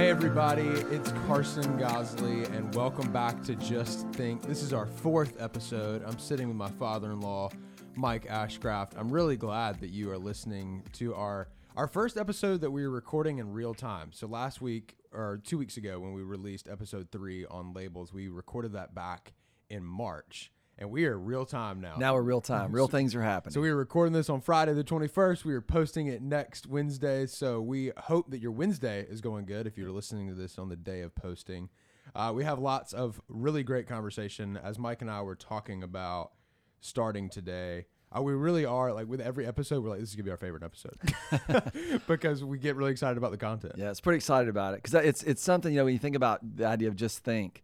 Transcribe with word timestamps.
Hey, 0.00 0.08
everybody, 0.08 0.62
it's 0.62 1.12
Carson 1.26 1.76
Gosley, 1.76 2.44
and 2.44 2.74
welcome 2.74 3.12
back 3.12 3.42
to 3.42 3.54
Just 3.54 4.08
Think. 4.12 4.40
This 4.40 4.62
is 4.62 4.72
our 4.72 4.86
fourth 4.86 5.38
episode. 5.38 6.02
I'm 6.06 6.18
sitting 6.18 6.48
with 6.48 6.56
my 6.56 6.70
father 6.70 7.12
in 7.12 7.20
law, 7.20 7.50
Mike 7.96 8.26
Ashcraft. 8.26 8.92
I'm 8.96 9.10
really 9.10 9.36
glad 9.36 9.78
that 9.80 9.90
you 9.90 10.10
are 10.10 10.16
listening 10.16 10.84
to 10.94 11.14
our, 11.14 11.48
our 11.76 11.86
first 11.86 12.16
episode 12.16 12.62
that 12.62 12.70
we 12.70 12.82
were 12.82 12.90
recording 12.90 13.40
in 13.40 13.52
real 13.52 13.74
time. 13.74 14.08
So, 14.10 14.26
last 14.26 14.62
week, 14.62 14.96
or 15.12 15.38
two 15.44 15.58
weeks 15.58 15.76
ago, 15.76 16.00
when 16.00 16.14
we 16.14 16.22
released 16.22 16.66
episode 16.66 17.10
three 17.12 17.44
on 17.44 17.74
labels, 17.74 18.10
we 18.10 18.28
recorded 18.28 18.72
that 18.72 18.94
back 18.94 19.34
in 19.68 19.84
March. 19.84 20.50
And 20.80 20.90
we 20.90 21.04
are 21.04 21.16
real 21.16 21.44
time 21.44 21.82
now. 21.82 21.96
Now 21.98 22.14
we're 22.14 22.22
real 22.22 22.40
time. 22.40 22.72
Real 22.72 22.88
things 22.88 23.14
are 23.14 23.22
happening. 23.22 23.52
So 23.52 23.60
we 23.60 23.70
were 23.70 23.76
recording 23.76 24.14
this 24.14 24.30
on 24.30 24.40
Friday 24.40 24.72
the 24.72 24.82
21st. 24.82 25.44
We 25.44 25.52
were 25.52 25.60
posting 25.60 26.06
it 26.06 26.22
next 26.22 26.66
Wednesday. 26.66 27.26
So 27.26 27.60
we 27.60 27.92
hope 27.98 28.30
that 28.30 28.40
your 28.40 28.52
Wednesday 28.52 29.06
is 29.06 29.20
going 29.20 29.44
good 29.44 29.66
if 29.66 29.76
you're 29.76 29.90
listening 29.92 30.28
to 30.28 30.34
this 30.34 30.58
on 30.58 30.70
the 30.70 30.76
day 30.76 31.02
of 31.02 31.14
posting. 31.14 31.68
Uh, 32.14 32.32
we 32.34 32.44
have 32.44 32.58
lots 32.58 32.94
of 32.94 33.20
really 33.28 33.62
great 33.62 33.86
conversation 33.86 34.56
as 34.56 34.78
Mike 34.78 35.02
and 35.02 35.10
I 35.10 35.20
were 35.20 35.36
talking 35.36 35.82
about 35.82 36.32
starting 36.80 37.28
today. 37.28 37.84
Uh, 38.16 38.22
we 38.22 38.32
really 38.32 38.64
are 38.64 38.90
like 38.94 39.06
with 39.06 39.20
every 39.20 39.46
episode, 39.46 39.84
we're 39.84 39.90
like, 39.90 40.00
this 40.00 40.08
is 40.08 40.16
gonna 40.16 40.24
be 40.24 40.30
our 40.30 40.36
favorite 40.38 40.62
episode 40.62 42.00
because 42.08 42.42
we 42.42 42.58
get 42.58 42.74
really 42.74 42.90
excited 42.90 43.18
about 43.18 43.32
the 43.32 43.36
content. 43.36 43.74
yeah, 43.76 43.90
it's 43.90 44.00
pretty 44.00 44.16
excited 44.16 44.48
about 44.48 44.72
it 44.74 44.82
because 44.82 44.94
it's 45.04 45.22
it's 45.24 45.42
something 45.42 45.72
you 45.72 45.78
know 45.78 45.84
when 45.84 45.92
you 45.92 46.00
think 46.00 46.16
about 46.16 46.40
the 46.56 46.64
idea 46.64 46.88
of 46.88 46.96
just 46.96 47.18
think. 47.18 47.62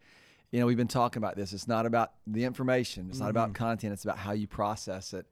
You 0.50 0.60
know, 0.60 0.66
we've 0.66 0.76
been 0.76 0.88
talking 0.88 1.18
about 1.18 1.36
this. 1.36 1.52
It's 1.52 1.68
not 1.68 1.86
about 1.86 2.12
the 2.26 2.44
information. 2.44 3.08
It's 3.10 3.18
not 3.18 3.30
about 3.30 3.48
mm-hmm. 3.48 3.64
content. 3.64 3.92
It's 3.92 4.04
about 4.04 4.18
how 4.18 4.32
you 4.32 4.46
process 4.46 5.12
it. 5.12 5.26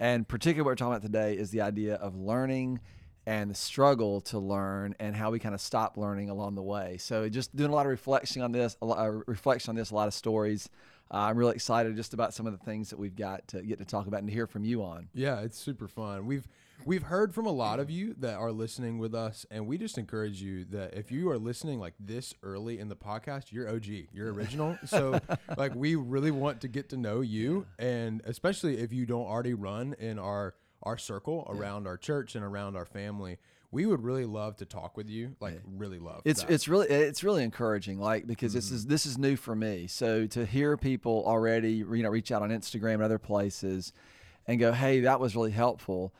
And 0.00 0.26
particularly 0.26 0.62
what 0.62 0.72
we're 0.72 0.76
talking 0.76 0.94
about 0.94 1.02
today 1.02 1.36
is 1.36 1.50
the 1.50 1.60
idea 1.60 1.94
of 1.96 2.16
learning 2.16 2.80
and 3.26 3.50
the 3.50 3.54
struggle 3.54 4.20
to 4.20 4.38
learn 4.38 4.94
and 4.98 5.16
how 5.16 5.30
we 5.30 5.38
kind 5.38 5.54
of 5.54 5.60
stop 5.60 5.96
learning 5.96 6.30
along 6.30 6.54
the 6.54 6.62
way. 6.62 6.96
So 6.98 7.28
just 7.28 7.54
doing 7.56 7.70
a 7.70 7.74
lot 7.74 7.86
of 7.86 7.90
reflection 7.90 8.42
on 8.42 8.52
this, 8.52 8.76
a 8.82 8.86
lot 8.86 9.08
of 9.08 9.22
reflection 9.26 9.70
on 9.70 9.76
this, 9.76 9.90
a 9.90 9.94
lot 9.94 10.08
of 10.08 10.14
stories. 10.14 10.68
Uh, 11.10 11.18
I'm 11.18 11.36
really 11.36 11.54
excited 11.54 11.94
just 11.96 12.14
about 12.14 12.34
some 12.34 12.46
of 12.46 12.58
the 12.58 12.64
things 12.64 12.90
that 12.90 12.98
we've 12.98 13.14
got 13.14 13.46
to 13.48 13.62
get 13.62 13.78
to 13.78 13.84
talk 13.84 14.06
about 14.06 14.20
and 14.20 14.28
to 14.28 14.34
hear 14.34 14.46
from 14.46 14.64
you 14.64 14.82
on. 14.82 15.08
Yeah, 15.14 15.40
it's 15.40 15.58
super 15.58 15.86
fun. 15.86 16.26
We've 16.26 16.48
we've 16.84 17.02
heard 17.02 17.34
from 17.34 17.46
a 17.46 17.52
lot 17.52 17.78
of 17.78 17.90
you 17.90 18.14
that 18.18 18.34
are 18.34 18.50
listening 18.50 18.98
with 18.98 19.14
us, 19.14 19.46
and 19.50 19.66
we 19.66 19.78
just 19.78 19.98
encourage 19.98 20.40
you 20.42 20.64
that 20.66 20.94
if 20.94 21.12
you 21.12 21.30
are 21.30 21.38
listening 21.38 21.78
like 21.78 21.94
this 22.00 22.34
early 22.42 22.78
in 22.78 22.88
the 22.88 22.96
podcast, 22.96 23.52
you're 23.52 23.68
OG, 23.68 23.86
you're 24.12 24.32
original. 24.32 24.78
so 24.86 25.20
like 25.56 25.74
we 25.74 25.94
really 25.94 26.30
want 26.30 26.62
to 26.62 26.68
get 26.68 26.88
to 26.88 26.96
know 26.96 27.20
you, 27.20 27.66
and 27.78 28.22
especially 28.24 28.78
if 28.78 28.92
you 28.92 29.06
don't 29.06 29.26
already 29.26 29.54
run 29.54 29.94
in 29.98 30.18
our 30.18 30.54
our 30.84 30.98
circle 30.98 31.46
around 31.48 31.86
our 31.86 31.96
church 31.96 32.34
and 32.34 32.44
around 32.44 32.76
our 32.76 32.84
family. 32.84 33.38
We 33.70 33.86
would 33.86 34.04
really 34.04 34.24
love 34.24 34.56
to 34.58 34.64
talk 34.64 34.96
with 34.96 35.08
you, 35.08 35.34
like 35.40 35.60
really 35.66 35.98
love. 35.98 36.22
It's 36.24 36.42
that. 36.42 36.50
it's 36.50 36.68
really 36.68 36.86
it's 36.86 37.24
really 37.24 37.42
encouraging, 37.42 37.98
like 37.98 38.24
because 38.24 38.52
this 38.52 38.66
mm-hmm. 38.66 38.76
is 38.76 38.86
this 38.86 39.04
is 39.04 39.18
new 39.18 39.34
for 39.34 39.56
me. 39.56 39.88
So 39.88 40.26
to 40.28 40.46
hear 40.46 40.76
people 40.76 41.24
already, 41.26 41.72
you 41.72 42.02
know, 42.02 42.10
reach 42.10 42.30
out 42.30 42.42
on 42.42 42.50
Instagram 42.50 42.94
and 42.94 43.02
other 43.02 43.18
places, 43.18 43.92
and 44.46 44.60
go, 44.60 44.72
hey, 44.72 45.00
that 45.00 45.20
was 45.20 45.34
really 45.34 45.50
helpful. 45.50 46.12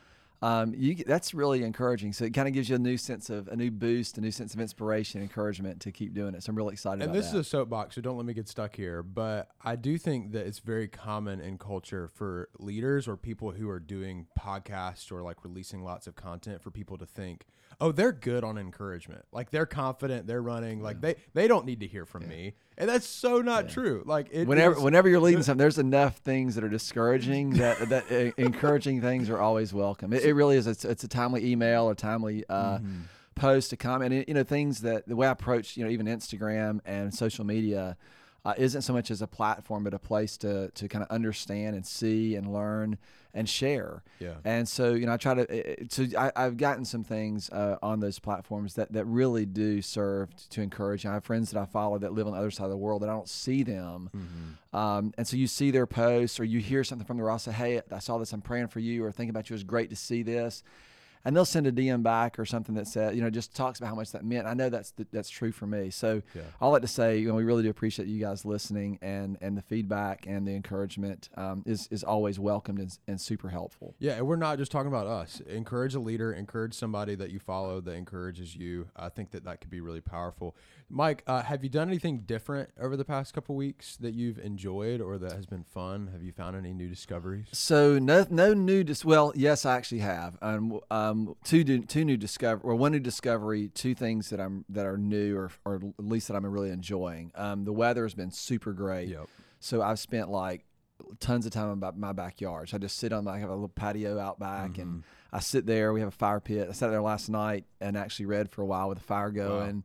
Um, 0.45 0.75
you 0.77 0.95
that's 0.97 1.33
really 1.33 1.62
encouraging. 1.62 2.12
So 2.12 2.27
it 2.27 2.34
kind 2.34 2.47
of 2.47 2.53
gives 2.53 2.69
you 2.69 2.77
a 2.77 2.78
new 2.78 2.98
sense 2.98 3.31
of 3.31 3.48
a 3.48 3.56
new 3.56 3.70
boost, 3.70 4.19
a 4.19 4.20
new 4.20 4.31
sense 4.31 4.53
of 4.53 4.61
inspiration, 4.61 5.23
encouragement 5.23 5.81
to 5.81 5.91
keep 5.91 6.12
doing 6.12 6.34
it. 6.34 6.42
So 6.42 6.50
I'm 6.50 6.56
really 6.56 6.75
excited 6.75 7.03
and 7.03 7.14
this 7.14 7.31
that. 7.31 7.39
is 7.39 7.47
a 7.47 7.48
soapbox, 7.48 7.95
so 7.95 8.03
don't 8.03 8.19
let 8.19 8.27
me 8.27 8.34
get 8.34 8.47
stuck 8.47 8.77
here. 8.77 9.03
But 9.03 9.48
I 9.65 9.77
do 9.77 9.97
think 9.97 10.33
that 10.33 10.47
it's 10.47 10.59
very 10.59 10.87
common 10.87 11.41
in 11.41 11.56
culture 11.56 12.09
for 12.09 12.50
leaders 12.59 13.09
or 13.09 13.17
people 13.17 13.53
who 13.53 13.70
are 13.70 13.81
doing 13.81 14.27
podcasts 14.39 15.11
or 15.11 15.22
like 15.22 15.42
releasing 15.45 15.83
lots 15.83 16.06
of 16.06 16.15
content 16.15 16.61
for 16.61 16.70
people 16.70 16.98
to 16.98 17.06
think, 17.06 17.47
oh, 17.81 17.91
they're 17.91 18.12
good 18.12 18.44
on 18.44 18.59
encouragement. 18.59 19.25
Like 19.32 19.50
they're 19.50 19.65
confident, 19.65 20.26
they're 20.26 20.43
running. 20.43 20.82
Like 20.82 21.00
they 21.00 21.15
they 21.32 21.49
don't 21.49 21.65
need 21.65 21.81
to 21.81 21.87
hear 21.87 22.05
from 22.05 22.28
me, 22.28 22.53
and 22.77 22.89
that's 22.89 23.07
so 23.07 23.41
not 23.41 23.69
true. 23.69 24.03
Like 24.05 24.29
it 24.33 24.47
whenever 24.49 24.81
whenever 24.81 25.09
you're 25.09 25.21
leading 25.21 25.43
something, 25.43 25.59
there's 25.59 25.79
enough 25.79 26.17
things 26.19 26.55
that 26.55 26.65
are 26.65 26.69
discouraging 26.69 27.51
that 27.59 27.89
that 27.89 28.11
uh, 28.11 28.33
encouraging 28.37 29.01
things 29.01 29.31
are 29.31 29.39
always 29.39 29.73
welcome. 29.73 30.12
It, 30.12 30.25
it 30.25 30.33
really 30.35 30.57
is. 30.57 30.67
It's, 30.67 30.85
it's 30.85 31.05
a 31.05 31.09
timely 31.09 31.51
email, 31.51 31.91
a 31.91 31.95
timely 31.95 32.45
uh, 32.49 32.79
Mm-hmm. 32.79 33.01
post, 33.35 33.73
a 33.73 33.77
comment. 33.77 34.12
And, 34.15 34.25
you 34.29 34.35
know, 34.35 34.45
things 34.45 34.81
that 34.83 35.09
the 35.09 35.17
way 35.17 35.27
I 35.27 35.31
approach, 35.33 35.77
you 35.77 35.85
know, 35.85 35.91
even 35.91 36.07
Instagram 36.07 36.81
and 36.85 37.12
social 37.15 37.45
media. 37.45 37.97
Uh, 38.47 38.53
isn't 38.59 38.82
so 38.82 38.93
much 38.93 39.10
as 39.10 39.22
a 39.22 39.27
platform, 39.27 39.84
but 39.84 39.94
a 39.94 39.99
place 39.99 40.37
to 40.37 40.71
to 40.72 40.87
kind 40.87 41.03
of 41.03 41.10
understand 41.10 41.75
and 41.75 41.87
see 41.87 42.37
and 42.37 42.53
learn 42.53 42.99
and 43.32 43.49
share. 43.49 44.03
Yeah. 44.21 44.34
And 44.44 44.69
so 44.69 44.93
you 44.93 45.06
know, 45.06 45.15
I 45.15 45.16
try 45.16 45.32
to. 45.34 45.43
uh, 45.43 45.72
uh, 45.72 45.84
So 45.88 46.06
I, 46.19 46.31
I've 46.37 46.59
gotten 46.59 46.84
some 46.84 47.05
things 47.05 47.49
uh, 47.50 47.78
on 47.82 48.00
those 48.00 48.19
platforms 48.19 48.75
that 48.75 48.93
that 48.93 49.06
really 49.06 49.47
do 49.47 49.81
serve 49.81 50.28
to 50.50 50.60
encourage. 50.60 51.06
I 51.06 51.15
have 51.15 51.25
friends 51.25 51.50
that 51.53 51.59
I 51.59 51.65
follow 51.65 51.97
that 51.99 52.12
live 52.12 52.27
on 52.27 52.34
the 52.34 52.38
other 52.38 52.50
side 52.50 52.65
of 52.65 52.71
the 52.71 52.77
world 52.77 53.00
that 53.03 53.09
I 53.09 53.12
don't 53.12 53.28
see 53.31 53.62
them. 53.62 54.10
Um, 54.72 55.15
and 55.16 55.26
so 55.26 55.37
you 55.37 55.47
see 55.47 55.71
their 55.71 55.87
posts 55.87 56.38
or 56.38 56.44
you 56.44 56.59
hear 56.61 56.84
something 56.84 57.06
from 57.06 57.16
the 57.16 57.22
Ross 57.22 57.44
say, 57.44 57.53
Hey, 57.53 57.81
I 57.91 57.99
saw 57.99 58.19
this, 58.19 58.32
I'm 58.32 58.43
praying 58.43 58.69
for 58.69 58.81
you, 58.81 59.05
or 59.05 59.11
thinking 59.12 59.31
about 59.31 59.49
you. 59.49 59.55
It 59.55 59.56
was 59.56 59.65
great 59.65 59.88
to 59.91 59.97
see 59.97 60.22
this. 60.22 60.62
And 61.25 61.35
they'll 61.35 61.45
send 61.45 61.67
a 61.67 61.73
DM 61.73 62.03
back 62.03 62.39
or 62.39 62.45
something 62.45 62.75
that 62.75 62.87
says, 62.87 63.15
you 63.17 63.23
know, 63.23 63.31
just 63.31 63.55
talks 63.57 63.79
about 63.79 63.89
how 63.89 63.95
much 63.95 64.12
that 64.12 64.25
meant. 64.25 64.47
I 64.47 64.55
know 64.55 64.69
that's 64.69 64.93
that's 65.11 65.31
true 65.31 65.53
for 65.53 65.67
me. 65.67 65.91
So 65.91 66.23
Yeah. 66.35 66.43
I'll 66.61 66.71
like 66.71 66.83
to 66.83 66.89
say, 66.89 67.19
you 67.19 67.29
know, 67.29 67.35
we 67.35 67.45
really 67.45 67.62
do 67.62 67.71
appreciate 67.71 68.09
you 68.09 68.21
guys 68.21 68.45
listening 68.45 68.99
and 69.01 69.39
and 69.41 69.57
the 69.57 69.62
feedback 69.62 70.27
and 70.27 70.47
the 70.47 70.55
encouragement 70.55 71.29
um, 71.37 71.62
is 71.67 71.89
is 71.91 72.05
always 72.05 72.39
welcomed 72.39 72.79
and, 72.79 72.99
and 73.09 73.21
super 73.21 73.49
helpful. 73.49 73.95
Yeah, 73.99 74.12
and 74.15 74.27
we're 74.27 74.37
not 74.37 74.59
just 74.59 74.71
talking 74.71 74.89
about 74.89 75.07
us. 75.07 75.41
Encourage 75.49 75.95
a 75.95 76.01
leader, 76.01 76.33
encourage 76.33 76.75
somebody 76.75 77.15
that 77.15 77.31
you 77.31 77.39
follow 77.39 77.81
that 77.81 77.93
encourages 77.93 78.55
you. 78.56 78.89
I 78.97 79.09
think 79.09 79.31
that 79.31 79.45
that 79.45 79.61
could 79.61 79.71
be 79.71 79.81
really 79.81 80.01
powerful. 80.01 80.55
Mike, 80.91 81.22
uh, 81.27 81.43
have 81.43 81.65
you 81.65 81.71
done 81.71 81.89
anything 81.89 82.21
different 82.21 82.71
over 82.81 82.97
the 82.97 83.05
past 83.05 83.34
couple 83.34 83.56
weeks 83.56 83.97
that 83.97 84.15
you've 84.15 84.39
enjoyed 84.39 85.00
or 85.00 85.19
that 85.19 85.33
has 85.33 85.47
been 85.47 85.65
fun? 85.65 86.09
Have 86.12 86.22
you 86.22 86.33
found 86.33 86.56
any 86.56 86.72
new 86.72 86.89
discoveries? 86.89 87.47
So 87.53 87.99
no 87.99 88.27
no 88.31 88.55
new 88.55 88.84
dis- 88.84 89.05
well 89.05 89.33
yes 89.34 89.65
I 89.67 89.77
actually 89.77 90.00
have. 90.00 90.37
Um, 90.43 90.81
um 90.91 91.34
two 91.44 91.65
new, 91.65 91.81
two 91.81 92.05
new 92.05 92.17
discover 92.17 92.61
or 92.62 92.75
one 92.75 92.93
new 92.93 93.00
discovery 93.00 93.69
two 93.75 93.94
things 93.94 94.31
that 94.31 94.41
I'm 94.41 94.65
that 94.69 94.87
are 94.87 94.99
new 94.99 95.37
or 95.37 95.50
or 95.65 95.77
at 95.77 96.05
least 96.05 96.28
that 96.28 96.37
I'm 96.37 96.47
really 96.47 96.71
enjoying. 96.71 97.33
Um 97.34 97.65
the 97.65 97.73
weather 97.73 98.03
has 98.05 98.15
been 98.15 98.31
super 98.31 98.73
great. 98.73 99.09
Yep. 99.09 99.28
so 99.61 99.83
I've 99.83 99.99
spent 99.99 100.31
like 100.31 100.65
tons 101.19 101.44
of 101.44 101.53
time 101.53 101.73
in 101.73 102.00
my, 102.00 102.12
backyard. 102.12 102.69
So 102.69 102.77
I 102.77 102.81
just 102.81 102.99
sit 102.99 103.12
on 103.12 103.25
my 103.25 103.33
I 103.34 103.39
have 103.39 103.50
a 103.50 103.55
little 103.55 103.69
patio 103.69 104.19
out 104.19 104.39
back 104.39 104.78
and 104.78 105.03
I 105.33 105.41
sit 105.41 105.67
there. 105.67 105.93
We 105.93 106.00
have 106.00 106.09
a 106.09 106.12
fire 106.12 106.39
pit. 106.41 106.69
I 106.69 106.73
sat 106.73 106.91
there 106.91 107.03
last 107.03 107.28
night 107.28 107.65
and 107.81 107.97
actually 107.97 108.27
read 108.27 108.50
for 108.50 108.62
a 108.62 108.67
while 108.67 108.89
with 108.89 108.99
the 108.99 109.05
fire 109.05 109.31
going 109.31 109.84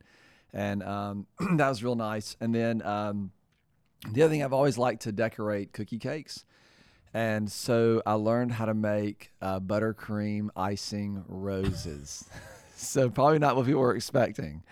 and 0.53 0.83
um 0.83 1.27
that 1.57 1.69
was 1.69 1.83
real 1.83 1.95
nice 1.95 2.35
and 2.39 2.53
then 2.53 2.81
um 2.83 3.31
the 4.11 4.23
other 4.23 4.31
thing 4.31 4.43
I've 4.43 4.53
always 4.53 4.77
liked 4.77 5.03
to 5.03 5.11
decorate 5.11 5.73
cookie 5.73 5.99
cakes. 5.99 6.45
And 7.13 7.51
so 7.51 8.01
I 8.05 8.13
learned 8.13 8.51
how 8.51 8.65
to 8.65 8.73
make 8.73 9.31
uh, 9.41 9.59
buttercream 9.59 10.49
icing 10.55 11.23
roses. 11.27 12.29
so 12.75 13.09
probably 13.09 13.39
not 13.39 13.55
what 13.55 13.65
people 13.65 13.81
were 13.81 13.95
expecting, 13.95 14.63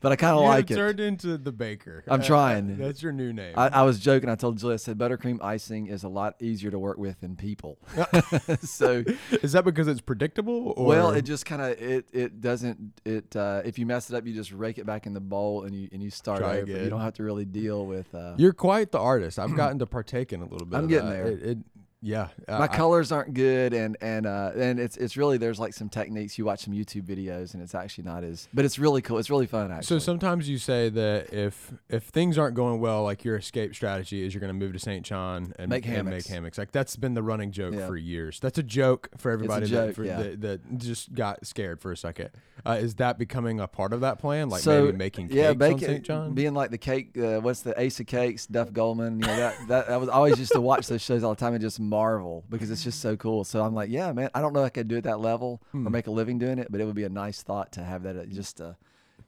but 0.00 0.12
I 0.12 0.16
kind 0.16 0.36
of 0.36 0.42
like 0.44 0.70
it. 0.70 0.74
turned 0.76 1.00
into 1.00 1.36
the 1.38 1.52
baker. 1.52 2.04
I'm 2.08 2.20
Uh, 2.20 2.24
trying. 2.24 2.76
That's 2.78 3.02
your 3.02 3.12
new 3.12 3.32
name. 3.32 3.54
I, 3.56 3.68
I 3.68 3.82
was 3.82 3.98
joking. 4.00 4.28
I 4.28 4.34
told 4.34 4.58
Julia, 4.58 4.74
I 4.74 4.76
said 4.78 4.98
buttercream 4.98 5.42
icing 5.42 5.86
is 5.86 6.02
a 6.04 6.08
lot 6.08 6.34
easier 6.40 6.70
to 6.70 6.78
work 6.78 6.98
with 6.98 7.20
than 7.20 7.36
people. 7.36 7.78
so, 8.62 9.04
Is 9.42 9.52
that 9.52 9.64
because 9.64 9.88
it's 9.88 10.00
predictable? 10.00 10.74
Or? 10.76 10.86
well, 10.86 11.10
it 11.10 11.22
just 11.22 11.46
kind 11.46 11.62
of 11.62 11.70
it 11.80 12.08
it 12.12 12.40
doesn't 12.40 13.00
it 13.04 13.34
uh, 13.36 13.62
if 13.64 13.78
you 13.78 13.86
mess 13.86 14.10
it 14.10 14.16
up, 14.16 14.26
you 14.26 14.34
just 14.34 14.52
rake 14.52 14.78
it 14.78 14.86
back 14.86 15.06
in 15.06 15.12
the 15.14 15.20
bowl 15.20 15.64
and 15.64 15.74
you 15.74 15.88
and 15.92 16.02
you 16.02 16.10
start 16.10 16.40
Try 16.40 16.56
over. 16.56 16.62
again. 16.62 16.84
You 16.84 16.90
don't 16.90 17.00
have 17.00 17.14
to 17.14 17.22
really 17.22 17.44
deal 17.44 17.86
with. 17.86 18.14
Uh, 18.14 18.34
You're 18.36 18.52
quite 18.52 18.90
the 18.92 18.98
artist. 18.98 19.38
I've 19.38 19.54
gotten 19.56 19.78
to 19.80 19.86
partake 19.86 20.32
in 20.32 20.40
a 20.40 20.46
little 20.46 20.66
bit. 20.66 20.76
I'm 20.76 20.84
of 20.84 20.90
getting 20.90 21.10
that. 21.10 21.16
there. 21.16 21.26
It, 21.26 21.42
it, 21.42 21.58
yeah. 22.02 22.28
uh, 22.48 22.58
my 22.58 22.64
I- 22.64 22.68
colors 22.68 23.12
aren't 23.12 23.34
good 23.34 23.72
and 23.74 23.96
and 24.00 24.26
uh 24.26 24.52
and 24.56 24.80
it's 24.80 24.96
it's 24.96 25.16
really 25.16 25.36
there's 25.38 25.58
like 25.60 25.74
some 25.74 25.88
techniques 25.88 26.38
you 26.38 26.44
watch 26.44 26.60
some 26.64 26.72
youtube 26.72 27.02
videos 27.02 27.52
and 27.54 27.62
it's 27.62 27.74
actually 27.74 28.04
not 28.04 28.24
as 28.24 28.48
but 28.54 28.64
it's 28.64 28.78
really 28.78 29.02
cool 29.02 29.18
it's 29.18 29.28
really 29.30 29.46
fun 29.46 29.70
Actually. 29.70 29.86
So 29.86 29.98
sometimes 29.98 30.48
you 30.48 30.58
say 30.58 30.88
that 30.88 31.32
if 31.32 31.72
if 31.88 32.04
things 32.04 32.38
aren't 32.38 32.54
going 32.54 32.80
well, 32.80 33.02
like 33.02 33.24
your 33.24 33.36
escape 33.36 33.74
strategy 33.74 34.24
is 34.24 34.32
you're 34.34 34.40
going 34.40 34.48
to 34.48 34.54
move 34.54 34.72
to 34.72 34.78
St. 34.78 35.04
John 35.04 35.52
and 35.58 35.68
Make 35.68 35.84
and 35.86 35.94
hammocks. 35.96 36.28
make 36.28 36.34
hammocks. 36.34 36.58
Like 36.58 36.72
that's 36.72 36.96
been 36.96 37.14
the 37.14 37.22
running 37.22 37.52
joke 37.52 37.74
Yeah. 37.74 37.86
for 37.86 37.96
years. 37.96 38.40
That's 38.40 38.58
a 38.58 38.62
joke 38.62 39.08
for 39.18 39.30
everybody 39.30 39.66
joke, 39.66 39.88
that, 39.88 39.94
for, 39.94 40.04
yeah. 40.04 40.22
that, 40.22 40.40
that 40.40 40.78
just 40.78 41.12
got 41.14 41.46
scared 41.46 41.80
for 41.80 41.92
a 41.92 41.96
second. 41.96 42.30
Uh, 42.64 42.78
is 42.80 42.94
that 42.96 43.18
becoming 43.18 43.60
a 43.60 43.66
part 43.66 43.92
of 43.92 44.00
that 44.00 44.18
plan? 44.18 44.48
Like 44.48 44.62
so 44.62 44.86
maybe 44.86 44.96
making 44.96 45.28
cakes 45.28 45.36
yeah 45.36 45.48
on 45.50 45.78
St. 45.78 46.04
John? 46.04 46.34
being 46.34 46.54
like 46.54 46.70
the 46.70 46.78
cake 46.78 47.16
uh, 47.18 47.40
what's 47.40 47.60
the 47.62 47.78
ace 47.80 48.00
of 48.00 48.06
cakes 48.06 48.46
duff 48.46 48.72
goldman 48.72 49.20
you 49.20 49.26
know 49.26 49.36
that 49.36 49.54
that 49.68 49.90
i 49.90 49.96
was 49.96 50.08
I 50.08 50.12
always 50.12 50.38
used 50.38 50.52
to 50.52 50.60
watch 50.60 50.86
those 50.88 51.00
shows 51.02 51.22
all 51.24 51.34
the 51.34 51.40
time 51.40 51.54
and 51.54 51.62
just 51.62 51.80
marvel 51.90 52.44
because 52.48 52.70
it's 52.70 52.84
just 52.84 53.00
so 53.00 53.16
cool 53.16 53.44
so 53.44 53.62
i'm 53.64 53.74
like 53.74 53.90
yeah 53.90 54.12
man 54.12 54.30
i 54.34 54.40
don't 54.40 54.52
know 54.54 54.60
if 54.60 54.66
i 54.66 54.70
could 54.70 54.88
do 54.88 54.96
it 54.96 55.02
that 55.04 55.20
level 55.20 55.60
Hmm. 55.72 55.86
or 55.86 55.90
make 55.90 56.06
a 56.06 56.10
living 56.10 56.38
doing 56.38 56.58
it 56.58 56.68
but 56.70 56.80
it 56.80 56.84
would 56.84 56.94
be 56.94 57.04
a 57.04 57.08
nice 57.10 57.42
thought 57.42 57.72
to 57.72 57.82
have 57.84 58.04
that 58.04 58.16
uh, 58.16 58.24
just 58.26 58.56
to 58.58 58.76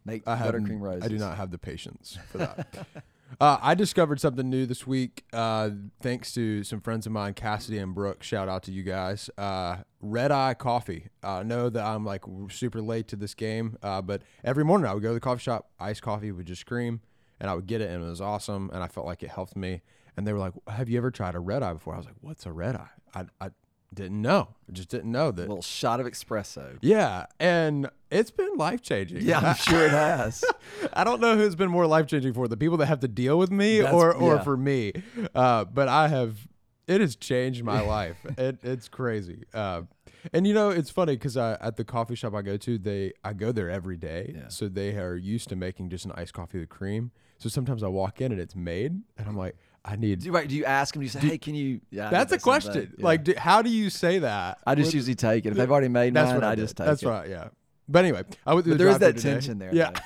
make 0.05 0.27
I 0.27 0.37
buttercream 0.39 0.81
roses 0.81 1.05
I 1.05 1.09
do 1.09 1.19
not 1.19 1.37
have 1.37 1.51
the 1.51 1.59
patience 1.59 2.19
for 2.31 2.39
that. 2.39 2.87
Uh, 3.41 3.57
I 3.63 3.75
discovered 3.75 4.21
something 4.21 4.51
new 4.51 4.67
this 4.67 4.87
week, 4.87 5.25
uh, 5.33 5.71
thanks 6.03 6.35
to 6.35 6.63
some 6.65 6.83
friends 6.83 7.07
of 7.07 7.13
mine, 7.13 7.33
Cassidy 7.33 7.79
and 7.79 7.95
Brooke. 7.95 8.23
Shout 8.23 8.47
out 8.47 8.63
to 8.65 8.73
you 8.73 8.83
guys. 8.83 9.31
Uh, 9.39 9.79
Red 10.03 10.31
Eye 10.31 10.53
Coffee. 10.53 11.07
I 11.23 11.43
know 11.43 11.71
that 11.71 11.83
I'm 11.83 12.05
like 12.05 12.25
super 12.51 12.83
late 12.83 13.09
to 13.09 13.17
this 13.17 13.33
game, 13.33 13.79
uh, 13.83 14.03
but 14.03 14.21
every 14.45 14.67
morning 14.67 14.87
I 14.87 14.93
would 14.93 15.03
go 15.03 15.09
to 15.09 15.15
the 15.15 15.21
coffee 15.21 15.41
shop, 15.41 15.71
iced 15.81 16.03
coffee 16.03 16.31
would 16.31 16.45
just 16.45 16.61
scream, 16.61 17.01
and 17.41 17.49
I 17.49 17.55
would 17.55 17.67
get 17.67 17.81
it, 17.81 17.91
and 17.91 18.05
it 18.05 18.07
was 18.07 18.21
awesome, 18.21 18.69
and 18.75 18.83
I 18.83 18.87
felt 18.87 19.07
like 19.07 19.23
it 19.23 19.31
helped 19.31 19.57
me. 19.57 19.81
And 20.17 20.27
they 20.27 20.33
were 20.33 20.39
like, 20.39 20.53
"Have 20.69 20.89
you 20.89 20.99
ever 20.99 21.11
tried 21.11 21.35
a 21.35 21.41
red 21.41 21.63
eye 21.63 21.73
before?" 21.73 21.95
I 21.95 21.99
was 21.99 22.07
like, 22.07 22.17
"What's 22.21 22.45
a 22.47 22.53
red 22.53 22.77
eye?" 22.77 22.89
I, 23.15 23.25
I 23.41 23.51
didn't 23.95 24.23
know. 24.23 24.49
I 24.69 24.73
just 24.73 24.89
didn't 24.89 25.11
know 25.13 25.31
that. 25.31 25.43
A 25.43 25.49
little 25.49 25.63
shot 25.63 26.01
of 26.01 26.07
espresso. 26.07 26.79
Yeah, 26.81 27.27
and 27.41 27.89
it's 28.11 28.31
been 28.31 28.55
life 28.57 28.83
changing. 28.83 29.23
Yeah, 29.23 29.39
I'm 29.41 29.55
sure 29.55 29.85
it 29.85 29.91
has. 29.91 30.45
I 30.93 31.05
don't 31.05 31.21
know 31.21 31.37
who's 31.37 31.55
been 31.57 31.71
more 31.71 31.87
life 31.87 32.07
changing 32.07 32.33
for 32.35 32.49
the 32.49 32.57
people 32.57 32.77
that 32.79 32.87
have 32.87 33.01
to 33.01 33.09
deal 33.09 33.39
with 33.39 33.51
me 33.51 33.79
That's- 33.79 33.95
or 33.95 34.15
or 34.15 34.35
yeah. 34.37 34.43
for 34.43 34.57
me. 34.57 34.93
Uh, 35.35 35.65
but 35.65 35.89
I 35.89 36.09
have. 36.09 36.37
It 36.89 37.01
has 37.01 37.15
changed 37.17 37.63
my 37.65 37.81
life. 37.87 38.17
It, 38.37 38.59
it's 38.63 38.89
crazy. 38.89 39.45
Uh, 39.55 39.83
and 40.33 40.47
you 40.47 40.53
know, 40.53 40.71
it's 40.71 40.91
funny 40.91 41.15
because 41.15 41.37
at 41.37 41.77
the 41.77 41.85
coffee 41.85 42.17
shop 42.17 42.35
I 42.35 42.43
go 42.43 42.57
to, 42.57 42.77
they 42.79 43.13
I 43.25 43.33
go 43.33 43.51
there 43.53 43.71
every 43.71 43.97
day, 43.97 44.35
Yeah. 44.37 44.49
so 44.49 44.69
they 44.69 44.97
are 44.97 45.17
used 45.17 45.49
to 45.51 45.57
making 45.57 45.91
just 45.91 46.05
an 46.05 46.13
iced 46.17 46.33
coffee 46.35 46.59
with 46.59 46.69
cream. 46.69 47.11
So 47.39 47.49
sometimes 47.49 47.83
I 47.83 47.89
walk 47.89 48.21
in 48.21 48.31
and 48.33 48.41
it's 48.41 48.55
made, 48.57 49.01
and 49.17 49.27
I'm 49.29 49.37
like, 49.37 49.57
I 49.85 49.97
need. 49.97 50.21
Do 50.21 50.27
you, 50.27 50.33
right, 50.33 50.49
do 50.49 50.55
you 50.55 50.65
ask 50.65 50.95
them? 50.95 51.01
Do 51.01 51.05
you 51.05 51.11
say, 51.11 51.19
"Hey, 51.21 51.39
can 51.39 51.55
you?" 51.57 51.81
Yeah, 51.91 52.09
That's 52.11 52.31
a 52.33 52.37
that 52.37 52.43
same 52.43 52.53
thing. 52.63 52.71
question. 52.73 52.95
Yeah. 52.99 53.05
Like, 53.05 53.25
do, 53.25 53.35
how 53.37 53.63
do 53.63 53.71
you 53.71 53.91
say 53.91 54.21
that? 54.21 54.59
I 54.67 54.75
just 54.77 54.89
With- 54.89 54.95
usually 54.95 55.15
take 55.17 55.45
it. 55.45 55.51
If 55.51 55.57
they've 55.57 55.71
already 55.71 55.89
made 55.89 56.15
That's 56.15 56.29
mine, 56.29 56.37
what 56.37 56.45
I, 56.45 56.53
I, 56.53 56.55
just 56.55 56.77
take 56.77 56.87
That's 56.87 57.03
it. 57.03 57.09
right. 57.09 57.29
Yeah. 57.29 57.49
But 57.89 58.05
anyway, 58.05 58.23
I 58.47 58.55
went 58.55 58.65
through 58.65 58.75
But 58.75 58.79
the 58.79 58.85
there 58.85 58.93
is 58.93 58.99
that 59.01 59.17
today. 59.17 59.31
tension 59.33 59.59
there. 59.59 59.75
Yeah. 59.75 59.91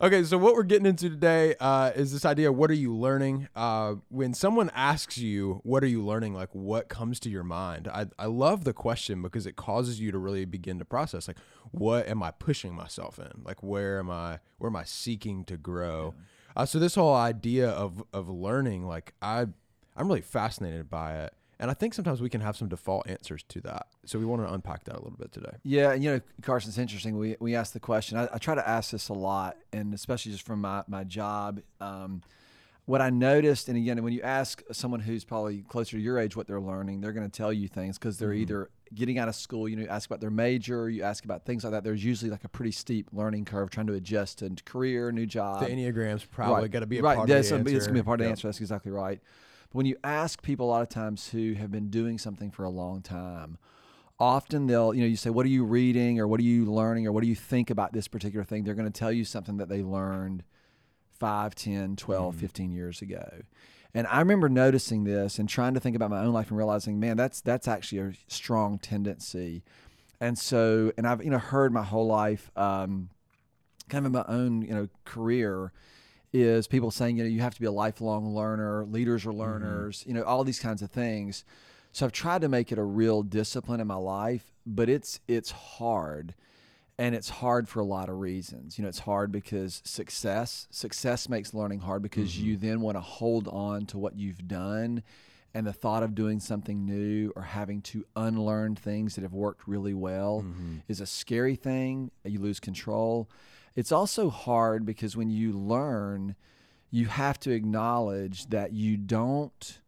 Okay, 0.00 0.24
so 0.24 0.38
what 0.38 0.54
we're 0.54 0.62
getting 0.62 0.86
into 0.86 1.10
today 1.10 1.54
uh, 1.60 1.90
is 1.94 2.12
this 2.14 2.24
idea: 2.24 2.50
what 2.50 2.70
are 2.70 2.74
you 2.74 2.96
learning? 2.96 3.48
Uh, 3.54 3.96
when 4.08 4.32
someone 4.32 4.70
asks 4.74 5.18
you, 5.18 5.60
"What 5.64 5.84
are 5.84 5.88
you 5.88 6.02
learning?" 6.02 6.32
Like, 6.32 6.48
what 6.54 6.88
comes 6.88 7.20
to 7.20 7.28
your 7.28 7.44
mind? 7.44 7.88
I 7.88 8.06
I 8.18 8.24
love 8.24 8.64
the 8.64 8.72
question 8.72 9.20
because 9.20 9.44
it 9.44 9.54
causes 9.56 10.00
you 10.00 10.10
to 10.10 10.16
really 10.18 10.46
begin 10.46 10.78
to 10.78 10.86
process, 10.86 11.28
like, 11.28 11.36
what 11.72 12.08
am 12.08 12.22
I 12.22 12.30
pushing 12.30 12.74
myself 12.74 13.18
in? 13.18 13.42
Like, 13.44 13.62
where 13.62 13.98
am 13.98 14.10
I? 14.10 14.38
Where 14.56 14.70
am 14.70 14.76
I 14.76 14.84
seeking 14.84 15.44
to 15.44 15.58
grow? 15.58 16.14
Uh, 16.56 16.66
so 16.66 16.78
this 16.78 16.94
whole 16.94 17.14
idea 17.14 17.68
of 17.68 18.02
of 18.12 18.28
learning, 18.28 18.86
like, 18.86 19.14
I 19.22 19.46
I'm 19.96 20.08
really 20.08 20.20
fascinated 20.20 20.88
by 20.88 21.24
it, 21.24 21.34
and 21.58 21.70
I 21.70 21.74
think 21.74 21.94
sometimes 21.94 22.20
we 22.20 22.28
can 22.28 22.40
have 22.40 22.56
some 22.56 22.68
default 22.68 23.08
answers 23.08 23.42
to 23.44 23.60
that. 23.62 23.86
So 24.04 24.18
we 24.18 24.24
want 24.24 24.46
to 24.46 24.52
unpack 24.52 24.84
that 24.84 24.94
a 24.94 25.02
little 25.02 25.18
bit 25.18 25.32
today. 25.32 25.56
Yeah, 25.62 25.92
and 25.92 26.02
you 26.02 26.10
know, 26.10 26.20
Carson, 26.42 26.70
it's 26.70 26.78
interesting. 26.78 27.18
We 27.18 27.36
we 27.40 27.54
ask 27.54 27.72
the 27.72 27.80
question. 27.80 28.18
I, 28.18 28.28
I 28.32 28.38
try 28.38 28.54
to 28.54 28.68
ask 28.68 28.90
this 28.90 29.08
a 29.08 29.14
lot, 29.14 29.56
and 29.72 29.94
especially 29.94 30.32
just 30.32 30.44
from 30.46 30.60
my 30.60 30.82
my 30.86 31.04
job. 31.04 31.60
Um, 31.80 32.22
what 32.84 33.00
I 33.00 33.10
noticed, 33.10 33.68
and 33.68 33.78
again, 33.78 34.02
when 34.02 34.12
you 34.12 34.22
ask 34.22 34.60
someone 34.72 35.00
who's 35.00 35.24
probably 35.24 35.62
closer 35.62 35.96
to 35.96 36.02
your 36.02 36.18
age 36.18 36.34
what 36.34 36.48
they're 36.48 36.60
learning, 36.60 37.00
they're 37.00 37.12
going 37.12 37.30
to 37.30 37.36
tell 37.36 37.52
you 37.52 37.68
things 37.68 37.96
because 37.96 38.18
they're 38.18 38.32
either 38.32 38.70
getting 38.94 39.18
out 39.18 39.28
of 39.28 39.34
school. 39.34 39.68
You 39.68 39.76
know, 39.76 39.82
you 39.82 39.88
ask 39.88 40.08
about 40.08 40.20
their 40.20 40.30
major, 40.30 40.88
you 40.88 41.02
ask 41.02 41.24
about 41.24 41.44
things 41.44 41.64
like 41.64 41.72
that. 41.72 41.84
There's 41.84 42.04
usually 42.04 42.30
like 42.30 42.44
a 42.44 42.48
pretty 42.48 42.72
steep 42.72 43.08
learning 43.12 43.44
curve 43.44 43.70
trying 43.70 43.86
to 43.88 43.94
adjust 43.94 44.38
to 44.38 44.50
career, 44.64 45.12
new 45.12 45.26
job. 45.26 45.60
The 45.60 45.70
enneagram's 45.70 46.24
probably 46.24 46.68
got 46.68 46.80
to 46.80 46.86
be 46.86 46.98
a 46.98 47.02
right. 47.02 47.16
part 47.16 47.28
That's 47.28 47.50
of 47.50 47.62
the 47.64 47.70
answer. 47.70 47.76
It's 47.76 47.86
gonna 47.86 47.94
be 47.94 48.00
a 48.00 48.04
part 48.04 48.20
of 48.20 48.24
the 48.24 48.28
Yep. 48.28 48.32
answer. 48.32 48.48
That's 48.48 48.60
exactly 48.60 48.92
right. 48.92 49.20
But 49.70 49.76
when 49.76 49.86
you 49.86 49.96
ask 50.04 50.42
people 50.42 50.66
a 50.66 50.70
lot 50.70 50.82
of 50.82 50.88
times 50.88 51.30
who 51.30 51.54
have 51.54 51.70
been 51.70 51.88
doing 51.88 52.18
something 52.18 52.50
for 52.50 52.64
a 52.64 52.70
long 52.70 53.02
time, 53.02 53.58
often 54.18 54.66
they'll, 54.66 54.94
you 54.94 55.00
know, 55.00 55.06
you 55.06 55.16
say, 55.16 55.30
"What 55.30 55.46
are 55.46 55.50
you 55.50 55.64
reading?" 55.64 56.20
or 56.20 56.28
"What 56.28 56.40
are 56.40 56.44
you 56.44 56.64
learning?" 56.64 57.06
or 57.06 57.12
"What 57.12 57.22
do 57.22 57.28
you 57.28 57.34
think 57.34 57.70
about 57.70 57.92
this 57.92 58.08
particular 58.08 58.44
thing?" 58.44 58.64
They're 58.64 58.74
going 58.74 58.90
to 58.90 58.98
tell 58.98 59.12
you 59.12 59.24
something 59.24 59.56
that 59.56 59.68
they 59.68 59.82
learned 59.82 60.44
5, 61.10 61.54
10, 61.54 61.96
12, 61.96 62.36
mm. 62.36 62.38
15 62.38 62.72
years 62.72 63.00
ago. 63.00 63.42
And 63.94 64.06
I 64.06 64.20
remember 64.20 64.48
noticing 64.48 65.04
this 65.04 65.38
and 65.38 65.48
trying 65.48 65.74
to 65.74 65.80
think 65.80 65.94
about 65.96 66.10
my 66.10 66.20
own 66.20 66.32
life 66.32 66.48
and 66.48 66.56
realizing, 66.56 66.98
man, 66.98 67.16
that's 67.16 67.40
that's 67.40 67.68
actually 67.68 67.98
a 67.98 68.12
strong 68.26 68.78
tendency. 68.78 69.62
And 70.20 70.38
so, 70.38 70.92
and 70.96 71.06
I've 71.06 71.22
you 71.22 71.30
know 71.30 71.38
heard 71.38 71.72
my 71.72 71.82
whole 71.82 72.06
life, 72.06 72.50
um, 72.56 73.10
kind 73.88 74.06
of 74.06 74.06
in 74.06 74.12
my 74.12 74.24
own 74.28 74.62
you 74.62 74.74
know 74.74 74.88
career, 75.04 75.72
is 76.32 76.66
people 76.66 76.90
saying 76.90 77.18
you 77.18 77.24
know 77.24 77.28
you 77.28 77.40
have 77.40 77.54
to 77.54 77.60
be 77.60 77.66
a 77.66 77.72
lifelong 77.72 78.34
learner, 78.34 78.86
leaders 78.86 79.26
are 79.26 79.32
learners, 79.32 80.04
you 80.06 80.14
know 80.14 80.22
all 80.22 80.42
these 80.44 80.60
kinds 80.60 80.80
of 80.80 80.90
things. 80.90 81.44
So 81.92 82.06
I've 82.06 82.12
tried 82.12 82.40
to 82.40 82.48
make 82.48 82.72
it 82.72 82.78
a 82.78 82.84
real 82.84 83.22
discipline 83.22 83.80
in 83.80 83.86
my 83.86 83.96
life, 83.96 84.52
but 84.64 84.88
it's 84.88 85.20
it's 85.28 85.50
hard 85.50 86.34
and 86.98 87.14
it's 87.14 87.28
hard 87.28 87.68
for 87.68 87.80
a 87.80 87.84
lot 87.84 88.08
of 88.08 88.18
reasons. 88.18 88.78
You 88.78 88.82
know, 88.82 88.88
it's 88.88 89.00
hard 89.00 89.32
because 89.32 89.82
success 89.84 90.66
success 90.70 91.28
makes 91.28 91.54
learning 91.54 91.80
hard 91.80 92.02
because 92.02 92.38
you 92.38 92.56
mm-hmm. 92.56 92.66
then 92.66 92.80
want 92.80 92.96
to 92.96 93.00
hold 93.00 93.48
on 93.48 93.86
to 93.86 93.98
what 93.98 94.16
you've 94.16 94.46
done 94.46 95.02
and 95.54 95.66
the 95.66 95.72
thought 95.72 96.02
of 96.02 96.14
doing 96.14 96.40
something 96.40 96.84
new 96.84 97.32
or 97.36 97.42
having 97.42 97.82
to 97.82 98.04
unlearn 98.16 98.74
things 98.74 99.14
that 99.14 99.22
have 99.22 99.34
worked 99.34 99.68
really 99.68 99.94
well 99.94 100.44
mm-hmm. 100.46 100.76
is 100.88 101.00
a 101.00 101.06
scary 101.06 101.56
thing. 101.56 102.10
You 102.24 102.38
lose 102.38 102.58
control. 102.58 103.28
It's 103.74 103.92
also 103.92 104.30
hard 104.30 104.86
because 104.86 105.16
when 105.16 105.30
you 105.30 105.52
learn, 105.52 106.36
you 106.90 107.06
have 107.06 107.38
to 107.40 107.50
acknowledge 107.50 108.46
that 108.46 108.72
you 108.72 108.96
don't 108.96 109.80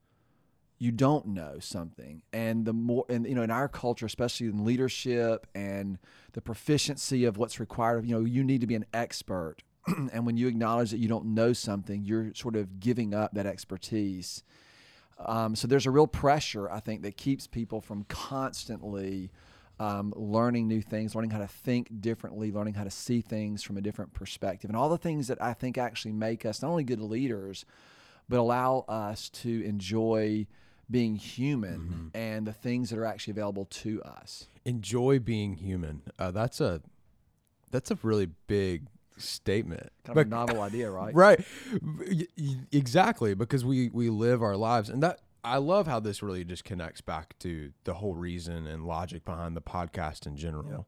you 0.84 0.92
don't 0.92 1.26
know 1.28 1.56
something. 1.60 2.22
And 2.32 2.66
the 2.66 2.75
more 2.75 3.06
and 3.08 3.26
you 3.26 3.34
know 3.34 3.42
in 3.42 3.50
our 3.50 3.69
culture 3.69 4.04
especially 4.04 4.48
in 4.48 4.64
leadership 4.64 5.46
and 5.54 5.98
the 6.34 6.42
proficiency 6.42 7.25
of 7.25 7.38
what's 7.38 7.58
required 7.58 8.04
you 8.06 8.14
know 8.14 8.25
you 8.25 8.44
need 8.44 8.60
to 8.60 8.66
be 8.66 8.75
an 8.75 8.84
expert. 8.92 9.56
And 10.12 10.25
when 10.26 10.36
you 10.36 10.46
acknowledge 10.46 10.90
that 10.90 10.98
you 10.98 11.08
don't 11.08 11.26
know 11.34 11.52
something 11.54 12.04
you're 12.04 12.34
sort 12.34 12.54
of 12.54 12.81
giving 12.81 13.14
up 13.14 13.32
that 13.34 13.46
expertise. 13.46 14.42
Um, 15.19 15.54
so 15.56 15.66
there's 15.69 15.86
a 15.86 15.92
real 15.92 16.08
pressure 16.08 16.69
i 16.70 16.81
think 16.81 17.02
that 17.02 17.16
keeps 17.16 17.46
people 17.46 17.81
from 17.81 18.02
constantly 18.08 19.31
um, 19.78 20.12
learning 20.16 20.66
new 20.66 20.82
things 20.82 21.14
learning 21.14 21.31
how 21.31 21.38
to 21.38 21.46
think 21.46 22.00
differently 22.00 22.50
learning 22.50 22.75
how 22.75 22.84
to 22.84 22.90
see 22.90 23.20
things 23.20 23.62
from 23.62 23.76
a 23.76 23.81
different 23.81 24.12
perspective. 24.12 24.69
And 24.69 24.76
all 24.76 24.88
the 24.88 24.98
things 24.98 25.28
that 25.28 25.40
i 25.40 25.54
think 25.54 25.78
actually 25.78 26.12
make 26.12 26.44
us 26.44 26.60
not 26.60 26.70
only 26.70 26.84
good 26.84 27.00
leaders 27.00 27.64
but 28.28 28.38
allow 28.38 28.84
us 28.88 29.28
to 29.28 29.62
enjoy 29.64 30.46
being 30.90 31.16
human 31.16 32.10
and 32.14 32.46
the 32.46 32.52
things 32.52 32.90
that 32.90 32.98
are 32.98 33.04
actually 33.04 33.32
available 33.32 33.64
to 33.66 34.02
us. 34.02 34.46
enjoy 34.64 35.19
being 35.19 35.54
human. 35.54 36.02
Uh, 36.19 36.31
that's 36.31 36.60
a 36.60 36.81
that's 37.70 37.90
a 37.90 37.98
really 38.02 38.28
big 38.46 38.86
statement. 39.16 39.90
Kind 40.04 40.08
of 40.10 40.14
But- 40.14 40.26
a 40.26 40.31
novel 40.31 40.60
idea, 40.62 40.90
right? 40.90 41.14
right, 41.14 41.44
exactly, 42.72 43.34
because 43.34 43.64
we 43.64 43.88
we 43.90 44.10
live 44.10 44.42
our 44.42 44.56
lives, 44.56 44.88
and 44.88 45.02
that 45.02 45.20
I 45.42 45.58
love 45.58 45.86
how 45.86 46.00
this 46.00 46.22
really 46.22 46.44
just 46.44 46.64
connects 46.64 47.00
back 47.00 47.38
to 47.41 47.72
the 47.84 47.94
whole 47.94 48.14
reason 48.14 48.67
and 48.67 48.84
logic 48.86 49.24
behind 49.24 49.56
the 49.56 49.60
podcast 49.62 50.26
in 50.26 50.36
general. 50.36 50.86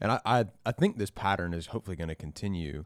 And 0.00 0.12
I, 0.12 0.20
I 0.24 0.44
I 0.66 0.72
think 0.72 0.98
this 0.98 1.10
pattern 1.10 1.54
is 1.54 1.68
hopefully 1.68 1.96
going 1.96 2.08
to 2.08 2.14
continue. 2.14 2.84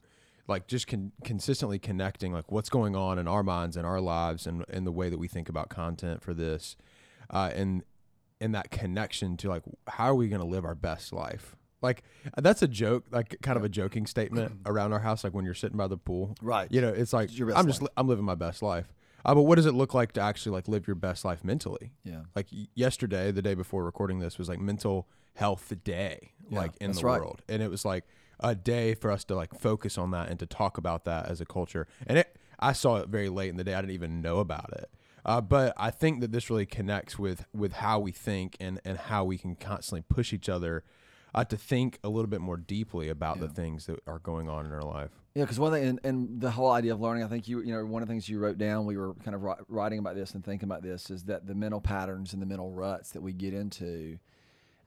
Like 0.49 0.67
just 0.67 0.87
con- 0.87 1.13
consistently 1.25 1.79
connecting 1.79 2.33
like 2.33 2.51
what's 2.51 2.71
going 2.71 2.97
on 2.97 3.19
in 3.19 3.29
our 3.29 3.43
minds 3.43 3.77
and 3.77 3.87
our 3.87 4.01
lives 4.01 4.47
and, 4.47 4.65
and 4.71 4.87
the 4.87 4.93
way 4.93 5.11
that 5.11 5.19
we 5.19 5.29
think 5.29 5.49
about 5.49 5.69
content 5.69 6.23
for 6.23 6.33
this, 6.35 6.77
uh, 7.31 7.51
and 7.55 7.85
and 8.41 8.55
that 8.55 8.71
connection 8.71 9.37
to 9.37 9.49
like 9.49 9.63
how 9.89 10.05
are 10.07 10.15
we 10.15 10.29
going 10.29 10.41
to 10.41 10.47
live 10.47 10.65
our 10.65 10.75
best 10.77 11.13
life 11.13 11.57
like 11.83 12.03
that's 12.37 12.63
a 12.63 12.69
joke 12.69 13.05
like 13.11 13.37
kind 13.43 13.57
of 13.59 13.65
a 13.65 13.69
joking 13.69 14.07
statement 14.07 14.53
around 14.67 14.93
our 14.93 15.01
house 15.01 15.25
like 15.25 15.35
when 15.35 15.45
you're 15.45 15.55
sitting 15.55 15.77
by 15.77 15.89
the 15.89 15.97
pool 15.97 16.37
Right. 16.41 16.71
you 16.71 16.81
know 16.81 16.89
it's 16.89 17.13
like 17.13 17.31
It's 17.33 17.41
i'm 17.57 17.67
just 17.67 17.83
li- 17.83 17.89
i'm 17.97 18.07
living 18.07 18.25
my 18.25 18.37
best 18.37 18.63
life 18.63 18.93
uh, 19.25 19.35
but 19.35 19.43
what 19.43 19.57
does 19.57 19.67
it 19.67 19.75
look 19.75 19.93
like 19.93 20.13
to 20.13 20.21
actually 20.21 20.53
like 20.53 20.69
live 20.69 20.87
your 20.87 20.95
best 20.95 21.25
life 21.25 21.43
mentally 21.43 21.91
Yeah. 22.05 22.21
like 22.37 22.47
yesterday 22.77 23.33
the 23.33 23.43
day 23.43 23.55
before 23.55 23.85
recording 23.85 24.21
this 24.21 24.39
was 24.39 24.49
like 24.49 24.61
mental 24.61 25.09
health 25.35 25.73
day 25.83 26.31
Yeah, 26.49 26.59
like 26.61 26.73
in 26.81 26.93
the 26.93 27.03
right. 27.03 27.21
world 27.21 27.43
and 27.49 27.61
it 27.61 27.71
was 27.71 27.85
like 27.85 28.05
a 28.41 28.55
day 28.55 28.95
for 28.95 29.11
us 29.11 29.25
to 29.25 29.35
like 29.35 29.55
focus 29.59 29.99
on 29.99 30.11
that 30.13 30.29
and 30.29 30.39
to 30.39 30.47
talk 30.47 30.79
about 30.79 31.05
that 31.05 31.27
as 31.27 31.41
a 31.41 31.47
culture. 31.47 31.87
And 32.07 32.19
it 32.19 32.37
i 32.61 32.73
saw 32.73 32.97
it 32.97 33.09
very 33.09 33.29
late 33.29 33.51
in 33.51 33.57
the 33.57 33.65
day. 33.65 33.75
I 33.75 33.81
didn't 33.81 33.95
even 33.95 34.21
know 34.21 34.39
about 34.39 34.73
it. 34.73 34.91
Uh, 35.25 35.41
but 35.41 35.75
I 35.77 35.91
think 35.91 36.21
that 36.21 36.33
this 36.33 36.49
really 36.51 36.67
connects 36.67 37.19
with 37.19 37.47
with 37.55 37.75
how 37.75 37.99
we 37.99 38.13
think 38.13 38.57
and 38.61 38.81
and 38.85 38.99
how 38.99 39.25
we 39.25 39.39
can 39.39 39.57
constantly 39.57 40.03
push 40.09 40.33
each 40.33 40.49
other 40.49 40.85
uh, 41.35 41.45
to 41.45 41.57
think 41.57 41.99
a 42.03 42.09
little 42.09 42.29
bit 42.29 42.41
more 42.41 42.57
deeply 42.57 43.09
about 43.09 43.41
the 43.41 43.49
things 43.49 43.87
that 43.87 44.01
are 44.07 44.19
going 44.19 44.49
on 44.49 44.67
in 44.67 44.73
our 44.73 44.83
life. 44.83 45.11
Yeah, 45.35 45.45
because 45.45 45.61
one 45.61 45.73
thing, 45.73 45.85
and, 45.85 46.01
and 46.03 46.41
the 46.41 46.51
whole 46.51 46.71
idea 46.71 46.93
of 46.93 47.01
learning, 47.01 47.23
I 47.23 47.29
think 47.29 47.47
you, 47.47 47.61
you 47.61 47.73
know, 47.73 47.85
one 47.85 48.03
of 48.03 48.09
the 48.09 48.13
things 48.13 48.29
you 48.29 48.39
wrote 48.39 48.59
down, 48.59 48.87
we 48.87 48.97
were 48.97 49.15
kind 49.25 49.35
of 49.35 49.45
writing 49.69 49.99
about 49.99 50.17
this 50.17 50.33
and 50.33 50.45
thinking 50.45 50.69
about 50.69 50.83
this, 50.83 51.11
is 51.11 51.25
that 51.25 51.47
the 51.47 51.55
mental 51.55 51.81
patterns 51.81 52.33
and 52.33 52.43
the 52.43 52.47
mental 52.47 52.73
ruts 52.73 53.11
that 53.11 53.21
we 53.21 53.33
get 53.33 53.55
into, 53.55 54.19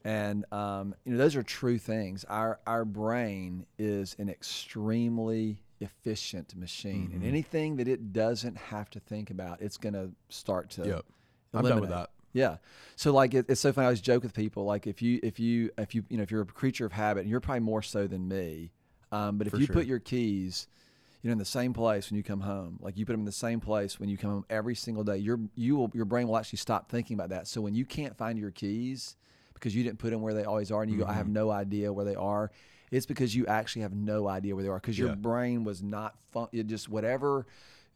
and 0.03 0.45
um, 0.51 0.95
you 1.05 1.13
know, 1.13 1.17
those 1.17 1.35
are 1.35 1.43
true 1.43 1.77
things. 1.77 2.23
Our 2.25 2.59
our 2.65 2.85
brain 2.85 3.65
is 3.77 4.15
an 4.19 4.29
extremely 4.29 5.61
efficient 5.79 6.55
machine, 6.55 7.11
and 7.13 7.23
anything 7.23 7.77
that 7.77 7.87
it 7.87 8.13
doesn't 8.13 8.57
have 8.57 8.89
to 8.91 8.99
think 8.99 9.29
about, 9.29 9.61
it's 9.61 9.77
going 9.77 9.93
to 9.93 10.11
start 10.29 10.69
to. 10.71 10.87
Yep. 10.87 11.05
I'm 11.53 11.65
done 11.65 11.81
with 11.81 11.89
that. 11.89 12.09
Yeah. 12.33 12.57
So 12.95 13.11
like 13.11 13.33
it, 13.33 13.45
it's 13.49 13.61
so 13.61 13.73
funny. 13.73 13.85
I 13.85 13.87
always 13.87 14.01
joke 14.01 14.23
with 14.23 14.33
people 14.33 14.63
like 14.63 14.87
if 14.87 15.01
you 15.01 15.19
if 15.21 15.39
you 15.39 15.69
if 15.77 15.93
you 15.93 16.03
you 16.09 16.17
know 16.17 16.23
if 16.23 16.31
you're 16.31 16.41
a 16.41 16.45
creature 16.45 16.85
of 16.85 16.93
habit, 16.93 17.21
and 17.21 17.29
you're 17.29 17.39
probably 17.39 17.61
more 17.61 17.81
so 17.81 18.07
than 18.07 18.27
me. 18.27 18.71
Um, 19.11 19.37
but 19.37 19.47
if 19.47 19.51
For 19.51 19.59
you 19.59 19.65
sure. 19.65 19.75
put 19.75 19.85
your 19.85 19.99
keys, 19.99 20.67
you 21.21 21.29
know 21.29 21.33
in 21.33 21.37
the 21.37 21.45
same 21.45 21.73
place 21.73 22.09
when 22.09 22.17
you 22.17 22.23
come 22.23 22.41
home 22.41 22.79
like 22.81 22.97
you 22.97 23.05
put 23.05 23.13
them 23.13 23.21
in 23.21 23.25
the 23.25 23.31
same 23.31 23.59
place 23.59 23.99
when 23.99 24.09
you 24.09 24.17
come 24.17 24.31
home 24.31 24.45
every 24.49 24.75
single 24.75 25.03
day 25.03 25.17
your 25.17 25.39
you 25.55 25.75
will 25.75 25.91
your 25.93 26.05
brain 26.05 26.27
will 26.27 26.37
actually 26.37 26.57
stop 26.57 26.89
thinking 26.89 27.13
about 27.13 27.29
that 27.29 27.47
so 27.47 27.61
when 27.61 27.75
you 27.75 27.85
can't 27.85 28.17
find 28.17 28.39
your 28.39 28.51
keys 28.51 29.15
because 29.61 29.75
you 29.75 29.83
didn't 29.83 29.99
put 29.99 30.09
them 30.09 30.21
where 30.21 30.33
they 30.33 30.43
always 30.43 30.71
are 30.71 30.81
and 30.83 30.91
you 30.91 30.97
go 30.97 31.05
i 31.05 31.13
have 31.13 31.29
no 31.29 31.51
idea 31.51 31.93
where 31.93 32.05
they 32.05 32.15
are 32.15 32.49
it's 32.91 33.05
because 33.05 33.33
you 33.35 33.45
actually 33.45 33.83
have 33.83 33.93
no 33.93 34.27
idea 34.27 34.53
where 34.55 34.63
they 34.63 34.69
are 34.69 34.79
because 34.79 34.97
your 34.99 35.09
Yeah. 35.09 35.15
brain 35.15 35.63
was 35.63 35.81
not 35.83 36.15
fun 36.31 36.47
it 36.51 36.67
just 36.67 36.89
whatever 36.89 37.45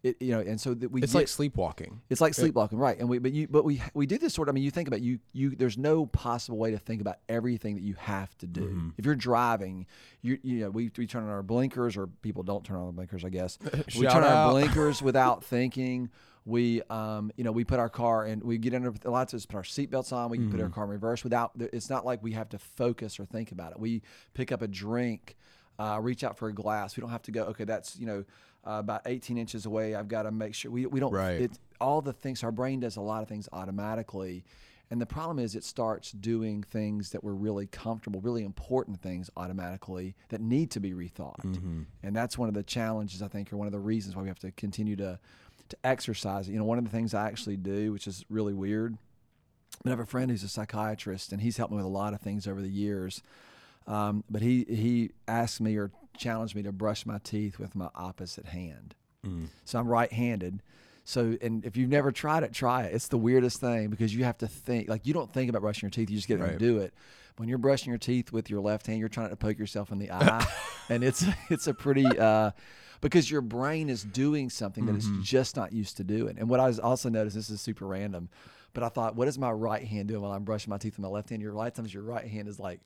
it, 0.04 0.22
you 0.22 0.32
know 0.32 0.40
and 0.40 0.62
so 0.62 0.76
that 0.76 0.92
we 0.92 1.02
It's 1.02 1.14
get, 1.14 1.18
like 1.18 1.28
sleepwalking. 1.28 2.00
it's 2.12 2.22
like 2.22 2.36
sleepwalking, 2.36 2.78
right? 2.78 3.00
And 3.00 3.10
we, 3.10 3.18
but 3.18 3.32
you, 3.32 3.48
but 3.48 3.66
we, 3.66 3.82
we 3.96 4.06
do 4.06 4.20
this 4.20 4.36
sort. 4.36 4.48
of, 4.48 4.54
I 4.54 4.56
mean, 4.56 4.64
you 4.64 4.70
think 4.70 4.88
about 4.88 5.02
you, 5.02 5.18
you. 5.34 5.56
There's 5.56 5.80
no 5.80 6.06
possible 6.06 6.60
way 6.60 6.70
to 6.70 6.78
think 6.78 7.02
about 7.02 7.16
everything 7.28 7.74
that 7.74 7.82
you 7.82 7.96
have 7.96 8.38
to 8.38 8.46
do. 8.46 8.62
Mm-hmm. 8.66 8.90
If 9.00 9.06
you're 9.08 9.16
driving, 9.16 9.88
you, 10.22 10.38
you 10.44 10.60
know, 10.60 10.70
we, 10.70 10.92
we 10.96 11.08
turn 11.08 11.24
on 11.24 11.30
our 11.32 11.42
blinkers, 11.42 11.98
or 11.98 12.06
people 12.06 12.44
don't 12.44 12.64
turn 12.64 12.78
on 12.78 12.86
the 12.86 12.92
blinkers, 12.92 13.26
I 13.26 13.30
guess. 13.30 13.58
we 13.98 14.06
turn 14.06 14.18
on 14.18 14.24
out. 14.26 14.38
our 14.46 14.52
blinkers 14.52 15.02
without 15.10 15.44
thinking. 15.44 16.12
We, 16.46 16.82
um, 16.92 17.32
you 17.36 17.44
know, 17.44 17.52
we 17.52 17.64
put 17.64 17.80
our 17.80 17.90
car 17.90 18.26
and 18.26 18.44
we 18.44 18.58
get 18.60 18.74
under 18.76 18.94
a 19.04 19.10
lot 19.10 19.34
of 19.34 19.38
us 19.38 19.46
put 19.46 19.56
our 19.58 19.64
seatbelts 19.64 20.14
on. 20.14 20.30
We 20.30 20.38
can 20.38 20.52
put 20.52 20.60
our 20.60 20.68
Mm-hmm. 20.68 20.74
car 20.76 20.84
in 20.84 20.90
reverse 20.92 21.24
without. 21.24 21.52
It's 21.60 21.90
not 21.90 22.06
like 22.06 22.22
we 22.22 22.34
have 22.34 22.50
to 22.50 22.60
focus 22.60 23.20
or 23.20 23.26
think 23.26 23.52
about 23.52 23.72
it. 23.72 23.80
We 23.80 24.04
pick 24.36 24.52
up 24.52 24.62
a 24.62 24.68
drink, 24.68 25.36
uh, 25.80 26.00
reach 26.02 26.24
out 26.24 26.38
for 26.38 26.48
a 26.48 26.54
glass. 26.54 26.96
We 26.96 27.02
don't 27.02 27.10
have 27.10 27.24
to 27.24 27.32
go. 27.32 27.44
Okay, 27.46 27.64
that's 27.64 27.98
you 27.98 28.06
know. 28.06 28.24
Uh, 28.68 28.80
about 28.80 29.02
18 29.06 29.38
inches 29.38 29.68
away, 29.68 29.94
I've 29.94 30.08
got 30.08 30.24
to 30.24 30.32
make 30.32 30.56
sure 30.56 30.72
we, 30.72 30.88
we 30.88 31.00
don't. 31.00 31.12
Right. 31.14 31.40
It, 31.40 31.52
all 31.80 32.02
the 32.02 32.14
things 32.14 32.44
our 32.44 32.52
brain 32.52 32.80
does 32.80 32.96
a 32.96 33.02
lot 33.02 33.22
of 33.22 33.30
things 33.30 33.48
automatically 33.54 34.44
and 34.90 35.00
the 35.02 35.06
problem 35.06 35.38
is 35.40 35.56
it 35.56 35.64
starts 35.64 36.12
doing 36.12 36.64
things 36.64 37.12
that 37.12 37.24
were 37.24 37.36
really 37.36 37.68
comfortable 37.68 38.22
really 38.22 38.44
important 38.44 39.00
things 39.02 39.30
automatically 39.38 40.16
that 40.30 40.42
need 40.42 40.72
to 40.72 40.80
be 40.80 40.94
rethought 40.94 41.44
and 42.04 42.16
that's 42.16 42.38
one 42.38 42.48
of 42.48 42.54
the 42.56 42.64
challenges 42.64 43.22
i 43.22 43.28
think 43.28 43.52
or 43.52 43.58
one 43.58 43.68
of 43.68 43.74
the 43.74 43.80
reasons 43.80 44.16
why 44.16 44.22
we 44.24 44.28
have 44.28 44.40
to 44.40 44.52
continue 44.52 44.96
to 44.96 45.20
to 45.70 45.78
exercise 45.84 46.48
it. 46.48 46.52
you 46.52 46.58
know 46.60 46.66
one 46.66 46.78
of 46.78 46.84
the 46.84 46.90
things 46.90 47.14
i 47.14 47.28
actually 47.28 47.58
do 47.58 47.92
which 47.92 48.08
is 48.08 48.24
really 48.30 48.54
weird 48.54 48.98
I 49.86 49.90
have 49.90 50.00
a 50.00 50.06
friend 50.06 50.32
who's 50.32 50.42
a 50.42 50.48
psychiatrist, 50.48 51.32
and 51.34 51.42
he's 51.42 51.58
helped 51.58 51.72
me 51.72 51.76
with 51.76 51.86
a 51.86 51.90
lot 51.90 52.14
of 52.14 52.22
things 52.22 52.48
over 52.48 52.62
the 52.62 52.70
years. 52.70 53.22
Um, 53.88 54.24
but 54.30 54.42
he 54.42 54.64
he 54.70 55.12
asked 55.28 55.60
me 55.60 55.76
or 55.76 55.92
challenged 56.18 56.56
me 56.56 56.64
to 56.64 56.72
brush 56.72 57.06
my 57.06 57.18
teeth 57.20 57.60
with 57.60 57.76
my 57.76 57.90
opposite 57.94 58.46
hand. 58.48 58.96
So 59.66 59.78
I'm 59.78 59.88
right-handed. 59.88 60.62
So 61.04 61.38
and 61.42 61.64
if 61.66 61.76
you've 61.76 61.90
never 61.90 62.12
tried 62.14 62.44
it, 62.44 62.54
try 62.54 62.84
it. 62.84 62.96
It's 62.96 63.10
the 63.10 63.18
weirdest 63.18 63.60
thing 63.60 63.90
because 63.90 64.16
you 64.16 64.24
have 64.24 64.38
to 64.40 64.48
think 64.48 64.88
like 64.88 65.06
you 65.06 65.14
don't 65.14 65.32
think 65.34 65.50
about 65.50 65.62
brushing 65.62 65.88
your 65.88 65.92
teeth. 65.92 66.10
You 66.10 66.16
just 66.16 66.28
get 66.30 66.40
Right. 66.40 66.52
and 66.52 66.60
do 66.60 66.80
it. 66.80 66.94
When 67.38 67.50
you're 67.50 67.58
brushing 67.58 67.92
your 67.92 68.00
teeth 68.00 68.32
with 68.32 68.50
your 68.50 68.62
left 68.62 68.88
hand, 68.88 69.00
you're 69.00 69.10
trying 69.10 69.30
to 69.30 69.36
poke 69.36 69.60
yourself 69.60 69.92
in 69.92 70.00
the 70.00 70.10
eye, 70.10 70.48
and 70.90 71.04
it's 71.04 71.26
it's 71.50 71.68
a 71.68 71.74
pretty 71.74 72.06
uh, 72.18 72.52
because 73.02 73.30
your 73.30 73.42
brain 73.42 73.90
is 73.90 74.04
doing 74.04 74.50
something 74.50 74.86
that 74.86 74.96
it's 74.96 75.06
mm-hmm. 75.06 75.22
just 75.22 75.56
not 75.56 75.74
used 75.74 75.98
to 75.98 76.04
doing. 76.04 76.38
And 76.40 76.50
what 76.50 76.60
I 76.60 76.68
was 76.68 76.80
also 76.80 77.10
noticed, 77.10 77.36
this 77.36 77.50
is 77.50 77.62
super 77.62 77.86
random, 77.86 78.30
but 78.74 78.84
I 78.84 78.90
thought, 78.90 79.16
what 79.16 79.28
is 79.28 79.38
my 79.38 79.52
right 79.52 79.84
hand 79.84 80.08
doing 80.08 80.22
while 80.22 80.32
I'm 80.32 80.44
brushing 80.44 80.70
my 80.70 80.78
teeth 80.78 80.94
with 80.94 81.04
my 81.04 81.08
left 81.08 81.30
hand? 81.30 81.42
Your 81.42 81.54
of 81.54 81.74
times 81.74 81.94
your 81.94 82.04
right 82.04 82.28
hand 82.28 82.48
is 82.48 82.60
like 82.60 82.82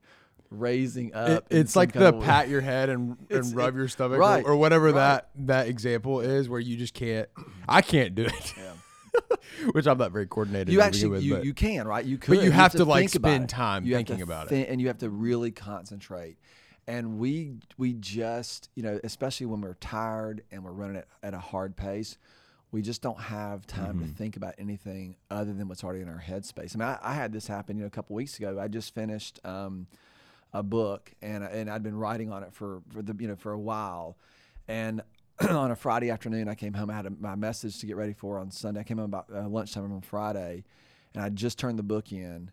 raising 0.49 1.13
up. 1.13 1.47
in 1.49 1.59
it's 1.59 1.75
like 1.75 1.93
the 1.93 2.13
pat 2.13 2.49
your 2.49 2.61
head 2.61 2.89
and, 2.89 3.17
and 3.29 3.55
rub 3.55 3.75
it- 3.75 3.77
your 3.77 3.87
stomach 3.87 4.17
or- 4.17 4.21
right, 4.21 4.45
or, 4.45 4.55
whatever 4.55 4.85
right. 4.85 4.95
that 4.95 5.29
that 5.35 5.67
example 5.67 6.21
is 6.21 6.49
where 6.49 6.59
you 6.59 6.77
just 6.77 6.93
can't 6.93 7.29
I 7.67 7.81
can't 7.81 8.15
do 8.15 8.25
it. 8.25 8.53
Which 9.73 9.87
I'm 9.87 9.97
not 9.97 10.11
very 10.11 10.27
coordinated. 10.27 10.71
You 10.71 10.81
actually 10.81 11.09
with, 11.09 11.23
you, 11.23 11.35
but- 11.35 11.45
you 11.45 11.53
can 11.53 11.87
right 11.87 12.05
you 12.05 12.17
could 12.17 12.35
but 12.35 12.43
you 12.43 12.51
have 12.51 12.71
to, 12.73 12.85
like, 12.85 13.09
spend 13.09 13.49
time 13.49 13.85
You 13.85 13.95
have 13.95 14.05
thinking 14.05 14.21
about 14.21 14.51
it. 14.51 14.69
and 14.69 14.79
you 14.79 14.87
have 14.87 14.99
to 14.99 15.09
really 15.09 15.51
concentrate 15.51 16.37
and 16.89 17.19
we 17.19 17.53
we 17.77 17.93
just 17.93 18.69
you 18.75 18.83
know 18.83 18.99
especially 19.03 19.45
when 19.45 19.61
we're 19.61 19.75
tired 19.75 20.43
and 20.51 20.63
we're 20.63 20.71
running 20.71 20.97
at, 20.97 21.07
at 21.23 21.33
a 21.33 21.39
hard 21.39 21.75
pace 21.75 22.17
we 22.71 22.81
just 22.81 23.01
don't 23.01 23.19
have 23.19 23.65
time 23.65 23.95
Mm-hmm. 23.95 24.05
to 24.11 24.13
think 24.15 24.37
about 24.37 24.53
anything 24.59 25.15
other 25.31 25.53
than 25.53 25.67
what's 25.67 25.83
already 25.83 26.01
in 26.01 26.07
our 26.09 26.23
headspace. 26.23 26.75
I 26.75 26.77
mean, 26.77 26.87
I, 26.87 26.99
I 27.01 27.13
had 27.15 27.33
this 27.33 27.47
happen, 27.47 27.77
you 27.77 27.81
know, 27.81 27.87
a 27.87 27.89
couple 27.89 28.15
weeks 28.15 28.37
ago. 28.37 28.59
I 28.59 28.67
just 28.67 28.93
finished 28.93 29.39
um, 29.43 29.87
a 30.53 30.61
book, 30.61 31.11
and 31.21 31.43
and 31.43 31.67
I'd 31.67 31.81
been 31.81 31.97
writing 31.97 32.31
on 32.31 32.43
it 32.43 32.53
for 32.53 32.81
for 32.93 33.01
the 33.01 33.15
you 33.19 33.27
know 33.27 33.35
for 33.35 33.51
a 33.53 33.57
while, 33.59 34.17
and 34.67 35.01
on 35.49 35.71
a 35.71 35.75
Friday 35.75 36.11
afternoon, 36.11 36.47
I 36.47 36.53
came 36.53 36.73
home. 36.75 36.91
I 36.91 36.93
had 36.93 37.07
a, 37.07 37.09
my 37.09 37.35
message 37.35 37.79
to 37.79 37.87
get 37.87 37.95
ready 37.95 38.13
for 38.13 38.37
on 38.37 38.51
Sunday. 38.51 38.81
I 38.81 38.83
came 38.83 38.97
home 38.97 39.05
about 39.13 39.25
uh, 39.33 39.47
lunchtime 39.47 39.91
on 39.91 40.01
Friday, 40.01 40.63
and 41.15 41.23
I 41.23 41.29
just 41.29 41.57
turned 41.57 41.79
the 41.79 41.83
book 41.83 42.11
in, 42.11 42.51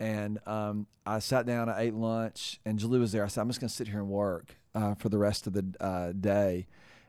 and 0.00 0.38
um, 0.46 0.86
I 1.06 1.18
sat 1.18 1.46
down. 1.46 1.68
I 1.68 1.82
ate 1.82 1.94
lunch, 1.94 2.60
and 2.64 2.78
Julie 2.78 2.98
was 2.98 3.12
there. 3.12 3.24
I 3.24 3.28
said, 3.28 3.40
"I'm 3.42 3.48
just 3.48 3.60
going 3.60 3.68
to 3.68 3.74
sit 3.74 3.88
here 3.88 3.98
and 4.00 4.08
work 4.08 4.56
uh, 4.74 4.94
for 4.94 5.08
the 5.08 5.18
rest 5.18 5.46
of 5.46 5.52
the 5.52 5.64
uh, 5.80 6.12
day." 6.12 6.66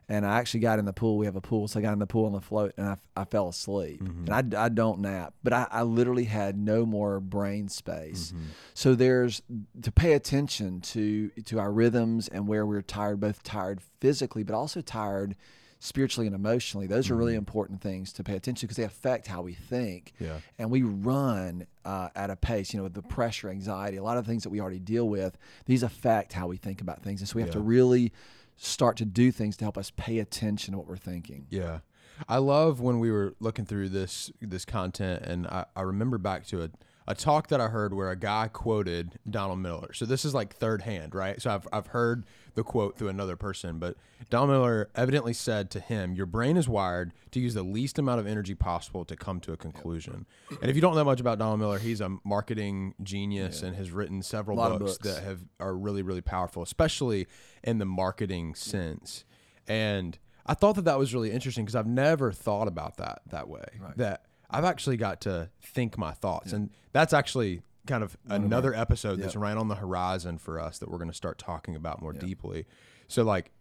And 0.07 0.23
I 0.23 0.37
actually 0.37 0.59
got 0.59 0.77
in 0.77 0.85
the 0.85 0.93
pool. 0.93 1.17
We 1.17 1.25
have 1.25 1.35
a 1.35 1.41
pool, 1.41 1.67
so 1.67 1.79
I 1.79 1.81
got 1.81 1.93
in 1.93 1.97
the 1.97 2.05
pool 2.05 2.27
on 2.27 2.31
the 2.31 2.39
float, 2.39 2.73
and 2.77 2.85
I, 2.87 2.97
I 3.17 3.25
fell 3.25 3.49
asleep. 3.49 4.01
And 4.01 4.55
I, 4.55 4.65
I 4.65 4.69
don't 4.69 4.99
nap, 4.99 5.33
but 5.43 5.51
I, 5.51 5.65
I 5.71 5.81
literally 5.81 6.25
had 6.25 6.59
no 6.59 6.85
more 6.85 7.19
brain 7.19 7.69
space. 7.69 8.31
So 8.75 8.93
there's 8.93 9.41
to 9.81 9.91
pay 9.91 10.13
attention 10.13 10.81
to 10.81 11.29
to 11.45 11.59
our 11.59 11.71
rhythms 11.71 12.27
and 12.27 12.47
where 12.47 12.67
we're 12.67 12.83
tired, 12.83 13.19
both 13.19 13.41
tired 13.41 13.81
physically, 13.99 14.43
but 14.43 14.53
also 14.53 14.81
tired 14.81 15.35
spiritually 15.85 16.27
and 16.27 16.35
emotionally. 16.35 16.87
Those 16.87 17.09
are 17.09 17.15
really 17.15 17.35
important 17.35 17.81
things 17.81 18.11
to 18.13 18.23
pay 18.23 18.35
attention 18.35 18.61
to 18.61 18.65
because 18.65 18.77
they 18.77 18.83
affect 18.83 19.27
how 19.27 19.41
we 19.41 19.53
think. 19.53 20.13
Yeah. 20.19 20.39
And 20.57 20.71
we 20.71 20.81
run 20.81 21.67
uh, 21.85 22.09
at 22.15 22.29
a 22.29 22.35
pace, 22.35 22.73
you 22.73 22.77
know, 22.77 22.83
with 22.83 22.93
the 22.93 23.01
pressure, 23.01 23.49
anxiety, 23.49 23.97
a 23.97 24.03
lot 24.03 24.17
of 24.17 24.25
things 24.25 24.43
that 24.43 24.49
we 24.49 24.59
already 24.59 24.79
deal 24.79 25.07
with. 25.07 25.37
These 25.65 25.83
affect 25.83 26.33
how 26.33 26.47
we 26.47 26.57
think 26.57 26.81
about 26.81 27.03
things, 27.03 27.21
and 27.21 27.29
so 27.29 27.35
we 27.35 27.41
have 27.41 27.51
to 27.51 27.59
really 27.59 28.11
start 28.57 28.97
to 28.97 29.05
do 29.05 29.31
things 29.31 29.57
to 29.57 29.65
help 29.65 29.77
us 29.77 29.91
pay 29.91 30.19
attention 30.19 30.71
to 30.71 30.77
what 30.77 30.87
we're 30.87 30.97
thinking. 30.97 31.45
Yeah. 31.49 31.79
I 32.29 32.37
love 32.37 32.79
when 32.79 32.99
we 32.99 33.11
were 33.11 33.35
looking 33.39 33.65
through 33.65 33.89
this 33.89 34.31
this 34.41 34.63
content 34.63 35.23
and 35.23 35.47
I, 35.47 35.65
I 35.75 35.81
remember 35.81 36.17
back 36.17 36.45
to 36.47 36.63
a, 36.63 36.69
a 37.07 37.13
talk 37.13 37.47
that 37.49 37.59
I 37.59 37.67
heard 37.67 37.93
where 37.93 38.09
a 38.09 38.15
guy 38.15 38.47
quoted 38.47 39.19
Donald 39.29 39.59
Miller. 39.59 39.91
So 39.93 40.05
this 40.05 40.23
is 40.23 40.33
like 40.33 40.55
third 40.55 40.83
hand, 40.83 41.13
right? 41.13 41.41
So 41.41 41.51
I've 41.51 41.67
I've 41.73 41.87
heard 41.87 42.25
the 42.55 42.63
quote 42.63 42.97
through 42.97 43.09
another 43.09 43.35
person, 43.35 43.79
but 43.79 43.95
Donald 44.29 44.49
Miller 44.49 44.89
evidently 44.95 45.33
said 45.33 45.69
to 45.71 45.79
him, 45.79 46.15
Your 46.15 46.25
brain 46.25 46.57
is 46.57 46.67
wired 46.67 47.13
to 47.31 47.39
use 47.39 47.53
the 47.53 47.63
least 47.63 47.99
amount 47.99 48.19
of 48.19 48.27
energy 48.27 48.55
possible 48.55 49.05
to 49.05 49.15
come 49.15 49.39
to 49.41 49.53
a 49.53 49.57
conclusion. 49.57 50.25
And 50.61 50.69
if 50.69 50.75
you 50.75 50.81
don't 50.81 50.95
know 50.95 51.03
much 51.03 51.19
about 51.19 51.37
Donald 51.37 51.59
Miller, 51.59 51.77
he's 51.79 52.01
a 52.01 52.17
marketing 52.23 52.95
genius 53.03 53.61
and 53.61 53.75
has 53.75 53.91
written 53.91 54.23
several 54.23 54.57
books, 54.57 54.97
books. 54.97 54.97
that 54.99 55.23
have 55.23 55.41
are 55.59 55.75
really, 55.75 56.01
really 56.01 56.21
powerful, 56.21 56.63
especially 56.63 57.27
in 57.63 57.77
the 57.77 57.85
marketing 57.85 58.55
sense. 58.55 59.25
And 59.67 60.17
I 60.45 60.53
thought 60.53 60.75
that 60.75 60.85
that 60.85 60.97
was 60.97 61.13
really 61.13 61.31
interesting 61.31 61.65
because 61.65 61.75
I've 61.75 61.87
never 61.87 62.31
thought 62.31 62.67
about 62.67 62.97
that 62.97 63.21
that 63.31 63.49
way. 63.49 63.65
That 63.97 64.23
I've 64.49 64.65
actually 64.65 64.97
got 64.97 65.21
to 65.21 65.49
think 65.61 65.97
my 65.97 66.11
thoughts, 66.11 66.53
and 66.53 66.69
that's 66.93 67.13
actually 67.13 67.61
kind 67.85 68.03
of 68.03 68.17
another 68.27 68.73
episode 68.73 69.19
that's 69.19 69.35
right 69.35 69.57
on 69.57 69.67
the 69.67 69.75
horizon 69.75 70.37
for 70.37 70.59
us 70.59 70.79
that 70.79 70.89
we're 70.89 70.97
going 70.97 71.09
to 71.09 71.15
start 71.15 71.37
talking 71.37 71.75
about 71.75 72.01
more 72.01 72.13
deeply. 72.13 72.65
So 73.07 73.23
like. 73.23 73.51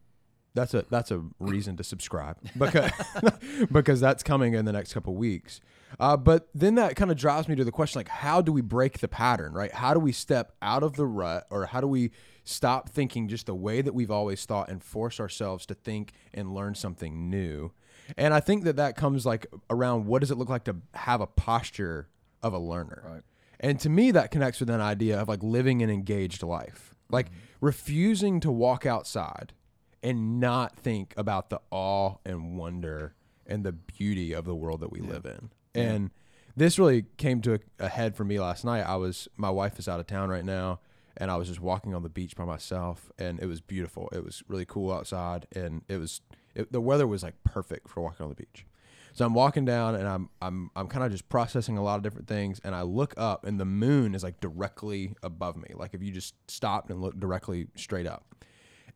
That's 0.56 0.72
a 0.72 0.84
that's 0.88 1.10
a 1.10 1.20
reason 1.40 1.76
to 1.78 1.82
subscribe 1.82 2.36
because 2.56 2.92
because 3.72 3.98
that's 3.98 4.22
coming 4.22 4.54
in 4.54 4.64
the 4.64 4.70
next 4.70 4.94
couple 4.94 5.12
weeks. 5.16 5.60
Uh, 5.98 6.16
but 6.16 6.48
then 6.54 6.76
that 6.76 6.94
kind 6.94 7.10
of 7.10 7.16
drives 7.16 7.48
me 7.48 7.56
to 7.56 7.64
the 7.64 7.72
question 7.72 7.98
like 7.98 8.06
how 8.08 8.40
do 8.40 8.52
we 8.52 8.60
break 8.60 9.00
the 9.00 9.08
pattern, 9.08 9.52
right? 9.52 9.72
How 9.72 9.94
do 9.94 9.98
we 9.98 10.12
step 10.12 10.52
out 10.62 10.84
of 10.84 10.92
the 10.94 11.06
rut 11.06 11.48
or 11.50 11.66
how 11.66 11.80
do 11.80 11.88
we 11.88 12.12
stop 12.44 12.88
thinking 12.88 13.26
just 13.26 13.46
the 13.46 13.54
way 13.56 13.82
that 13.82 13.94
we've 13.94 14.12
always 14.12 14.44
thought 14.44 14.68
and 14.68 14.80
force 14.80 15.18
ourselves 15.18 15.66
to 15.66 15.74
think 15.74 16.12
and 16.32 16.54
learn 16.54 16.76
something 16.76 17.28
new? 17.28 17.72
And 18.16 18.34
I 18.34 18.40
think 18.40 18.64
that 18.64 18.76
that 18.76 18.96
comes 18.96 19.24
like 19.26 19.46
around 19.70 20.06
what 20.06 20.20
does 20.20 20.30
it 20.30 20.38
look 20.38 20.48
like 20.48 20.64
to 20.64 20.76
have 20.94 21.20
a 21.20 21.26
posture 21.26 22.08
of 22.42 22.52
a 22.52 22.58
learner? 22.58 23.02
Right. 23.04 23.22
And 23.64 23.80
to 23.80 23.88
me, 23.88 24.10
that 24.10 24.30
connects 24.30 24.60
with 24.60 24.68
an 24.68 24.82
idea 24.82 25.18
of 25.18 25.26
like 25.26 25.42
living 25.42 25.80
an 25.80 25.88
engaged 25.88 26.42
life, 26.42 26.94
like 27.08 27.30
mm-hmm. 27.30 27.38
refusing 27.62 28.38
to 28.40 28.52
walk 28.52 28.84
outside 28.84 29.54
and 30.02 30.38
not 30.38 30.76
think 30.76 31.14
about 31.16 31.48
the 31.48 31.62
awe 31.70 32.16
and 32.26 32.58
wonder 32.58 33.14
and 33.46 33.64
the 33.64 33.72
beauty 33.72 34.34
of 34.34 34.44
the 34.44 34.54
world 34.54 34.80
that 34.80 34.92
we 34.92 35.00
live 35.00 35.24
in. 35.24 35.50
And 35.74 36.10
this 36.54 36.78
really 36.78 37.06
came 37.16 37.40
to 37.40 37.54
a, 37.54 37.58
a 37.78 37.88
head 37.88 38.14
for 38.14 38.24
me 38.24 38.38
last 38.38 38.66
night. 38.66 38.82
I 38.82 38.96
was, 38.96 39.28
my 39.38 39.50
wife 39.50 39.78
is 39.78 39.88
out 39.88 39.98
of 39.98 40.06
town 40.06 40.28
right 40.28 40.44
now, 40.44 40.80
and 41.16 41.30
I 41.30 41.36
was 41.36 41.48
just 41.48 41.60
walking 41.60 41.94
on 41.94 42.02
the 42.02 42.10
beach 42.10 42.36
by 42.36 42.44
myself, 42.44 43.10
and 43.18 43.40
it 43.40 43.46
was 43.46 43.62
beautiful. 43.62 44.10
It 44.12 44.22
was 44.22 44.42
really 44.46 44.66
cool 44.66 44.92
outside, 44.92 45.46
and 45.56 45.80
it 45.88 45.96
was, 45.96 46.20
it, 46.54 46.70
the 46.70 46.82
weather 46.82 47.06
was 47.06 47.22
like 47.22 47.42
perfect 47.44 47.88
for 47.88 48.02
walking 48.02 48.24
on 48.24 48.28
the 48.28 48.36
beach. 48.36 48.66
So 49.14 49.24
I'm 49.24 49.32
walking 49.32 49.64
down 49.64 49.94
and 49.94 50.06
I'm 50.06 50.28
I'm 50.42 50.70
I'm 50.74 50.88
kind 50.88 51.04
of 51.04 51.12
just 51.12 51.28
processing 51.28 51.78
a 51.78 51.82
lot 51.82 51.96
of 51.96 52.02
different 52.02 52.26
things 52.26 52.60
and 52.64 52.74
I 52.74 52.82
look 52.82 53.14
up 53.16 53.46
and 53.46 53.58
the 53.58 53.64
moon 53.64 54.14
is 54.14 54.24
like 54.24 54.40
directly 54.40 55.14
above 55.22 55.56
me. 55.56 55.68
Like 55.72 55.94
if 55.94 56.02
you 56.02 56.10
just 56.10 56.34
stopped 56.50 56.90
and 56.90 57.00
looked 57.00 57.20
directly 57.20 57.68
straight 57.76 58.08
up. 58.08 58.26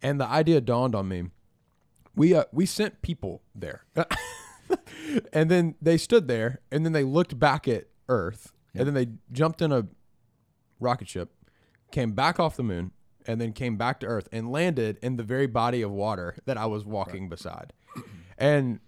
And 0.03 0.21
the 0.21 0.27
idea 0.27 0.61
dawned 0.61 0.95
on 0.95 1.09
me. 1.09 1.31
We 2.17 2.35
uh, 2.35 2.45
we 2.53 2.67
sent 2.67 3.01
people 3.01 3.43
there. 3.55 3.85
and 5.33 5.49
then 5.49 5.77
they 5.81 5.97
stood 5.97 6.27
there 6.27 6.61
and 6.73 6.85
then 6.85 6.93
they 6.93 7.05
looked 7.05 7.39
back 7.39 7.69
at 7.69 7.85
Earth 8.09 8.53
and 8.75 8.87
then 8.87 8.95
they 8.95 9.07
jumped 9.33 9.63
in 9.63 9.71
a 9.71 9.87
rocket 10.81 11.09
ship, 11.09 11.31
came 11.93 12.13
back 12.13 12.41
off 12.41 12.57
the 12.57 12.63
moon 12.65 12.91
and 13.27 13.41
then 13.41 13.53
came 13.53 13.77
back 13.77 14.01
to 14.01 14.07
earth 14.07 14.29
and 14.33 14.51
landed 14.51 14.99
in 15.03 15.17
the 15.17 15.23
very 15.23 15.47
body 15.47 15.83
of 15.83 15.91
water 15.91 16.35
that 16.47 16.57
I 16.57 16.67
was 16.67 16.85
walking 16.85 17.29
beside. 17.29 17.73
And 18.39 18.81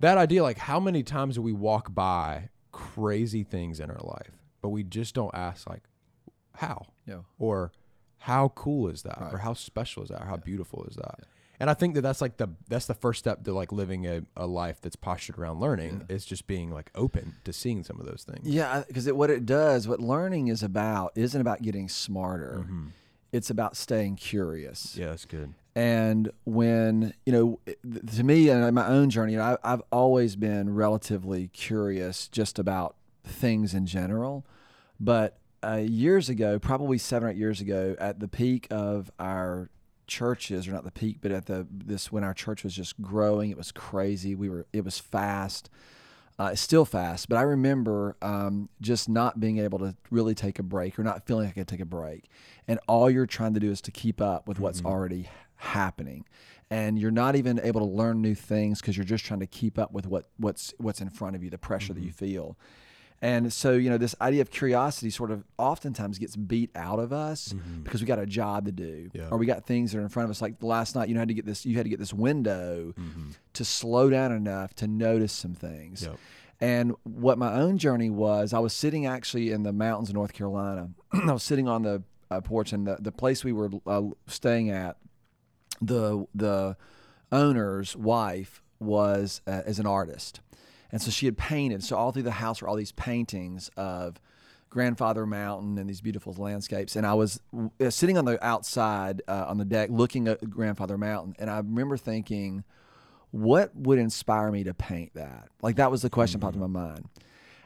that 0.00 0.18
idea, 0.18 0.42
like 0.42 0.58
how 0.58 0.80
many 0.80 1.02
times 1.02 1.36
do 1.36 1.42
we 1.42 1.52
walk 1.52 1.94
by 1.94 2.50
crazy 2.72 3.42
things 3.42 3.80
in 3.80 3.90
our 3.90 4.00
life, 4.02 4.32
but 4.62 4.68
we 4.70 4.82
just 4.82 5.14
don't 5.14 5.34
ask 5.34 5.68
like 5.68 5.82
how? 6.56 6.86
Yeah. 7.06 7.20
or 7.38 7.72
how 8.18 8.48
cool 8.48 8.88
is 8.88 9.02
that? 9.02 9.18
Or 9.32 9.38
how 9.38 9.54
special 9.54 10.02
is 10.02 10.08
that? 10.08 10.22
Or 10.22 10.26
how 10.26 10.36
beautiful 10.36 10.84
is 10.88 10.96
that? 10.96 11.20
And 11.58 11.70
i 11.70 11.74
think 11.74 11.94
that 11.94 12.02
that's 12.02 12.20
like 12.20 12.36
the 12.36 12.48
that's 12.68 12.84
the 12.86 12.94
first 12.94 13.18
step 13.20 13.42
to 13.44 13.52
like 13.54 13.72
living 13.72 14.06
a, 14.06 14.22
a 14.36 14.46
life 14.46 14.78
that's 14.82 14.96
postured 14.96 15.38
around 15.38 15.58
learning 15.58 16.04
is 16.10 16.26
just 16.26 16.46
being 16.46 16.70
like 16.70 16.90
open 16.94 17.36
to 17.44 17.52
seeing 17.52 17.82
some 17.82 17.98
of 17.98 18.04
those 18.06 18.24
things. 18.30 18.46
Yeah, 18.46 18.82
because 18.86 19.06
it, 19.06 19.16
what 19.16 19.30
it 19.30 19.46
does, 19.46 19.88
what 19.88 20.00
learning 20.00 20.48
is 20.48 20.62
about, 20.62 21.12
isn't 21.14 21.40
about 21.40 21.62
getting 21.62 21.88
smarter. 21.88 22.58
Mm-hmm. 22.64 22.88
It's 23.32 23.48
about 23.48 23.76
staying 23.76 24.16
curious. 24.16 24.96
yeah 24.96 25.06
that's 25.06 25.24
good 25.24 25.54
And 25.76 26.30
when 26.44 27.12
you 27.26 27.32
know, 27.34 27.60
to 28.16 28.24
me 28.24 28.48
and 28.48 28.74
my 28.74 28.88
own 28.88 29.10
journey, 29.10 29.32
you 29.32 29.38
know, 29.38 29.58
I, 29.62 29.74
I've 29.74 29.82
always 29.92 30.34
been 30.34 30.74
relatively 30.74 31.48
curious 31.48 32.28
just 32.28 32.58
about 32.58 32.96
things 33.24 33.74
in 33.74 33.84
general. 33.84 34.46
But 34.98 35.36
uh, 35.62 35.82
years 35.86 36.30
ago, 36.30 36.58
probably 36.58 36.96
seven 36.96 37.28
or 37.28 37.32
eight 37.32 37.36
years 37.36 37.60
ago, 37.60 37.94
at 37.98 38.20
the 38.20 38.26
peak 38.26 38.66
of 38.70 39.10
our 39.20 39.68
churches, 40.06 40.66
or 40.66 40.72
not 40.72 40.84
the 40.84 40.90
peak, 40.90 41.18
but 41.20 41.30
at 41.30 41.44
the 41.44 41.66
this 41.70 42.10
when 42.10 42.24
our 42.24 42.32
church 42.32 42.64
was 42.64 42.74
just 42.74 42.98
growing, 43.02 43.50
it 43.50 43.58
was 43.58 43.70
crazy. 43.70 44.34
We 44.34 44.48
were, 44.48 44.64
it 44.72 44.82
was 44.82 44.98
fast. 44.98 45.68
Uh, 46.38 46.50
it's 46.52 46.60
still 46.60 46.84
fast, 46.84 47.30
but 47.30 47.36
I 47.36 47.42
remember 47.42 48.14
um, 48.20 48.68
just 48.80 49.08
not 49.08 49.40
being 49.40 49.58
able 49.58 49.78
to 49.78 49.94
really 50.10 50.34
take 50.34 50.58
a 50.58 50.62
break 50.62 50.98
or 50.98 51.02
not 51.02 51.26
feeling 51.26 51.46
like 51.46 51.56
I 51.56 51.60
could 51.60 51.68
take 51.68 51.80
a 51.80 51.86
break. 51.86 52.24
And 52.68 52.78
all 52.86 53.10
you're 53.10 53.26
trying 53.26 53.54
to 53.54 53.60
do 53.60 53.70
is 53.70 53.80
to 53.82 53.90
keep 53.90 54.20
up 54.20 54.46
with 54.46 54.60
what's 54.60 54.84
already 54.84 55.28
happening. 55.56 56.24
And 56.70 56.98
you're 56.98 57.12
not 57.12 57.36
even 57.36 57.60
able 57.60 57.80
to 57.80 57.86
learn 57.86 58.20
new 58.22 58.34
things 58.34 58.80
because 58.80 58.96
you're 58.96 59.04
just 59.04 59.24
trying 59.24 59.40
to 59.40 59.46
keep 59.46 59.78
up 59.78 59.92
with 59.92 60.06
what, 60.06 60.28
what's 60.36 60.74
what's 60.78 61.00
in 61.00 61.10
front 61.10 61.36
of 61.36 61.44
you, 61.44 61.50
the 61.50 61.58
pressure 61.58 61.92
that 61.94 62.02
you 62.02 62.10
feel. 62.12 62.56
And 63.22 63.50
so, 63.50 63.72
you 63.72 63.88
know, 63.88 63.96
this 63.96 64.14
idea 64.20 64.42
of 64.42 64.50
curiosity 64.50 65.08
sort 65.08 65.30
of 65.30 65.42
oftentimes 65.56 66.18
gets 66.18 66.36
beat 66.36 66.70
out 66.76 66.98
of 66.98 67.12
us 67.14 67.54
because 67.82 68.02
we 68.02 68.06
got 68.06 68.18
a 68.18 68.26
job 68.26 68.66
to 68.66 68.72
do 68.72 69.08
Yeah. 69.14 69.28
or 69.30 69.38
we 69.38 69.46
got 69.46 69.64
things 69.64 69.92
that 69.92 69.98
are 69.98 70.02
in 70.02 70.08
front 70.10 70.24
of 70.24 70.30
us. 70.30 70.42
Like 70.42 70.62
last 70.62 70.94
night, 70.96 71.08
you 71.08 71.14
know, 71.14 71.20
had 71.20 71.28
to 71.28 71.34
get 71.34 71.46
this, 71.46 71.64
you 71.64 71.76
had 71.76 71.84
to 71.84 71.88
get 71.88 71.98
this 71.98 72.12
window 72.12 72.92
Mm-hmm. 72.98 73.30
to 73.54 73.64
slow 73.64 74.10
down 74.10 74.32
enough 74.32 74.74
to 74.74 74.86
notice 74.86 75.32
some 75.32 75.54
things. 75.54 76.02
Yep. 76.02 76.18
And 76.60 76.94
what 77.04 77.38
my 77.38 77.54
own 77.54 77.78
journey 77.78 78.10
was, 78.10 78.52
I 78.52 78.58
was 78.58 78.72
sitting 78.74 79.06
actually 79.06 79.50
in 79.50 79.62
the 79.62 79.72
mountains 79.72 80.08
of 80.10 80.14
North 80.14 80.32
Carolina. 80.32 80.90
I 81.12 81.32
was 81.32 81.42
sitting 81.42 81.68
on 81.68 81.82
the 81.82 82.02
uh, 82.30 82.40
porch, 82.40 82.72
and 82.72 82.86
the, 82.86 82.96
the 83.00 83.12
place 83.12 83.44
we 83.44 83.52
were 83.52 83.70
uh, 83.86 84.02
staying 84.26 84.70
at, 84.70 84.96
the 85.80 86.26
the 86.34 86.76
owner's 87.32 87.96
wife 87.96 88.62
was 88.78 89.40
uh, 89.46 89.62
as 89.64 89.78
an 89.78 89.86
artist, 89.86 90.40
and 90.92 91.00
so 91.00 91.10
she 91.10 91.26
had 91.26 91.36
painted. 91.36 91.82
So 91.82 91.96
all 91.96 92.12
through 92.12 92.22
the 92.24 92.32
house 92.32 92.62
were 92.62 92.68
all 92.68 92.76
these 92.76 92.92
paintings 92.92 93.70
of 93.76 94.20
Grandfather 94.68 95.26
Mountain 95.26 95.78
and 95.78 95.88
these 95.88 96.00
beautiful 96.00 96.34
landscapes. 96.34 96.96
And 96.96 97.06
I 97.06 97.14
was 97.14 97.40
uh, 97.80 97.90
sitting 97.90 98.18
on 98.18 98.24
the 98.24 98.44
outside 98.44 99.22
uh, 99.26 99.46
on 99.48 99.58
the 99.58 99.64
deck 99.64 99.88
looking 99.90 100.28
at 100.28 100.50
Grandfather 100.50 100.98
Mountain, 100.98 101.36
and 101.38 101.48
I 101.50 101.58
remember 101.58 101.96
thinking, 101.96 102.64
what 103.30 103.74
would 103.74 103.98
inspire 103.98 104.50
me 104.50 104.64
to 104.64 104.74
paint 104.74 105.14
that? 105.14 105.48
Like 105.62 105.76
that 105.76 105.90
was 105.90 106.02
the 106.02 106.10
question 106.10 106.40
popped 106.40 106.54
in 106.54 106.60
my 106.60 106.66
mind, 106.66 107.08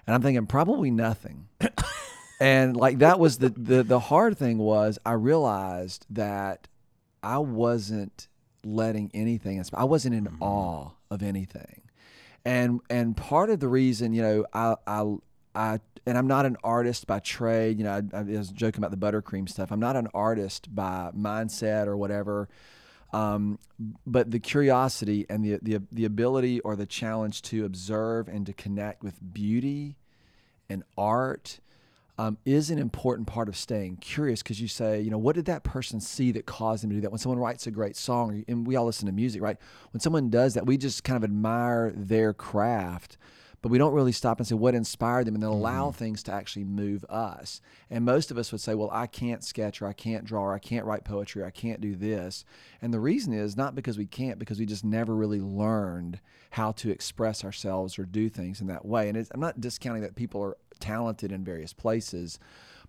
and 0.07 0.15
I'm 0.15 0.23
thinking 0.23 0.47
probably 0.47 0.91
nothing. 0.91 1.49
and 2.41 2.77
like 2.77 2.99
that 2.99 3.19
was 3.19 3.39
the, 3.39 3.51
the 3.51 3.83
the 3.83 4.01
hard 4.01 4.39
thing 4.39 4.59
was 4.59 4.99
I 5.05 5.13
realized 5.13 6.07
that 6.11 6.69
I 7.23 7.39
wasn't 7.39 8.29
letting 8.65 9.11
anything. 9.15 9.63
I 9.75 9.85
wasn't 9.85 10.15
in 10.15 10.29
awe 10.41 10.91
of 11.11 11.23
anything, 11.23 11.83
and 12.45 12.81
and 12.89 13.17
part 13.17 13.51
of 13.51 13.61
the 13.61 13.69
reason, 13.69 14.13
you 14.13 14.23
know, 14.23 14.47
I 14.53 14.77
I 14.87 15.15
I 15.55 15.81
and 16.07 16.17
I'm 16.17 16.27
not 16.27 16.47
an 16.47 16.57
artist 16.65 17.07
by 17.07 17.21
trade. 17.21 17.79
You 17.79 17.85
know, 17.85 18.03
I, 18.13 18.17
I 18.17 18.23
was 18.23 18.51
joking 18.51 18.83
about 18.83 18.91
the 18.91 18.97
buttercream 18.97 19.49
stuff. 19.49 19.71
I'm 19.71 19.81
not 19.81 19.97
an 19.97 20.09
artist 20.15 20.75
by 20.75 21.11
mindset 21.17 21.87
or 21.87 21.97
whatever. 21.97 22.49
Um, 23.13 23.59
but 24.07 24.31
the 24.31 24.39
curiosity 24.39 25.27
and 25.29 25.45
the, 25.45 25.59
the 25.63 25.83
the 25.91 26.05
ability 26.05 26.61
or 26.61 26.77
the 26.77 26.87
challenge 26.87 27.43
to 27.43 27.65
observe 27.65 28.29
and 28.29 28.47
to 28.47 28.53
connect 28.53 29.03
with 29.03 29.19
beauty 29.33 29.97
and 30.69 30.85
art 30.97 31.59
um, 32.21 32.37
is 32.45 32.69
an 32.69 32.79
important 32.79 33.27
part 33.27 33.49
of 33.49 33.57
staying 33.57 33.97
curious 33.97 34.43
because 34.43 34.61
you 34.61 34.69
say, 34.69 35.01
you 35.01 35.11
know, 35.11 35.17
what 35.17 35.37
did 35.37 35.47
that 35.47 35.65
person 35.65 36.01
see 36.01 36.33
that 36.33 36.45
caused 36.45 36.83
them 36.83 36.91
to 36.91 36.97
do 36.97 37.01
that? 37.01 37.11
When 37.11 37.19
someone 37.19 37.39
writes 37.39 37.67
a 37.67 37.71
great 37.71 37.97
song, 37.97 38.45
and 38.47 38.67
we 38.67 38.77
all 38.77 38.85
listen 38.85 39.07
to 39.07 39.13
music, 39.13 39.41
right? 39.41 39.57
When 39.93 40.01
someone 40.03 40.29
does 40.29 40.53
that, 40.53 40.67
we 40.67 40.77
just 40.77 41.03
kind 41.03 41.17
of 41.17 41.25
admire 41.25 41.95
their 41.97 42.35
craft, 42.35 43.17
but 43.63 43.71
we 43.71 43.79
don't 43.79 43.95
really 43.95 44.13
stop 44.13 44.39
and 44.39 44.47
say 44.47 44.55
what 44.55 44.75
inspired 44.75 45.27
them 45.27 45.35
and 45.35 45.43
then 45.43 45.49
allow 45.49 45.93
things 45.93 46.23
to 46.25 46.33
actually 46.33 46.65
move 46.65 47.07
us. 47.09 47.63
And 47.89 48.05
most 48.05 48.31
of 48.31 48.37
us 48.37 48.53
would 48.53 48.61
say, 48.61 48.75
well, 48.75 48.91
I 48.93 49.07
can't 49.07 49.43
sketch 49.43 49.81
or 49.81 49.87
I 49.87 49.95
can't 49.95 50.27
draw 50.27 50.43
or 50.43 50.55
I 50.55 50.59
can't 50.59 50.85
write 50.85 51.05
poetry 51.05 51.41
or 51.41 51.47
I 51.47 51.51
can't 51.51 51.81
do 51.81 51.95
this. 51.95 52.45
And 52.83 52.93
the 52.93 53.01
reason 53.01 53.33
is 53.33 53.57
not 53.57 53.75
because 53.75 53.97
we 53.97 54.07
can't, 54.07 54.39
because 54.39 54.59
we 54.59 54.67
just 54.67 54.85
never 54.85 55.17
really 55.17 55.41
learned 55.41 56.21
how 56.51 56.73
to 56.73 56.91
express 56.91 57.45
ourselves 57.45 57.99
or 57.99 58.05
do 58.05 58.29
things 58.29 58.61
in 58.61 58.67
that 58.67 58.85
way. 58.85 59.09
And 59.09 59.17
it's, 59.17 59.31
I'm 59.33 59.41
not 59.41 59.61
discounting 59.61 60.03
that 60.03 60.17
people 60.17 60.43
are 60.43 60.59
talented 60.81 61.31
in 61.33 61.45
various 61.45 61.73
places, 61.73 62.39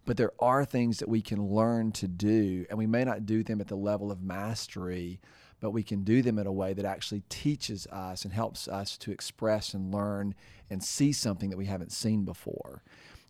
but 0.05 0.17
there 0.17 0.31
are 0.39 0.65
things 0.65 0.99
that 0.99 1.09
we 1.09 1.21
can 1.21 1.45
learn 1.45 1.91
to 1.93 2.07
do, 2.07 2.65
and 2.69 2.79
we 2.79 2.87
may 2.87 3.03
not 3.03 3.25
do 3.25 3.43
them 3.43 3.61
at 3.61 3.67
the 3.67 3.75
level 3.75 4.11
of 4.11 4.23
mastery, 4.23 5.19
but 5.59 5.71
we 5.71 5.83
can 5.83 6.03
do 6.03 6.23
them 6.23 6.39
in 6.39 6.47
a 6.47 6.51
way 6.51 6.73
that 6.73 6.85
actually 6.85 7.21
teaches 7.29 7.85
us 7.87 8.25
and 8.25 8.33
helps 8.33 8.67
us 8.67 8.97
to 8.97 9.11
express 9.11 9.75
and 9.75 9.93
learn 9.93 10.33
and 10.71 10.83
see 10.83 11.11
something 11.11 11.51
that 11.51 11.57
we 11.57 11.67
haven't 11.67 11.91
seen 11.91 12.25
before. 12.25 12.81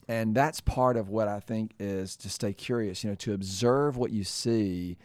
And 0.08 0.34
that's 0.34 0.62
part 0.62 0.95
of 0.95 1.10
what 1.10 1.28
I 1.28 1.41
think 1.41 1.74
is 1.78 2.15
to 2.17 2.30
stay 2.30 2.54
curious, 2.54 3.04
you 3.04 3.10
know, 3.10 3.15
to 3.17 3.34
observe 3.34 3.97
what 3.97 4.12
you 4.12 4.24
see 4.24 4.97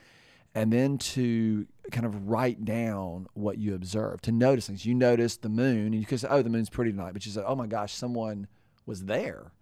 and 0.55 0.73
then 0.73 0.97
to 0.97 1.67
kind 1.91 2.07
of 2.07 2.29
write 2.29 2.65
down 2.65 3.27
what 3.35 3.59
you 3.59 3.75
observe, 3.75 4.23
to 4.23 4.33
notice 4.33 4.69
things. 4.69 4.87
You 4.87 4.95
notice 4.95 5.37
the 5.37 5.51
moon, 5.51 5.87
and 5.87 5.95
you 5.95 6.07
could 6.07 6.19
say, 6.19 6.29
"Oh, 6.31 6.41
the 6.41 6.49
moon's 6.49 6.71
pretty 6.71 6.93
tonight," 6.93 7.13
but 7.13 7.27
you 7.27 7.33
say, 7.33 7.43
"Oh 7.47 7.55
my 7.55 7.67
gosh, 7.67 7.93
someone 7.93 8.49
was 8.87 9.05
there," 9.05 9.53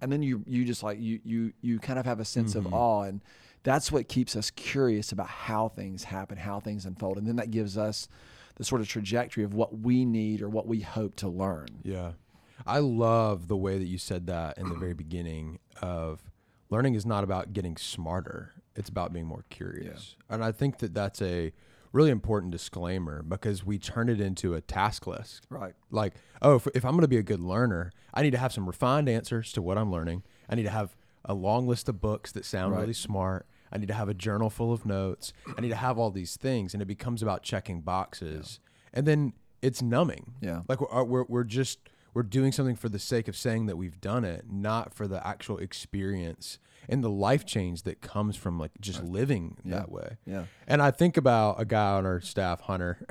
and 0.00 0.12
then 0.12 0.22
you 0.22 0.44
you 0.46 0.64
just 0.64 0.82
like 0.82 1.00
you 1.00 1.20
you 1.24 1.52
you 1.60 1.78
kind 1.78 1.98
of 1.98 2.06
have 2.06 2.20
a 2.20 2.24
sense 2.24 2.54
of 2.54 2.64
mm-hmm. 2.64 2.74
awe, 2.74 3.02
and 3.02 3.20
that's 3.62 3.90
what 3.90 4.08
keeps 4.08 4.36
us 4.36 4.50
curious 4.50 5.10
about 5.10 5.28
how 5.28 5.68
things 5.68 6.04
happen, 6.04 6.38
how 6.38 6.60
things 6.60 6.86
unfold, 6.86 7.18
and 7.18 7.26
then 7.26 7.36
that 7.36 7.50
gives 7.50 7.76
us 7.76 8.08
the 8.56 8.64
sort 8.64 8.80
of 8.80 8.88
trajectory 8.88 9.44
of 9.44 9.54
what 9.54 9.80
we 9.80 10.04
need 10.04 10.42
or 10.42 10.48
what 10.48 10.66
we 10.66 10.80
hope 10.80 11.16
to 11.16 11.28
learn. 11.28 11.66
Yeah. 11.82 12.12
I 12.66 12.78
love 12.78 13.48
the 13.48 13.56
way 13.56 13.78
that 13.78 13.86
you 13.86 13.98
said 13.98 14.28
that 14.28 14.58
in 14.58 14.68
the 14.68 14.76
very 14.76 14.94
beginning 14.94 15.58
of 15.82 16.22
learning 16.70 16.94
is 16.94 17.04
not 17.04 17.24
about 17.24 17.52
getting 17.52 17.76
smarter. 17.76 18.52
It's 18.76 18.88
about 18.88 19.12
being 19.12 19.26
more 19.26 19.44
curious. 19.50 20.16
And 20.30 20.42
I 20.42 20.52
think 20.52 20.78
that 20.78 20.94
that's 20.94 21.20
a 21.20 21.52
really 21.94 22.10
important 22.10 22.50
disclaimer 22.50 23.22
because 23.22 23.64
we 23.64 23.78
turn 23.78 24.08
it 24.08 24.20
into 24.20 24.54
a 24.54 24.60
task 24.60 25.06
list. 25.06 25.46
Right. 25.48 25.74
Like, 25.92 26.14
oh, 26.42 26.56
if, 26.56 26.66
if 26.74 26.84
I'm 26.84 26.90
going 26.92 27.02
to 27.02 27.08
be 27.08 27.18
a 27.18 27.22
good 27.22 27.40
learner, 27.40 27.92
I 28.12 28.22
need 28.22 28.32
to 28.32 28.38
have 28.38 28.52
some 28.52 28.66
refined 28.66 29.08
answers 29.08 29.52
to 29.52 29.62
what 29.62 29.78
I'm 29.78 29.92
learning. 29.92 30.24
I 30.48 30.56
need 30.56 30.64
to 30.64 30.70
have 30.70 30.96
a 31.24 31.34
long 31.34 31.68
list 31.68 31.88
of 31.88 32.00
books 32.00 32.32
that 32.32 32.44
sound 32.44 32.72
Right. 32.72 32.80
really 32.80 32.92
smart. 32.92 33.46
I 33.72 33.78
need 33.78 33.86
to 33.88 33.94
have 33.94 34.08
a 34.08 34.14
journal 34.14 34.50
full 34.50 34.72
of 34.72 34.84
notes. 34.84 35.32
I 35.56 35.60
need 35.60 35.68
to 35.70 35.76
have 35.76 35.96
all 35.96 36.10
these 36.10 36.36
things. 36.36 36.74
And 36.74 36.82
it 36.82 36.86
becomes 36.86 37.22
about 37.22 37.42
checking 37.44 37.80
boxes. 37.80 38.58
And 38.92 39.06
then 39.06 39.32
it's 39.62 39.80
numbing. 39.80 40.34
Yeah. 40.40 40.62
Like 40.68 40.80
we're, 40.80 41.04
we're, 41.04 41.24
we're 41.28 41.44
just, 41.44 41.78
we're 42.12 42.22
doing 42.24 42.50
something 42.52 42.76
for 42.76 42.88
the 42.88 42.98
sake 42.98 43.28
of 43.28 43.36
saying 43.36 43.66
that 43.66 43.76
we've 43.76 44.00
done 44.00 44.24
it, 44.24 44.44
not 44.50 44.92
for 44.94 45.06
the 45.06 45.24
actual 45.26 45.58
experience 45.58 46.58
and 46.88 47.02
the 47.02 47.10
life 47.10 47.44
change 47.44 47.82
that 47.82 48.00
comes 48.00 48.36
from 48.36 48.58
like 48.58 48.72
just 48.80 49.02
living 49.02 49.56
that 49.64 49.90
way. 49.90 50.16
Yeah. 50.26 50.44
And 50.66 50.82
I 50.82 50.90
think 50.90 51.16
about 51.16 51.60
a 51.60 51.64
guy 51.64 51.92
on 51.92 52.06
our 52.06 52.20
staff, 52.20 52.60
Hunter. 52.62 53.06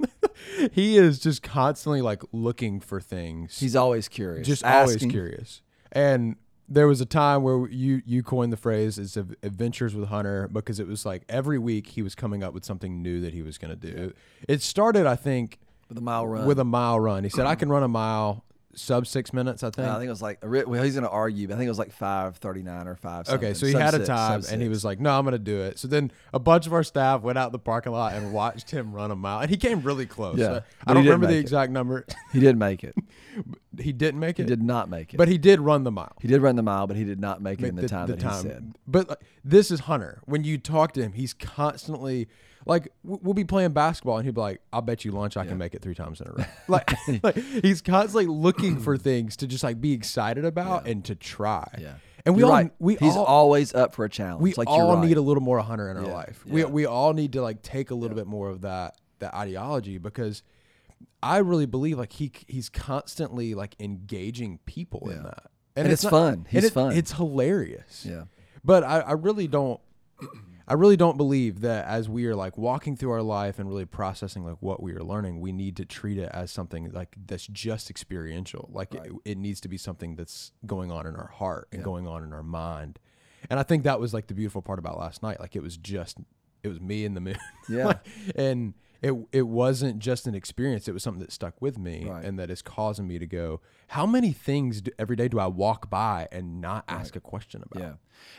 he 0.72 0.96
is 0.96 1.18
just 1.18 1.42
constantly 1.42 2.00
like 2.00 2.22
looking 2.32 2.80
for 2.80 3.00
things. 3.00 3.58
He's 3.58 3.76
always 3.76 4.08
curious. 4.08 4.46
just 4.46 4.64
always 4.64 4.96
curious. 4.96 5.62
And 5.92 6.36
there 6.68 6.86
was 6.86 7.00
a 7.00 7.06
time 7.06 7.42
where 7.42 7.68
you 7.68 8.02
you 8.04 8.22
coined 8.22 8.52
the 8.52 8.56
phrase 8.56 8.98
"is 8.98 9.16
adventures 9.16 9.94
with 9.94 10.08
Hunter" 10.08 10.48
because 10.48 10.80
it 10.80 10.86
was 10.86 11.06
like 11.06 11.22
every 11.28 11.58
week 11.58 11.88
he 11.88 12.02
was 12.02 12.14
coming 12.14 12.42
up 12.42 12.52
with 12.52 12.64
something 12.64 13.02
new 13.02 13.20
that 13.20 13.32
he 13.32 13.42
was 13.42 13.58
going 13.58 13.78
to 13.78 13.92
do. 13.92 14.12
It 14.48 14.62
started, 14.62 15.06
I 15.06 15.16
think, 15.16 15.58
with 15.88 15.98
a 15.98 16.00
mile 16.00 16.26
run. 16.26 16.46
with 16.46 16.58
a 16.58 16.64
mile 16.64 16.98
run. 16.98 17.24
He 17.24 17.30
said, 17.30 17.46
"I 17.46 17.52
mm-hmm. 17.52 17.60
can 17.60 17.68
run 17.68 17.82
a 17.82 17.88
mile 17.88 18.44
sub 18.78 19.06
six 19.06 19.32
minutes." 19.32 19.62
I 19.62 19.70
think. 19.70 19.88
Uh, 19.88 19.92
I 19.92 19.98
think 19.98 20.06
it 20.06 20.10
was 20.10 20.22
like 20.22 20.38
well, 20.42 20.82
he's 20.82 20.94
going 20.94 21.04
to 21.04 21.10
argue, 21.10 21.48
but 21.48 21.54
I 21.54 21.56
think 21.58 21.66
it 21.66 21.70
was 21.70 21.78
like 21.78 21.92
five 21.92 22.36
thirty 22.36 22.62
nine 22.62 22.86
or 22.86 22.96
five. 22.96 23.28
Okay, 23.28 23.54
so 23.54 23.66
he 23.66 23.72
Sub 23.72 23.80
had 23.80 23.94
a 23.94 24.06
time, 24.06 24.42
and 24.50 24.60
he 24.62 24.68
was 24.68 24.84
like, 24.84 25.00
"No, 25.00 25.18
I'm 25.18 25.24
going 25.24 25.32
to 25.32 25.38
do 25.38 25.60
it." 25.62 25.78
So 25.78 25.88
then 25.88 26.12
a 26.32 26.38
bunch 26.38 26.66
of 26.66 26.72
our 26.72 26.82
staff 26.82 27.22
went 27.22 27.38
out 27.38 27.46
in 27.46 27.52
the 27.52 27.58
parking 27.58 27.92
lot 27.92 28.12
and 28.14 28.32
watched 28.32 28.70
him 28.70 28.92
run 28.92 29.10
a 29.10 29.16
mile, 29.16 29.40
and 29.40 29.50
he 29.50 29.56
came 29.56 29.82
really 29.82 30.06
close. 30.06 30.38
Yeah, 30.38 30.60
I- 30.86 30.90
I 30.90 30.94
don't 30.94 31.04
remember 31.04 31.26
the 31.26 31.32
make 31.32 31.38
it. 31.38 31.40
exact 31.40 31.72
number. 31.72 32.06
he 32.32 32.40
did 32.40 32.56
make 32.56 32.84
it. 32.84 32.94
he 33.78 33.92
didn't 33.92 34.20
make 34.20 34.38
it. 34.38 34.44
He 34.44 34.48
did 34.48 34.62
not 34.62 34.88
make 34.88 35.14
it. 35.14 35.16
but 35.16 35.28
he 35.28 35.38
did 35.38 35.60
run 35.60 35.84
the 35.84 35.90
mile. 35.90 36.16
he 36.20 36.28
did 36.28 36.40
run 36.40 36.56
the 36.56 36.62
mile, 36.62 36.86
but 36.86 36.96
he 36.96 37.04
did 37.04 37.20
not 37.20 37.42
make 37.42 37.60
it 37.60 37.66
in 37.66 37.76
the, 37.76 37.88
time 37.88 38.08
that 38.08 38.22
he 38.22 38.30
said. 38.30 38.74
But 38.86 39.08
like, 39.08 39.24
this 39.44 39.70
is 39.70 39.80
Hunter. 39.80 40.20
When 40.24 40.44
you 40.44 40.58
talk 40.58 40.92
to 40.92 41.02
him, 41.02 41.12
he's 41.12 41.34
constantly 41.34 42.28
like, 42.66 42.88
we'll 43.04 43.32
be 43.34 43.44
playing 43.44 43.70
basketball, 43.72 44.16
and 44.18 44.24
he'll 44.24 44.34
be 44.34 44.40
like, 44.40 44.60
"I'll 44.72 44.82
bet 44.82 45.04
you 45.04 45.12
lunch 45.12 45.36
I 45.36 45.44
Yeah. 45.44 45.50
can 45.50 45.58
make 45.58 45.74
it 45.74 45.80
three 45.82 45.94
times 45.94 46.20
in 46.20 46.26
a 46.28 46.32
row." 46.36 46.44
like, 46.68 46.90
like 47.22 47.36
he's 47.36 47.80
constantly 47.80 48.26
looking 48.26 48.78
for 48.80 48.96
things 48.98 49.36
to 49.36 49.46
just 49.46 49.62
like 49.64 49.80
be 49.80 49.92
excited 49.92 50.44
about 50.44 50.86
and 50.86 51.04
to 51.06 51.14
try. 51.14 51.66
Yeah. 51.80 51.94
and 52.26 52.34
we 52.34 52.40
You're 52.40 52.48
all 52.50 52.54
right. 52.56 52.70
we 52.78 52.96
He's 52.96 53.16
all, 53.16 53.24
always 53.24 53.72
up 53.74 53.94
for 53.94 54.04
a 54.04 54.10
challenge. 54.10 54.42
we 54.42 54.52
like 54.54 54.68
all 54.68 54.96
right. 54.96 55.06
need 55.08 55.16
a 55.16 55.20
little 55.22 55.42
more 55.42 55.60
Hunter 55.60 55.88
in 55.90 55.96
our 55.96 56.04
Yeah, 56.06 56.12
life. 56.12 56.44
We 56.44 56.60
yeah. 56.62 56.66
we 56.66 56.84
all 56.86 57.12
need 57.14 57.32
to 57.34 57.42
like 57.42 57.62
take 57.62 57.90
a 57.90 57.94
little 57.94 58.16
bit 58.16 58.26
more 58.26 58.48
of 58.50 58.62
that 58.62 58.96
that 59.20 59.32
ideology 59.34 59.98
because 59.98 60.42
I 61.22 61.38
really 61.38 61.66
believe 61.66 61.98
like 61.98 62.12
he 62.12 62.32
he's 62.48 62.68
constantly 62.68 63.54
like 63.54 63.76
engaging 63.80 64.58
people 64.66 65.08
in 65.10 65.22
that, 65.22 65.44
And 65.76 65.86
it's 65.88 66.02
not- 66.02 66.10
fun. 66.10 66.32
and 66.34 66.46
He's 66.48 66.64
it- 66.64 66.72
fun. 66.72 66.92
It's 66.96 67.12
hilarious. 67.12 68.04
Yeah. 68.08 68.24
But 68.64 68.82
I, 68.82 69.00
I 69.00 69.12
really 69.12 69.46
don't 69.46 69.80
I 70.68 70.74
really 70.74 70.96
don't 70.96 71.16
believe 71.16 71.60
that 71.60 71.86
as 71.86 72.08
we 72.08 72.26
are 72.26 72.34
like 72.34 72.58
walking 72.58 72.96
through 72.96 73.12
our 73.12 73.22
life 73.22 73.58
and 73.58 73.68
really 73.68 73.84
processing 73.84 74.44
like 74.44 74.56
what 74.60 74.82
we 74.82 74.92
are 74.94 75.02
learning, 75.02 75.40
we 75.40 75.52
need 75.52 75.76
to 75.76 75.84
treat 75.84 76.18
it 76.18 76.28
as 76.32 76.50
something 76.50 76.90
like 76.90 77.14
that's 77.26 77.46
just 77.46 77.88
experiential. 77.88 78.68
Like 78.72 78.92
it, 78.94 79.12
it 79.24 79.38
needs 79.38 79.60
to 79.60 79.68
be 79.68 79.76
something 79.76 80.16
that's 80.16 80.50
going 80.66 80.90
on 80.90 81.06
in 81.06 81.14
our 81.14 81.28
heart 81.28 81.68
and 81.70 81.84
going 81.84 82.08
on 82.08 82.24
in 82.24 82.32
our 82.32 82.42
mind. 82.42 82.98
And 83.48 83.60
I 83.60 83.62
think 83.62 83.84
that 83.84 84.00
was 84.00 84.12
like 84.12 84.26
the 84.26 84.34
beautiful 84.34 84.60
part 84.60 84.80
about 84.80 84.98
last 84.98 85.22
night. 85.22 85.38
Like 85.38 85.54
it 85.54 85.62
was 85.62 85.76
just 85.76 86.18
it 86.64 86.68
was 86.68 86.80
me 86.80 87.04
and 87.04 87.16
the 87.16 87.20
moon. 87.20 87.38
Yeah. 87.68 87.84
Like, 87.86 88.06
and 88.34 88.74
it 89.02 89.14
it 89.32 89.42
wasn't 89.48 89.98
just 89.98 90.26
an 90.26 90.34
experience. 90.34 90.88
It 90.88 90.92
was 90.94 91.02
something 91.02 91.20
that 91.20 91.32
stuck 91.32 91.60
with 91.60 91.78
me 91.78 92.08
Right. 92.08 92.24
and 92.24 92.38
that 92.38 92.50
is 92.50 92.62
causing 92.62 93.06
me 93.06 93.18
to 93.18 93.26
go, 93.26 93.60
how 93.88 94.06
many 94.06 94.32
things 94.32 94.80
do, 94.80 94.90
every 94.98 95.16
day 95.16 95.28
do 95.28 95.38
I 95.38 95.46
walk 95.46 95.88
by 95.90 96.28
and 96.32 96.60
not 96.60 96.84
ask 96.88 97.16
a 97.16 97.20
question 97.20 97.62
about? 97.70 97.82
Yeah, 97.82 97.92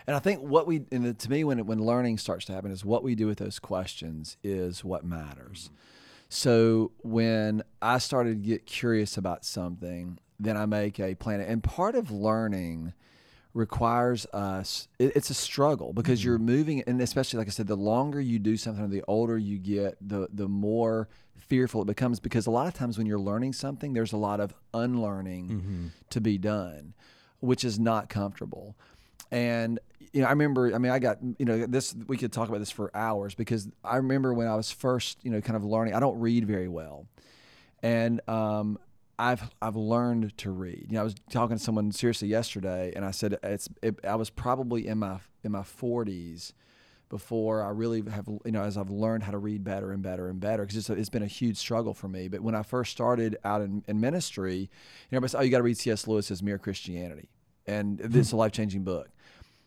and 0.08 0.16
I 0.16 0.20
think 0.20 0.42
what 0.42 0.68
we 0.68 0.86
and 0.92 1.06
it- 1.06 1.20
to 1.20 1.30
me 1.30 1.44
when 1.44 1.60
it, 1.60 1.66
when 1.66 1.80
learning 1.80 2.18
starts 2.18 2.46
to 2.46 2.54
happen 2.54 2.72
is 2.72 2.84
what 2.84 3.04
we 3.04 3.16
do 3.16 3.28
with 3.28 3.38
those 3.40 3.60
questions 3.60 4.38
is 4.44 4.84
what 4.84 5.04
matters. 5.06 5.66
Mm-hmm. 5.66 5.76
So 6.30 6.92
when 7.04 7.64
I 7.82 8.00
started 8.00 8.44
to 8.44 8.48
get 8.50 8.66
curious 8.66 9.16
about 9.18 9.46
something, 9.46 10.20
then 10.40 10.58
I 10.58 10.66
make 10.66 11.00
a 11.00 11.16
plan. 11.16 11.40
And 11.40 11.64
part 11.64 11.96
of 11.96 12.12
learning 12.12 12.94
requires 13.58 14.26
us 14.28 14.88
it, 15.00 15.16
it's 15.16 15.30
a 15.30 15.34
struggle 15.34 15.92
because 15.92 16.24
you're 16.24 16.38
moving 16.38 16.82
and 16.84 17.02
especially 17.02 17.40
like 17.40 17.48
i 17.48 17.50
said 17.50 17.66
the 17.68 17.76
longer 17.76 18.22
you 18.22 18.38
do 18.38 18.56
something 18.56 18.90
the 18.90 19.04
older 19.08 19.38
you 19.38 19.58
get 19.58 19.98
the 20.00 20.28
the 20.32 20.48
more 20.48 21.10
fearful 21.36 21.82
it 21.82 21.86
becomes 21.86 22.20
because 22.20 22.46
a 22.46 22.52
lot 22.52 22.68
of 22.68 22.74
times 22.74 22.98
when 22.98 23.08
you're 23.08 23.20
learning 23.20 23.52
something 23.54 23.94
there's 23.94 24.14
a 24.14 24.18
lot 24.18 24.40
of 24.40 24.54
unlearning 24.74 25.92
to 26.10 26.22
be 26.22 26.38
done 26.38 26.94
which 27.40 27.64
is 27.64 27.78
not 27.80 28.10
comfortable. 28.10 28.76
And 29.32 29.80
you 30.14 30.22
know 30.22 30.28
i 30.28 30.30
remember 30.32 30.74
i 30.74 30.78
mean 30.78 30.92
i 30.92 31.00
got 31.00 31.18
you 31.38 31.46
know 31.46 31.66
this 31.66 31.94
we 32.08 32.16
could 32.18 32.32
talk 32.32 32.48
about 32.48 32.60
this 32.60 32.72
for 32.72 32.90
hours 32.96 33.36
because 33.36 33.68
i 33.84 33.98
remember 33.98 34.34
when 34.34 34.48
i 34.48 34.56
was 34.56 34.72
first 34.72 35.18
you 35.24 35.30
know 35.30 35.42
kind 35.42 35.58
of 35.58 35.66
learning 35.66 35.94
i 35.94 36.00
don't 36.00 36.20
read 36.20 36.46
very 36.48 36.70
well. 36.70 37.08
And 37.84 38.22
um, 38.28 38.80
I've 39.20 39.50
I've 39.62 39.76
learned 39.76 40.38
to 40.40 40.52
read. 40.52 40.86
You 40.90 40.96
know, 40.96 41.02
I 41.02 41.04
was 41.04 41.16
talking 41.32 41.58
to 41.58 41.64
someone 41.64 41.92
seriously 41.92 42.28
yesterday, 42.28 42.94
and 42.96 43.04
I 43.04 43.12
said 43.12 43.38
it's 43.42 43.68
it, 43.82 44.00
I 44.06 44.16
was 44.16 44.30
probably 44.30 44.88
in 44.88 45.00
my 45.00 45.20
in 45.44 45.52
my 45.52 45.62
40s 45.62 46.54
before 47.10 47.64
I 47.64 47.70
really 47.70 48.04
have 48.10 48.28
you 48.46 48.52
know 48.52 48.62
as 48.62 48.78
I've 48.78 48.92
learned 48.92 49.24
how 49.24 49.32
to 49.32 49.38
read 49.38 49.64
better 49.64 49.92
and 49.92 50.04
better 50.04 50.30
and 50.30 50.40
better 50.40 50.64
because 50.64 50.78
it's, 50.78 50.90
it's 50.90 51.10
been 51.10 51.24
a 51.24 51.28
huge 51.28 51.58
struggle 51.58 51.94
for 51.94 52.08
me. 52.08 52.28
But 52.28 52.42
when 52.42 52.54
I 52.54 52.62
first 52.62 52.92
started 52.92 53.38
out 53.44 53.62
in, 53.62 53.84
in 53.88 54.00
ministry, 54.00 54.58
you 54.58 54.68
know, 55.12 55.18
everybody 55.18 55.32
said, 55.32 55.40
"Oh, 55.40 55.44
you 55.44 55.50
got 55.50 55.58
to 55.58 55.64
read 55.64 55.78
C.S. 55.78 56.08
Lewis's 56.08 56.44
Mere 56.44 56.60
Christianity," 56.60 57.30
and 57.66 58.00
hmm. 58.00 58.08
this 58.10 58.28
is 58.28 58.34
a 58.34 58.38
life 58.38 58.52
changing 58.52 58.84
book. 58.84 59.10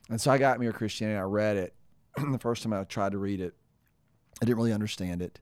And 0.09 0.21
so 0.21 0.31
I 0.31 0.39
got 0.39 0.61
Mere 0.61 0.73
Christianity. 0.73 1.19
I 1.19 1.23
read 1.23 1.57
it. 1.57 1.75
the 2.17 2.39
first 2.39 2.63
time 2.63 2.73
I 2.73 2.85
tried 2.85 3.13
to 3.13 3.19
read 3.19 3.41
it, 3.41 3.55
I 4.41 4.45
didn't 4.45 4.59
really 4.59 4.73
understand 4.73 5.23
it 5.23 5.41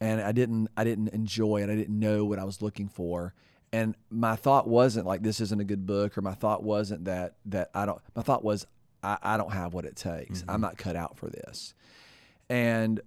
and 0.00 0.20
I 0.20 0.32
didn't 0.32 0.68
I 0.76 0.84
didn't 0.84 1.08
enjoy 1.08 1.62
it. 1.62 1.70
I 1.70 1.76
didn't 1.76 1.98
know 1.98 2.24
what 2.24 2.38
I 2.38 2.44
was 2.44 2.62
looking 2.62 2.88
for. 2.88 3.34
And 3.72 3.94
my 4.10 4.34
thought 4.34 4.66
wasn't 4.66 5.06
like 5.06 5.22
this 5.22 5.40
isn't 5.40 5.60
a 5.60 5.64
good 5.64 5.86
book, 5.86 6.18
or 6.18 6.22
my 6.22 6.34
thought 6.34 6.62
wasn't 6.62 7.04
that 7.04 7.34
that 7.46 7.70
I 7.74 7.86
don't. 7.86 8.00
My 8.16 8.22
thought 8.22 8.42
was 8.42 8.66
I, 9.02 9.18
I 9.22 9.36
don't 9.36 9.52
have 9.52 9.74
what 9.74 9.84
it 9.84 9.96
takes. 9.96 10.42
I'm 10.42 10.54
mm-hmm. 10.54 10.62
not 10.62 10.78
cut 10.78 10.96
out 10.96 11.16
for 11.18 11.28
this. 11.28 11.74
And 12.48 13.00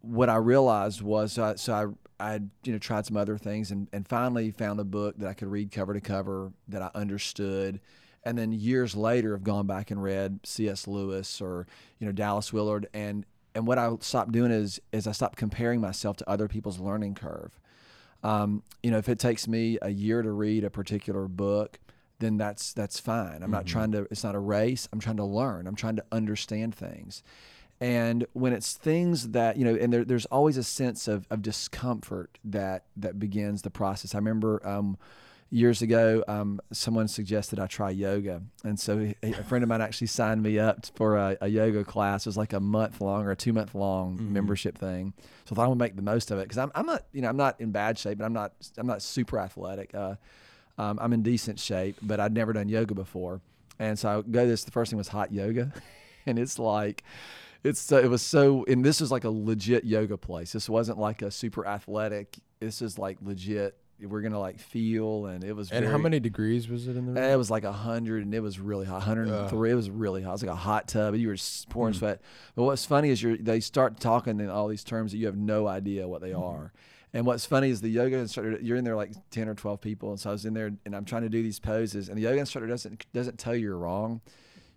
what 0.00 0.28
I 0.28 0.36
realized 0.36 1.02
was 1.02 1.32
so 1.34 1.44
I, 1.44 1.54
so 1.54 1.96
I 2.18 2.34
I 2.34 2.40
you 2.64 2.72
know 2.72 2.78
tried 2.78 3.06
some 3.06 3.16
other 3.16 3.38
things 3.38 3.70
and 3.70 3.88
and 3.92 4.08
finally 4.08 4.50
found 4.50 4.80
a 4.80 4.84
book 4.84 5.18
that 5.18 5.28
I 5.28 5.34
could 5.34 5.48
read 5.48 5.70
cover 5.70 5.94
to 5.94 6.00
cover 6.00 6.52
that 6.68 6.82
I 6.82 6.90
understood. 6.94 7.80
And 8.24 8.36
then 8.36 8.52
years 8.52 8.96
later, 8.96 9.32
have 9.32 9.44
gone 9.44 9.66
back 9.66 9.90
and 9.90 10.02
read 10.02 10.40
C.S. 10.42 10.88
Lewis 10.88 11.40
or 11.40 11.66
you 11.98 12.06
know 12.06 12.12
Dallas 12.12 12.52
Willard, 12.52 12.88
and 12.92 13.24
and 13.58 13.66
what 13.66 13.76
I 13.76 13.90
stopped 14.00 14.30
doing 14.30 14.52
is 14.52 14.80
is 14.92 15.08
I 15.08 15.12
stopped 15.12 15.36
comparing 15.36 15.80
myself 15.80 16.16
to 16.18 16.30
other 16.30 16.46
people's 16.46 16.78
learning 16.78 17.16
curve. 17.16 17.58
Um, 18.22 18.62
you 18.84 18.90
know, 18.92 18.98
if 18.98 19.08
it 19.08 19.18
takes 19.18 19.48
me 19.48 19.78
a 19.82 19.90
year 19.90 20.22
to 20.22 20.30
read 20.30 20.62
a 20.62 20.70
particular 20.70 21.26
book, 21.26 21.80
then 22.20 22.36
that's 22.36 22.72
that's 22.72 23.00
fine. 23.00 23.42
I'm 23.42 23.50
not 23.50 23.66
trying 23.66 23.90
to. 23.92 24.06
It's 24.12 24.22
not 24.22 24.36
a 24.36 24.38
race. 24.38 24.88
I'm 24.92 25.00
trying 25.00 25.16
to 25.16 25.24
learn. 25.24 25.66
I'm 25.66 25.74
trying 25.74 25.96
to 25.96 26.04
understand 26.12 26.72
things. 26.74 27.24
And 27.80 28.26
when 28.32 28.52
it's 28.52 28.74
things 28.74 29.30
that 29.30 29.56
you 29.56 29.64
know, 29.64 29.74
and 29.74 29.92
there, 29.92 30.04
there's 30.04 30.26
always 30.26 30.56
a 30.56 30.64
sense 30.64 31.08
of, 31.08 31.26
of 31.28 31.42
discomfort 31.42 32.38
that 32.44 32.84
that 32.96 33.18
begins 33.18 33.62
the 33.62 33.70
process. 33.70 34.14
I 34.14 34.18
remember 34.18 34.64
um, 34.64 34.98
years 35.50 35.80
ago, 35.82 36.22
um, 36.28 36.60
someone 36.72 37.08
suggested 37.08 37.58
I 37.58 37.66
try 37.66 37.90
yoga, 37.90 38.42
and 38.64 38.78
so 38.78 39.12
a 39.22 39.32
a 39.32 39.42
friend 39.44 39.62
of 39.62 39.68
mine 39.68 39.80
actually 39.80 40.08
signed 40.08 40.42
me 40.42 40.58
up 40.58 40.86
for 40.94 41.16
a, 41.16 41.36
a 41.40 41.48
yoga 41.48 41.84
class. 41.84 42.26
It 42.26 42.28
was 42.28 42.36
like 42.36 42.52
a 42.52 42.60
month 42.60 43.00
long 43.00 43.24
or 43.24 43.30
a 43.30 43.36
two 43.36 43.52
month 43.52 43.74
long 43.74 44.32
membership 44.32 44.76
thing. 44.76 45.14
So 45.46 45.54
I 45.54 45.56
thought 45.56 45.64
I 45.64 45.68
would 45.68 45.78
make 45.78 45.96
the 45.96 46.02
most 46.02 46.30
of 46.30 46.38
it 46.38 46.42
because 46.42 46.58
I'm, 46.58 46.70
I'm 46.74 46.86
not 46.86 47.04
you 47.12 47.22
know 47.22 47.28
I'm 47.28 47.36
not 47.36 47.60
in 47.60 47.70
bad 47.70 47.98
shape, 47.98 48.18
but 48.18 48.24
I'm 48.24 48.32
not 48.32 48.52
I'm 48.76 48.86
not 48.86 49.02
super 49.02 49.38
athletic. 49.38 49.94
Uh, 49.94 50.16
um, 50.76 50.98
I'm 51.00 51.12
in 51.12 51.22
decent 51.22 51.58
shape, 51.58 51.96
but 52.02 52.20
I'd 52.20 52.32
never 52.32 52.52
done 52.52 52.68
yoga 52.68 52.94
before, 52.94 53.40
and 53.78 53.98
so 53.98 54.18
I 54.18 54.30
go 54.30 54.46
this. 54.46 54.64
The 54.64 54.70
first 54.70 54.90
thing 54.90 54.98
was 54.98 55.08
hot 55.08 55.32
yoga, 55.32 55.72
and 56.26 56.38
it's 56.38 56.58
like. 56.58 57.04
It's 57.64 57.80
so, 57.80 57.98
it 57.98 58.08
was 58.08 58.22
so, 58.22 58.64
and 58.68 58.84
this 58.84 59.00
was 59.00 59.10
like 59.10 59.24
a 59.24 59.30
legit 59.30 59.82
yoga 59.82 60.16
place. 60.16 60.52
This 60.52 60.68
wasn't 60.68 60.96
like 60.96 61.22
a 61.22 61.30
super 61.32 61.66
athletic. 61.66 62.38
This 62.60 62.80
is 62.80 63.00
like 63.00 63.18
legit. 63.20 63.76
We're 64.00 64.20
gonna 64.20 64.38
like 64.38 64.58
feel, 64.60 65.26
and 65.26 65.42
it 65.42 65.54
was. 65.54 65.70
And 65.72 65.84
how 65.84 65.98
many 65.98 66.20
degrees 66.20 66.68
was 66.68 66.86
it 66.86 66.96
in 66.96 67.06
the 67.06 67.12
room? 67.12 67.16
it 67.16 67.36
was 67.36 67.50
like 67.50 67.64
a 67.64 67.72
hundred, 67.72 68.22
and 68.22 68.32
it 68.32 68.40
was 68.40 68.60
really 68.60 68.86
hot. 68.86 69.02
Hundred 69.02 69.28
and 69.28 69.50
three. 69.50 69.70
It 69.70 69.74
was 69.74 69.90
really 69.90 70.22
hot. 70.22 70.30
It 70.30 70.32
was 70.32 70.42
like 70.44 70.52
a 70.52 70.56
hot 70.56 70.88
tub. 70.88 71.14
and 71.14 71.22
You 71.22 71.28
were 71.28 71.36
pouring 71.68 71.94
hmm. 71.94 71.98
sweat. 71.98 72.22
But 72.54 72.64
what's 72.64 72.84
funny 72.84 73.10
is 73.10 73.22
you 73.22 73.36
they 73.36 73.60
start 73.60 73.98
talking 73.98 74.40
in 74.40 74.48
all 74.48 74.68
these 74.68 74.84
terms 74.84 75.12
that 75.12 75.18
you 75.18 75.26
have 75.26 75.36
no 75.36 75.66
idea 75.66 76.06
what 76.06 76.20
they 76.20 76.32
hmm. 76.32 76.42
are. 76.42 76.72
And 77.12 77.24
what's 77.24 77.46
funny 77.46 77.70
is 77.70 77.80
the 77.80 77.88
yoga 77.88 78.18
instructor. 78.18 78.58
You're 78.60 78.76
in 78.76 78.84
there 78.84 78.96
like 78.96 79.12
ten 79.30 79.48
or 79.48 79.54
twelve 79.54 79.80
people, 79.80 80.10
and 80.10 80.20
so 80.20 80.30
I 80.30 80.32
was 80.32 80.44
in 80.44 80.54
there, 80.54 80.70
and 80.84 80.94
I'm 80.94 81.04
trying 81.04 81.22
to 81.22 81.28
do 81.28 81.42
these 81.42 81.58
poses, 81.58 82.08
and 82.08 82.18
the 82.18 82.22
yoga 82.22 82.38
instructor 82.38 82.68
doesn't 82.68 83.06
doesn't 83.12 83.38
tell 83.38 83.54
you 83.54 83.62
you're 83.62 83.78
wrong. 83.78 84.20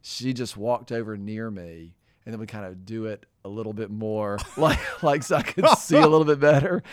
She 0.01 0.33
just 0.33 0.57
walked 0.57 0.91
over 0.91 1.15
near 1.17 1.51
me, 1.51 1.93
and 2.25 2.33
then 2.33 2.39
we 2.39 2.45
kind 2.45 2.65
of 2.65 2.85
do 2.85 3.05
it 3.05 3.25
a 3.43 3.49
little 3.49 3.73
bit 3.73 3.89
more, 3.89 4.37
like 4.57 5.03
like 5.03 5.23
so 5.23 5.37
I 5.37 5.41
could 5.41 5.67
see 5.69 5.97
a 5.97 6.07
little 6.07 6.25
bit 6.25 6.39
better. 6.39 6.83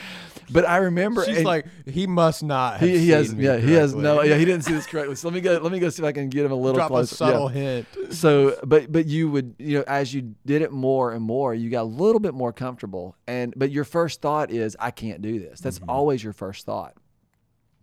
But 0.51 0.67
I 0.67 0.79
remember 0.79 1.25
She's 1.25 1.45
like, 1.45 1.67
he 1.87 2.07
must 2.07 2.43
not. 2.43 2.81
Have 2.81 2.89
he, 2.89 2.99
he 2.99 3.11
has 3.11 3.35
yeah 3.35 3.59
he 3.59 3.75
has 3.75 3.95
no 3.95 4.23
yeah 4.23 4.37
he 4.37 4.45
didn't 4.45 4.65
see 4.65 4.73
this 4.73 4.87
correctly. 4.87 5.15
So 5.17 5.29
let 5.29 5.35
me 5.35 5.41
go 5.41 5.59
let 5.59 5.73
me 5.73 5.79
go 5.79 5.89
see 5.91 6.03
if 6.03 6.07
I 6.07 6.13
can 6.13 6.31
get 6.31 6.45
him 6.45 6.53
a 6.53 6.57
little 6.57 6.79
Drop 6.79 6.91
a 6.91 6.95
closer. 6.95 7.15
subtle 7.15 7.53
Yeah. 7.53 7.61
hint. 7.61 8.15
So 8.15 8.59
but 8.65 8.91
but 8.91 9.07
you 9.07 9.31
would 9.31 9.57
you 9.59 9.79
know 9.79 9.85
as 9.87 10.15
you 10.15 10.35
did 10.47 10.63
it 10.63 10.73
more 10.73 11.13
and 11.13 11.23
more 11.23 11.55
you 11.55 11.69
got 11.69 11.83
a 11.83 11.85
little 11.85 12.21
bit 12.21 12.35
more 12.35 12.53
comfortable 12.53 13.17
and 13.27 13.53
but 13.57 13.71
your 13.71 13.85
first 13.85 14.23
thought 14.23 14.51
is 14.51 14.77
I 14.81 14.91
can't 14.91 15.21
do 15.21 15.39
this. 15.39 15.61
That's 15.61 15.79
mm-hmm. 15.79 15.91
always 15.91 16.25
your 16.25 16.33
first 16.33 16.65
thought. 16.65 16.95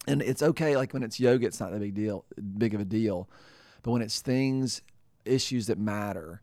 And 0.08 0.22
it's 0.22 0.42
okay 0.42 0.76
like 0.76 0.94
when 0.94 1.04
it's 1.04 1.20
yoga 1.20 1.46
it's 1.46 1.60
not 1.60 1.74
a 1.74 1.78
big 1.78 1.94
deal 1.94 2.26
big 2.58 2.74
of 2.74 2.82
a 2.82 2.86
deal. 2.86 3.30
But 3.84 3.92
when 3.92 4.02
it's 4.02 4.22
things 4.22 4.82
issues 5.26 5.68
that 5.68 5.78
matter 5.78 6.42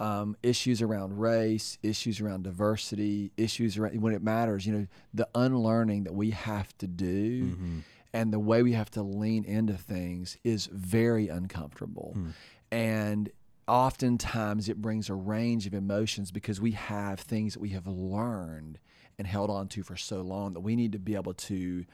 um, 0.00 0.36
issues 0.42 0.82
around 0.82 1.18
race, 1.18 1.78
issues 1.82 2.20
around 2.20 2.44
diversity, 2.44 3.32
issues 3.36 3.78
around 3.78 4.00
when 4.00 4.12
it 4.12 4.22
matters. 4.22 4.66
You 4.66 4.72
know, 4.72 4.86
the 5.14 5.28
unlearning 5.34 6.04
that 6.04 6.14
we 6.14 6.30
have 6.30 6.76
to 6.78 6.86
do, 6.86 7.44
mm-hmm. 7.44 7.78
and 8.12 8.32
the 8.32 8.38
way 8.38 8.62
we 8.62 8.72
have 8.72 8.90
to 8.92 9.02
lean 9.02 9.44
into 9.44 9.74
things 9.74 10.38
is 10.44 10.66
very 10.66 11.28
uncomfortable, 11.28 12.12
hmm. 12.14 12.30
and 12.70 13.30
oftentimes 13.68 14.68
it 14.68 14.80
brings 14.80 15.08
a 15.10 15.14
range 15.14 15.66
of 15.66 15.74
emotions 15.74 16.30
because 16.30 16.60
we 16.60 16.72
have 16.72 17.18
things 17.18 17.54
that 17.54 17.60
we 17.60 17.70
have 17.70 17.86
learned 17.86 18.78
and 19.18 19.26
held 19.26 19.50
on 19.50 19.66
to 19.66 19.82
for 19.82 19.96
so 19.96 20.20
long 20.20 20.52
that 20.52 20.60
we 20.60 20.76
need 20.76 20.92
to 20.92 20.98
be 20.98 21.14
able 21.14 21.34
to 21.34 21.84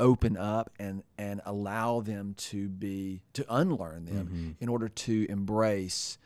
open 0.00 0.36
up 0.36 0.70
and 0.78 1.02
and 1.16 1.40
allow 1.44 2.00
them 2.00 2.34
to 2.36 2.68
be 2.68 3.22
to 3.32 3.44
unlearn 3.48 4.04
them 4.04 4.26
mm-hmm. 4.26 4.50
in 4.60 4.68
order 4.68 4.88
to 4.88 5.26
embrace 5.28 6.18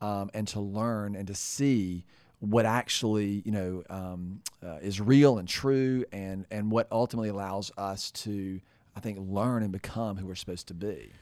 um, 0.00 0.30
and 0.34 0.46
to 0.48 0.60
learn 0.60 1.14
and 1.14 1.26
to 1.28 1.34
see 1.34 2.04
what 2.40 2.66
actually 2.66 3.42
you 3.44 3.52
know 3.52 3.82
um, 3.90 4.40
uh, 4.64 4.78
is 4.80 5.00
real 5.00 5.38
and 5.38 5.48
true 5.48 6.04
and 6.12 6.46
and 6.50 6.70
what 6.70 6.86
ultimately 6.92 7.28
allows 7.28 7.72
us 7.76 8.10
to 8.12 8.60
I 8.98 9.00
think, 9.00 9.18
learn 9.20 9.62
and 9.62 9.70
become 9.70 10.16
who 10.16 10.26
we're 10.26 10.34
supposed 10.34 10.66
to 10.68 10.74
be. 10.74 11.12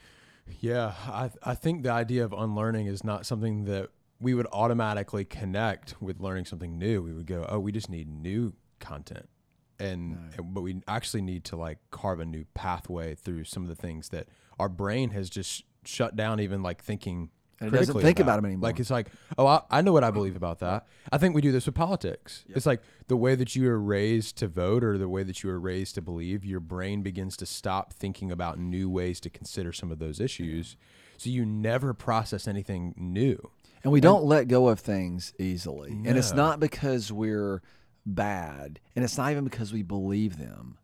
Yeah, 0.59 0.93
I 1.07 1.29
I 1.43 1.53
think 1.53 1.83
the 1.83 1.91
idea 1.91 2.25
of 2.25 2.33
unlearning 2.33 2.87
is 2.87 3.03
not 3.03 3.27
something 3.27 3.65
that 3.65 3.91
we 4.19 4.33
would 4.33 4.47
automatically 4.51 5.25
connect 5.25 6.01
with 6.01 6.19
learning 6.19 6.45
something 6.45 6.79
new. 6.79 7.03
We 7.03 7.13
would 7.13 7.27
go, 7.27 7.45
oh, 7.47 7.59
we 7.59 7.71
just 7.71 7.87
need 7.87 8.09
new 8.09 8.53
content, 8.79 9.29
and, 9.77 10.17
and 10.35 10.55
but 10.55 10.61
we 10.61 10.81
actually 10.87 11.21
need 11.21 11.43
to 11.45 11.55
like 11.55 11.77
carve 11.91 12.19
a 12.19 12.25
new 12.25 12.45
pathway 12.55 13.13
through 13.13 13.43
some 13.43 13.61
of 13.61 13.69
the 13.69 13.75
things 13.75 14.09
that 14.09 14.27
our 14.57 14.69
brain 14.69 15.11
has 15.11 15.29
just 15.29 15.63
shut 15.85 16.15
down, 16.15 16.39
even 16.39 16.63
like 16.63 16.83
thinking. 16.83 17.29
And 17.59 17.73
it 17.73 17.77
doesn't 17.77 17.99
think 18.01 18.19
about 18.19 18.37
'em 18.37 18.45
anymore. 18.45 18.69
Like 18.69 18.79
it's 18.79 18.91
like, 18.91 19.07
oh, 19.37 19.47
I, 19.47 19.61
I 19.71 19.81
know 19.81 19.91
what 19.91 20.03
I 20.03 20.11
believe 20.11 20.35
about 20.35 20.59
that. 20.59 20.85
I 21.11 21.17
think 21.17 21.33
we 21.33 21.41
do 21.41 21.51
this 21.51 21.65
with 21.65 21.73
politics. 21.75 22.45
It's 22.49 22.65
like 22.67 22.81
the 23.07 23.17
way 23.17 23.33
that 23.35 23.55
you 23.55 23.65
were 23.65 23.79
raised 23.79 24.37
to 24.37 24.47
vote 24.47 24.83
or 24.83 24.97
the 24.97 25.09
way 25.09 25.23
that 25.23 25.41
you 25.41 25.49
were 25.49 25.59
raised 25.59 25.95
to 25.95 26.01
believe. 26.01 26.45
Your 26.45 26.59
brain 26.59 27.01
begins 27.01 27.35
to 27.37 27.45
stop 27.47 27.93
thinking 27.93 28.31
about 28.31 28.59
new 28.59 28.89
ways 28.89 29.19
to 29.21 29.29
consider 29.29 29.73
some 29.73 29.91
of 29.91 29.97
those 29.97 30.19
issues, 30.19 30.77
so 31.17 31.29
you 31.31 31.45
never 31.45 31.93
process 31.95 32.47
anything 32.47 32.93
new. 32.95 33.49
And 33.83 33.91
we 33.91 34.01
don't 34.01 34.25
let 34.25 34.47
go 34.47 34.67
of 34.67 34.79
things 34.79 35.33
easily. 35.39 35.91
And 35.91 36.17
it's 36.17 36.33
not 36.33 36.59
because 36.59 37.11
we're 37.11 37.61
bad, 38.05 38.79
and 38.95 39.03
it's 39.03 39.17
not 39.17 39.31
even 39.31 39.43
because 39.43 39.73
we 39.73 39.81
believe 39.81 40.37
them. 40.37 40.77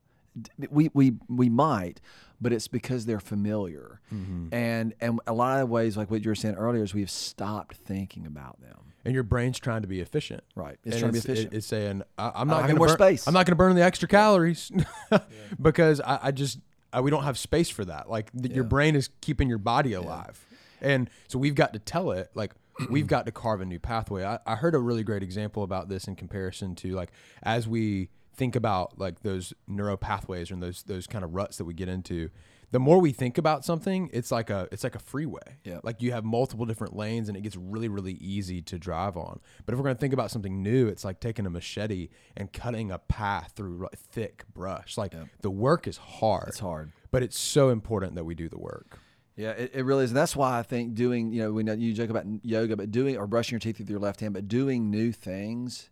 We 0.70 0.90
we 0.94 1.14
we 1.30 1.50
might, 1.50 2.02
but 2.42 2.52
it's 2.54 2.68
because 2.68 3.06
they're 3.06 3.20
familiar. 3.20 4.02
Mm-hmm. 4.14 4.54
And 4.54 4.94
and 5.00 5.20
a 5.28 5.34
lot 5.34 5.62
of 5.62 5.70
ways, 5.70 5.96
like 5.98 6.10
what 6.12 6.24
you 6.24 6.30
were 6.30 6.36
saying 6.36 6.56
earlier, 6.56 6.84
is 6.84 6.94
we've 6.94 7.10
stopped 7.10 7.76
thinking 7.76 8.26
about 8.26 8.60
them. 8.62 8.78
and 9.06 9.14
your 9.14 9.24
brain's 9.24 9.60
trying 9.60 9.82
to 9.82 9.88
be 9.88 10.00
efficient. 10.00 10.44
Right. 10.56 10.78
It's 10.84 10.96
And 10.96 11.00
trying 11.02 11.14
to 11.14 11.22
be 11.22 11.32
efficient. 11.32 11.54
it's 11.54 11.68
saying, 11.68 12.04
I, 12.18 12.32
I'm 12.36 12.48
not 12.48 12.62
going 12.64 12.70
to 12.76 12.76
more 12.76 12.88
burn, 12.88 12.98
space. 12.98 13.28
I'm 13.28 13.34
not 13.34 13.46
going 13.46 13.52
to 13.54 13.58
burn 13.58 13.76
the 13.76 13.84
extra 13.84 14.08
calories 14.08 14.72
because 15.62 16.02
I, 16.02 16.20
I 16.24 16.32
just 16.32 16.60
I, 16.92 17.02
we 17.02 17.12
don't 17.12 17.24
have 17.24 17.38
space 17.38 17.70
for 17.70 17.86
that. 17.86 18.10
Like 18.10 18.32
th- 18.40 18.54
your 18.54 18.64
brain 18.64 18.96
is 18.96 19.10
keeping 19.22 19.50
your 19.50 19.58
body 19.58 19.94
alive, 19.94 20.46
and 20.82 21.10
so 21.28 21.40
we've 21.40 21.56
got 21.56 21.74
to 21.74 21.80
tell 21.80 22.12
it 22.12 22.32
like 22.36 22.54
we've 22.90 23.08
got 23.08 23.26
to 23.26 23.32
carve 23.32 23.62
a 23.62 23.66
new 23.66 23.80
pathway. 23.80 24.24
I, 24.26 24.40
I 24.46 24.56
heard 24.56 24.74
a 24.76 24.80
really 24.80 25.04
great 25.04 25.24
example 25.24 25.64
about 25.64 25.90
this 25.90 26.08
in 26.08 26.16
comparison 26.16 26.76
to 26.76 26.94
like 26.94 27.12
as 27.44 27.68
we 27.68 28.10
think 28.36 28.56
about 28.56 29.00
like 29.00 29.22
those 29.22 29.54
neural 29.68 29.98
pathways 29.98 30.52
and 30.52 30.62
those 30.62 30.84
those 30.84 31.08
kind 31.08 31.24
of 31.24 31.34
ruts 31.34 31.58
that 31.58 31.66
we 31.66 31.74
get 31.74 31.88
into. 31.88 32.30
The 32.72 32.80
more 32.80 33.00
we 33.00 33.12
think 33.12 33.38
about 33.38 33.64
something, 33.64 34.10
it's 34.12 34.32
like 34.32 34.50
a 34.50 34.68
it's 34.72 34.84
like 34.84 34.96
a 34.96 35.00
freeway. 35.00 35.58
Yeah. 35.64 35.80
Like 35.84 36.02
you 36.02 36.12
have 36.12 36.26
multiple 36.26 36.66
different 36.66 36.96
lanes 36.96 37.28
and 37.28 37.38
it 37.38 37.42
gets 37.42 37.56
really 37.56 37.88
really 37.88 38.14
easy 38.14 38.62
to 38.64 38.80
drive 38.80 39.16
on. 39.16 39.40
But 39.66 39.74
if 39.74 39.80
we're 39.80 39.84
going 39.84 39.96
to 39.96 40.00
think 40.00 40.14
about 40.14 40.32
something 40.32 40.64
new, 40.64 40.88
it's 40.88 41.06
like 41.06 41.20
taking 41.20 41.46
a 41.46 41.52
machete 41.52 42.10
and 42.36 42.52
cutting 42.52 42.92
a 42.92 42.98
path 42.98 43.54
through 43.56 43.88
thick 43.96 44.46
brush. 44.54 44.98
Like 44.98 45.14
the 45.42 45.52
work 45.52 45.88
is 45.88 45.98
hard. 45.98 46.50
It's 46.50 46.60
hard. 46.60 46.92
But 47.12 47.22
it's 47.22 47.38
so 47.38 47.70
important 47.70 48.16
that 48.16 48.24
we 48.24 48.34
do 48.34 48.50
the 48.50 48.60
work. 48.60 49.00
Yeah, 49.36 49.52
it, 49.52 49.72
it 49.74 49.84
really 49.84 50.04
is. 50.04 50.12
And 50.12 50.18
that's 50.18 50.36
why 50.36 50.60
I 50.60 50.64
think 50.64 50.94
doing, 50.94 51.32
you 51.32 51.42
know, 51.42 51.52
we 51.52 51.64
know 51.64 51.74
you 51.74 51.94
joke 51.94 52.12
about 52.12 52.26
yoga, 52.44 52.76
but 52.76 52.92
doing 52.92 53.18
or 53.18 53.26
brushing 53.26 53.56
your 53.56 53.60
teeth 53.60 53.80
with 53.80 53.90
your 53.90 54.00
left 54.00 54.20
hand, 54.20 54.34
but 54.34 54.48
doing 54.48 54.92
new 54.92 55.12
things 55.12 55.90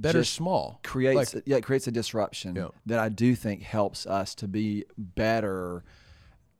That 0.00 0.14
are 0.16 0.20
just 0.20 0.34
small. 0.34 0.80
creates 0.82 1.34
Like, 1.34 1.44
yeah, 1.46 1.56
it 1.56 1.64
creates 1.64 1.86
a 1.86 1.92
disruption 1.92 2.56
Yeah. 2.56 2.68
that 2.86 2.98
I 2.98 3.08
do 3.08 3.34
think 3.34 3.62
helps 3.62 4.06
us 4.06 4.34
to 4.36 4.48
be 4.48 4.84
better 4.96 5.84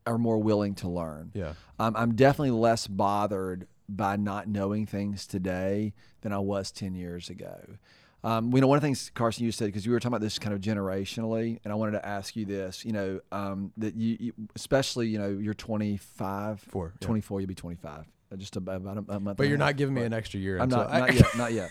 or 0.07 0.17
more 0.17 0.37
willing 0.39 0.73
to 0.75 0.87
learn. 0.89 1.31
yeah. 1.33 1.53
Um, 1.79 1.95
I'm 1.95 2.15
definitely 2.15 2.51
less 2.51 2.87
bothered 2.87 3.67
by 3.87 4.15
not 4.15 4.47
knowing 4.47 4.85
things 4.85 5.27
today 5.27 5.93
than 6.21 6.31
I 6.33 6.39
was 6.39 6.71
10 6.71 6.95
years 6.95 7.29
ago. 7.29 7.59
Um, 8.23 8.51
we 8.51 8.61
know 8.61 8.67
one 8.67 8.77
of 8.77 8.81
the 8.81 8.85
things, 8.85 9.09
Carson, 9.15 9.45
you 9.45 9.51
said, 9.51 9.65
because 9.65 9.83
you 9.85 9.91
were 9.91 9.99
talking 9.99 10.13
about 10.15 10.21
this 10.21 10.37
kind 10.37 10.53
of 10.53 10.61
generationally, 10.61 11.59
and 11.63 11.73
I 11.73 11.75
wanted 11.75 11.93
to 11.93 12.05
ask 12.05 12.35
you 12.35 12.45
this, 12.45 12.85
you 12.85 12.91
know, 12.93 13.19
um, 13.31 13.71
that 13.77 13.95
you, 13.95 14.17
you, 14.19 14.33
especially, 14.55 15.07
you 15.07 15.17
know, 15.17 15.29
you're 15.29 15.55
25, 15.55 16.59
Four, 16.61 16.93
yeah. 17.01 17.05
24, 17.07 17.41
you'll 17.41 17.47
be 17.47 17.55
25, 17.55 18.05
uh, 18.31 18.35
just 18.37 18.55
about, 18.57 18.75
about 18.77 19.03
a, 19.09 19.19
month. 19.19 19.37
But 19.37 19.47
you're 19.47 19.55
a 19.55 19.57
not 19.57 19.69
half. 19.69 19.75
giving 19.77 19.95
me 19.95 20.03
an 20.03 20.13
extra 20.13 20.39
year. 20.39 20.59
I'm 20.59 20.69
not, 20.69 20.91
not 20.91 21.13
yet, 21.15 21.35
not 21.37 21.51
yet. 21.53 21.69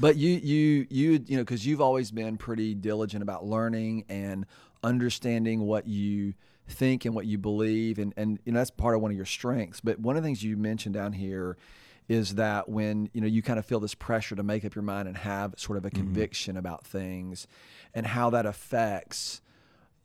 But 0.00 0.16
you, 0.16 0.30
you, 0.30 0.86
you, 0.88 1.24
you 1.26 1.36
know, 1.36 1.42
because 1.42 1.66
you've 1.66 1.80
always 1.80 2.10
been 2.10 2.38
pretty 2.38 2.74
diligent 2.74 3.22
about 3.22 3.44
learning 3.44 4.04
and 4.08 4.46
understanding 4.82 5.60
what 5.60 5.86
you 5.86 6.34
think 6.70 7.04
and 7.04 7.14
what 7.14 7.26
you 7.26 7.38
believe, 7.38 7.98
and 7.98 8.14
and 8.16 8.38
you 8.44 8.52
know 8.52 8.60
that's 8.60 8.70
part 8.70 8.94
of 8.94 9.02
one 9.02 9.10
of 9.10 9.16
your 9.16 9.26
strengths. 9.26 9.80
But 9.80 9.98
one 9.98 10.16
of 10.16 10.22
the 10.22 10.26
things 10.26 10.42
you 10.42 10.56
mentioned 10.56 10.94
down 10.94 11.12
here 11.12 11.56
is 12.08 12.36
that 12.36 12.68
when 12.68 13.10
you 13.12 13.20
know 13.20 13.26
you 13.26 13.42
kind 13.42 13.58
of 13.58 13.66
feel 13.66 13.80
this 13.80 13.94
pressure 13.94 14.34
to 14.36 14.42
make 14.42 14.64
up 14.64 14.74
your 14.74 14.82
mind 14.82 15.08
and 15.08 15.16
have 15.18 15.54
sort 15.56 15.76
of 15.78 15.84
a 15.84 15.90
mm-hmm. 15.90 16.04
conviction 16.04 16.56
about 16.56 16.86
things, 16.86 17.46
and 17.94 18.06
how 18.06 18.30
that 18.30 18.46
affects 18.46 19.42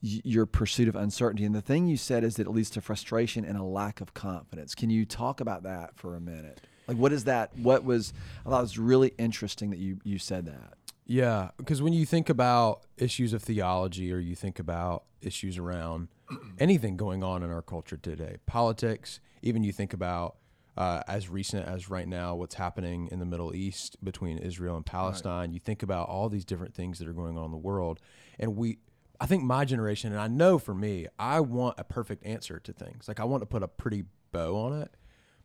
y- 0.04 0.22
your 0.24 0.46
pursuit 0.46 0.88
of 0.88 0.96
uncertainty. 0.96 1.46
And 1.46 1.56
the 1.56 1.62
thing 1.62 1.88
you 1.88 1.98
said 1.98 2.24
is 2.24 2.36
that 2.36 2.48
it 2.48 2.52
leads 2.52 2.70
to 2.72 2.82
frustration 2.82 3.46
and 3.46 3.58
a 3.58 3.64
lack 3.64 4.02
of 4.02 4.14
confidence. 4.14 4.76
Can 4.76 4.90
you 4.90 5.06
talk 5.06 5.40
about 5.40 5.64
that 5.64 5.96
for 5.96 6.16
a 6.16 6.20
minute? 6.20 6.62
Like, 6.88 6.98
what 6.98 7.12
is 7.12 7.26
that? 7.26 7.58
What 7.58 7.84
was, 7.84 8.14
I 8.46 8.50
thought 8.50 8.60
it 8.60 8.62
was 8.62 8.78
really 8.78 9.14
interesting 9.18 9.70
that 9.72 9.80
you, 9.80 10.00
you 10.04 10.20
said 10.20 10.46
that. 10.46 10.74
Yeah, 11.06 11.50
because 11.58 11.82
when 11.82 11.94
you 11.94 12.06
think 12.06 12.30
about 12.30 12.82
issues 12.98 13.34
of 13.34 13.44
theology 13.44 14.12
or 14.12 14.18
you 14.18 14.36
think 14.36 14.58
about 14.58 15.04
issues 15.22 15.58
around 15.58 16.08
anything 16.60 16.98
going 16.98 17.24
on 17.24 17.44
in 17.44 17.52
our 17.52 17.62
culture 17.62 17.98
today, 17.98 18.38
politics, 18.46 19.20
even 19.42 19.64
you 19.64 19.72
think 19.72 19.94
about 19.94 20.38
uh, 20.78 21.02
as 21.08 21.30
recent 21.30 21.68
as 21.68 21.90
right 21.90 22.08
now, 22.08 22.36
what's 22.36 22.56
happening 22.56 23.08
in 23.12 23.20
the 23.20 23.26
Middle 23.26 23.56
East 23.56 24.04
between 24.04 24.38
Israel 24.38 24.76
and 24.76 24.86
Palestine, 24.86 25.52
you 25.54 25.60
think 25.60 25.84
about 25.84 26.10
all 26.10 26.28
these 26.28 26.44
different 26.44 26.74
things 26.74 27.00
that 27.00 27.08
are 27.08 27.14
going 27.14 27.38
on 27.38 27.46
in 27.46 27.52
the 27.52 27.58
world. 27.58 28.00
And 28.40 28.58
we, 28.58 28.80
I 29.20 29.26
think 29.26 29.44
my 29.44 29.64
generation, 29.64 30.12
and 30.12 30.20
I 30.20 30.28
know 30.28 30.60
for 30.60 30.76
me, 30.76 31.08
I 31.18 31.40
want 31.40 31.80
a 31.80 31.84
perfect 31.86 32.26
answer 32.26 32.60
to 32.60 32.74
things. 32.74 33.08
Like 33.08 33.20
I 33.20 33.24
want 33.24 33.42
to 33.42 33.46
put 33.46 33.64
a 33.64 33.68
pretty 33.68 34.04
bow 34.34 34.58
on 34.58 34.82
it, 34.82 34.92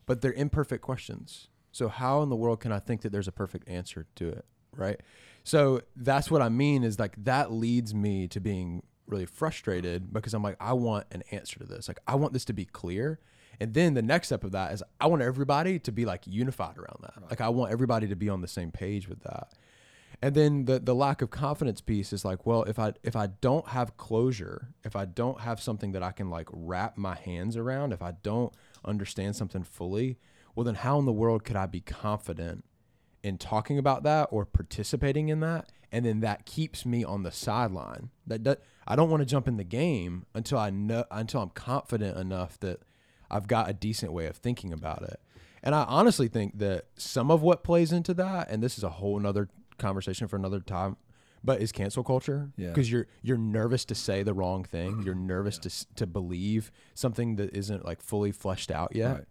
but 0.07 0.21
they're 0.21 0.33
imperfect 0.33 0.83
questions. 0.83 1.49
So 1.73 1.89
how 1.89 2.23
in 2.23 2.29
the 2.29 2.37
world 2.37 2.61
can 2.61 2.73
I 2.73 2.79
think 2.79 3.03
that 3.03 3.11
there's 3.11 3.29
a 3.29 3.33
perfect 3.33 3.69
answer 3.69 4.07
to 4.17 4.29
it, 4.29 4.45
right? 4.77 5.01
So 5.45 5.83
that's 5.97 6.31
what 6.31 6.43
I 6.43 6.49
mean 6.49 6.85
is 6.85 6.99
like 6.99 7.15
that 7.25 7.53
leads 7.53 7.95
me 7.95 8.29
to 8.29 8.41
being 8.41 8.83
really 9.07 9.27
frustrated 9.27 10.13
because 10.13 10.35
I'm 10.35 10.43
like 10.43 10.57
I 10.61 10.73
want 10.73 11.07
an 11.11 11.23
answer 11.31 11.59
to 11.59 11.67
this. 11.67 11.89
Like 11.89 11.99
I 12.07 12.15
want 12.15 12.33
this 12.33 12.45
to 12.47 12.53
be 12.53 12.65
clear. 12.65 13.21
And 13.61 13.75
then 13.75 13.95
the 13.95 14.03
next 14.03 14.29
step 14.29 14.43
of 14.43 14.53
that 14.53 14.73
is 14.73 14.83
I 15.01 15.07
want 15.07 15.23
everybody 15.23 15.79
to 15.81 15.93
be 15.93 16.05
like 16.05 16.23
unified 16.27 16.79
around 16.79 16.99
that. 17.03 17.29
Like 17.29 17.41
I 17.41 17.51
want 17.51 17.73
everybody 17.73 18.09
to 18.09 18.17
be 18.17 18.29
on 18.29 18.41
the 18.41 18.49
same 18.49 18.71
page 18.71 19.09
with 19.09 19.23
that. 19.25 19.53
And 20.23 20.35
then 20.35 20.65
the 20.67 20.79
the 20.79 20.95
lack 20.95 21.23
of 21.23 21.31
confidence 21.31 21.81
piece 21.81 22.13
is 22.13 22.25
like, 22.25 22.45
well, 22.45 22.65
if 22.65 22.79
I 22.79 22.95
if 23.03 23.17
I 23.17 23.29
don't 23.29 23.69
have 23.69 23.97
closure, 23.97 24.69
if 24.85 24.97
I 24.97 25.05
don't 25.05 25.41
have 25.41 25.61
something 25.61 25.93
that 25.93 26.03
I 26.03 26.13
can 26.13 26.31
like 26.31 26.49
wrap 26.53 26.99
my 26.99 27.15
hands 27.15 27.57
around, 27.57 27.93
if 27.93 28.03
I 28.03 28.13
don't 28.23 28.53
understand 28.85 29.37
something 29.37 29.63
fully, 29.63 30.19
well 30.55 30.65
then 30.65 30.77
how 30.77 30.99
in 30.99 31.07
the 31.07 31.13
world 31.13 31.45
could 31.45 31.57
I 31.57 31.67
be 31.67 31.81
confident 31.81 32.65
in 33.23 33.39
talking 33.39 33.79
about 33.79 34.03
that 34.05 34.29
or 34.31 34.45
participating 34.45 35.29
in 35.29 35.41
that? 35.41 35.71
And 35.93 36.05
then 36.05 36.21
that 36.21 36.47
keeps 36.47 36.87
me 36.87 37.03
on 37.03 37.25
the 37.25 37.33
sideline. 37.33 38.11
That, 38.27 38.45
that 38.45 38.63
I 38.87 38.97
don't 38.97 39.11
want 39.11 39.23
to 39.23 39.27
jump 39.27 39.49
in 39.49 39.57
the 39.57 39.65
game 39.65 40.27
until 40.35 40.59
I 40.59 40.71
know 40.71 41.05
until 41.11 41.43
I'm 41.43 41.51
confident 41.51 42.17
enough 42.17 42.59
that 42.61 42.81
I've 43.31 43.49
got 43.49 43.69
a 43.69 43.73
decent 43.73 44.13
way 44.13 44.27
of 44.27 44.37
thinking 44.37 44.73
about 44.73 45.03
it. 45.03 45.21
And 45.63 45.75
I 45.75 45.85
honestly 45.85 46.29
think 46.29 46.59
that 46.59 46.87
some 46.97 47.31
of 47.31 47.43
what 47.43 47.65
plays 47.65 47.93
into 47.93 48.15
that, 48.15 48.51
and 48.51 48.63
this 48.63 48.79
is 48.79 48.85
a 48.85 48.89
whole 48.89 49.19
nother 49.19 49.49
conversation 49.79 50.27
for 50.27 50.37
another 50.37 50.61
time, 50.61 50.97
but 51.43 51.61
is 51.61 51.73
cancel 51.73 52.03
culture. 52.05 52.51
Yeah. 52.57 52.69
Because 52.69 52.91
you're 52.91 53.07
you're 53.23 53.39
nervous 53.39 53.85
to 53.87 53.95
say 53.95 54.23
the 54.23 54.35
wrong 54.35 54.65
thing. 54.65 55.03
You're 55.05 55.15
nervous 55.35 55.59
to 55.59 55.95
to 55.97 56.07
believe 56.07 56.71
something 56.95 57.37
that 57.37 57.55
isn't 57.57 57.85
like 57.85 58.03
fully 58.03 58.33
fleshed 58.33 58.71
out 58.71 58.95
yet. 58.95 59.13
Right. 59.13 59.25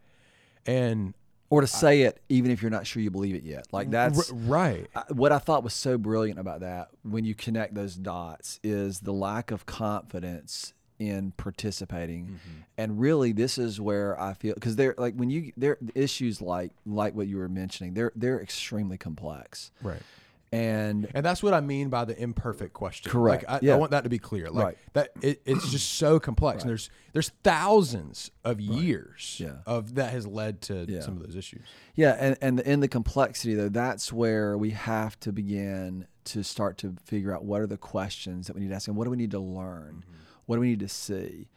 And 0.66 1.14
Or 1.50 1.62
to 1.62 1.68
say 1.68 2.02
it 2.04 2.22
even 2.30 2.52
if 2.52 2.62
you're 2.62 2.72
not 2.72 2.86
sure 2.88 3.02
you 3.02 3.12
believe 3.12 3.36
it 3.36 3.44
yet. 3.44 3.68
Like 3.72 3.90
that's 3.92 4.32
r- 4.32 4.38
right. 4.38 4.88
I- 4.96 5.04
what 5.10 5.32
I 5.32 5.38
thought 5.40 5.64
was 5.64 5.74
so 5.74 5.98
brilliant 5.98 6.40
about 6.40 6.60
that 6.62 6.90
when 7.04 7.26
you 7.26 7.34
connect 7.36 7.74
those 7.76 7.96
dots 7.96 8.60
is 8.64 9.00
the 9.02 9.14
lack 9.14 9.52
of 9.52 9.66
confidence 9.66 10.74
in 11.00 11.32
participating. 11.38 12.26
Mm-hmm. 12.26 12.62
And 12.78 13.00
really 13.00 13.32
this 13.32 13.58
is 13.58 13.80
where 13.80 14.20
I 14.20 14.34
feel 14.34 14.54
cuz 14.56 14.76
they're 14.76 14.96
like 14.98 15.16
when 15.16 15.30
you 15.30 15.54
they're 15.56 15.78
issues 15.96 16.42
like 16.42 16.72
like 16.86 17.16
what 17.16 17.28
you 17.28 17.38
were 17.38 17.50
mentioning, 17.50 17.94
they're 17.94 18.12
they're 18.16 18.42
extremely 18.42 18.98
complex. 18.98 19.72
Right. 19.82 20.02
And 20.52 21.08
And 21.14 21.24
that's 21.24 21.44
what 21.44 21.54
I 21.54 21.62
mean 21.62 21.90
by 21.90 22.06
the 22.06 22.20
imperfect 22.20 22.74
question. 22.74 23.12
Correct. 23.12 23.44
Like, 23.48 23.62
I, 23.64 23.66
Yeah. 23.66 23.74
I 23.74 23.78
want 23.78 23.92
that 23.92 24.04
to 24.04 24.10
be 24.10 24.18
clear. 24.18 24.50
Like 24.50 24.66
Right. 24.66 24.78
that 24.94 25.12
it, 25.22 25.42
it's 25.46 25.70
just 25.72 25.94
so 25.94 26.20
complex. 26.20 26.64
And 26.64 26.70
there's 26.70 26.90
there's 27.14 27.30
thousands 27.44 28.32
of 28.44 28.60
years 28.60 29.38
Yeah. 29.40 29.58
of 29.66 29.96
that 29.96 30.12
has 30.12 30.26
led 30.26 30.62
to 30.64 30.86
Yeah. 30.88 31.02
some 31.02 31.18
of 31.18 31.24
those 31.24 31.36
issues. 31.36 31.66
Yeah, 31.96 32.16
and 32.20 32.36
and 32.42 32.60
in 32.62 32.80
the 32.80 32.88
complexity 32.88 33.54
though, 33.54 33.70
that's 33.70 34.12
where 34.12 34.58
we 34.58 34.72
have 34.72 35.20
to 35.22 35.32
begin 35.32 36.08
to 36.26 36.44
start 36.44 36.78
to 36.80 36.96
figure 37.06 37.34
out 37.34 37.44
what 37.46 37.62
are 37.62 37.68
the 37.68 37.78
questions 37.78 38.48
that 38.48 38.56
we 38.56 38.62
need 38.62 38.70
to 38.70 38.76
ask 38.76 38.88
and 38.88 38.98
what 38.98 39.04
do 39.06 39.12
we 39.12 39.18
need 39.18 39.32
to 39.32 39.40
learn, 39.40 40.04
mm-hmm. 40.06 40.24
what 40.48 40.56
do 40.56 40.62
we 40.62 40.70
need 40.70 40.80
to 40.80 40.90
see. 40.90 41.48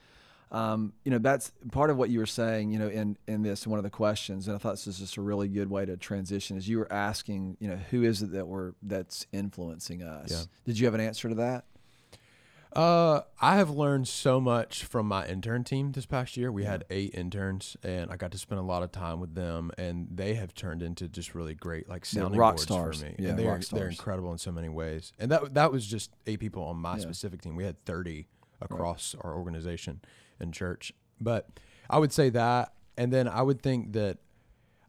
Um, 0.53 0.93
you 1.03 1.11
know, 1.11 1.19
that's 1.19 1.51
part 1.71 1.89
of 1.89 1.97
what 1.97 2.11
you 2.11 2.19
were 2.19 2.27
saying. 2.27 2.71
You 2.71 2.79
know, 2.79 2.89
in 2.89 3.17
in 3.27 3.43
this 3.43 3.67
one 3.67 3.79
of 3.79 3.85
the 3.85 3.91
questions, 3.91 4.47
and 4.49 4.55
I 4.55 4.59
thought 4.59 4.73
this 4.73 4.87
was 4.87 4.99
just 4.99 5.17
a 5.17 5.23
really 5.23 5.49
good 5.49 5.71
way 5.71 5.87
to 5.87 5.97
transition. 5.97 6.57
Is 6.59 6.69
you 6.69 6.79
were 6.79 6.93
asking, 6.93 7.57
you 7.59 7.69
know, 7.69 7.77
who 7.91 8.03
is 8.03 8.21
it 8.23 8.33
that 8.33 8.47
we're 8.47 8.73
that's 8.83 9.27
influencing 9.33 10.03
us? 10.03 10.31
Yeah. 10.31 10.43
Did 10.67 10.79
you 10.79 10.87
have 10.87 10.95
an 10.95 11.01
answer 11.01 11.29
to 11.31 11.35
that? 11.37 11.65
Uh, 12.75 13.21
I 13.39 13.57
have 13.57 13.69
learned 13.69 14.09
so 14.09 14.41
much 14.41 14.85
from 14.85 15.07
my 15.07 15.27
intern 15.27 15.63
team 15.63 15.93
this 15.93 16.07
past 16.07 16.39
year. 16.39 16.51
We 16.51 16.65
had 16.65 16.85
eight 16.89 17.15
interns, 17.15 17.77
and 17.83 18.11
I 18.11 18.17
got 18.17 18.33
to 18.33 18.39
spend 18.39 18.59
a 18.61 18.65
lot 18.65 18.83
of 18.83 18.91
time 18.93 19.21
with 19.21 19.35
them, 19.35 19.71
and 19.77 20.09
they 20.11 20.35
have 20.35 20.55
turned 20.55 20.83
into 20.83 21.07
just 21.07 21.35
really 21.35 21.55
great, 21.55 21.87
like 21.87 22.07
Yeah, 22.13 22.23
sounding 22.23 22.41
rock 22.41 22.55
boards 22.55 22.63
stars. 22.63 23.01
for 23.01 23.07
me. 23.07 23.17
Yeah, 23.19 23.31
and 23.31 23.39
they're 23.39 23.59
they're 23.73 23.89
incredible 23.89 24.33
in 24.33 24.39
so 24.39 24.53
many 24.53 24.71
ways. 24.71 25.13
And 25.19 25.31
that 25.31 25.53
that 25.55 25.71
was 25.71 25.87
just 25.87 26.13
eight 26.27 26.41
people 26.41 26.63
on 26.65 26.77
my 26.79 26.95
Yeah. 26.97 27.03
specific 27.03 27.43
team. 27.43 27.57
We 27.57 27.65
had 27.65 27.83
thirty 27.85 28.29
across 28.63 29.15
our 29.21 29.35
organization 29.35 30.01
and 30.41 30.53
church, 30.55 30.93
but 31.21 31.49
I 31.91 31.99
would 31.99 32.13
say 32.13 32.31
that, 32.31 32.73
and 32.97 33.13
then 33.13 33.29
I 33.29 33.43
would 33.43 33.61
think 33.63 33.93
that 33.93 34.19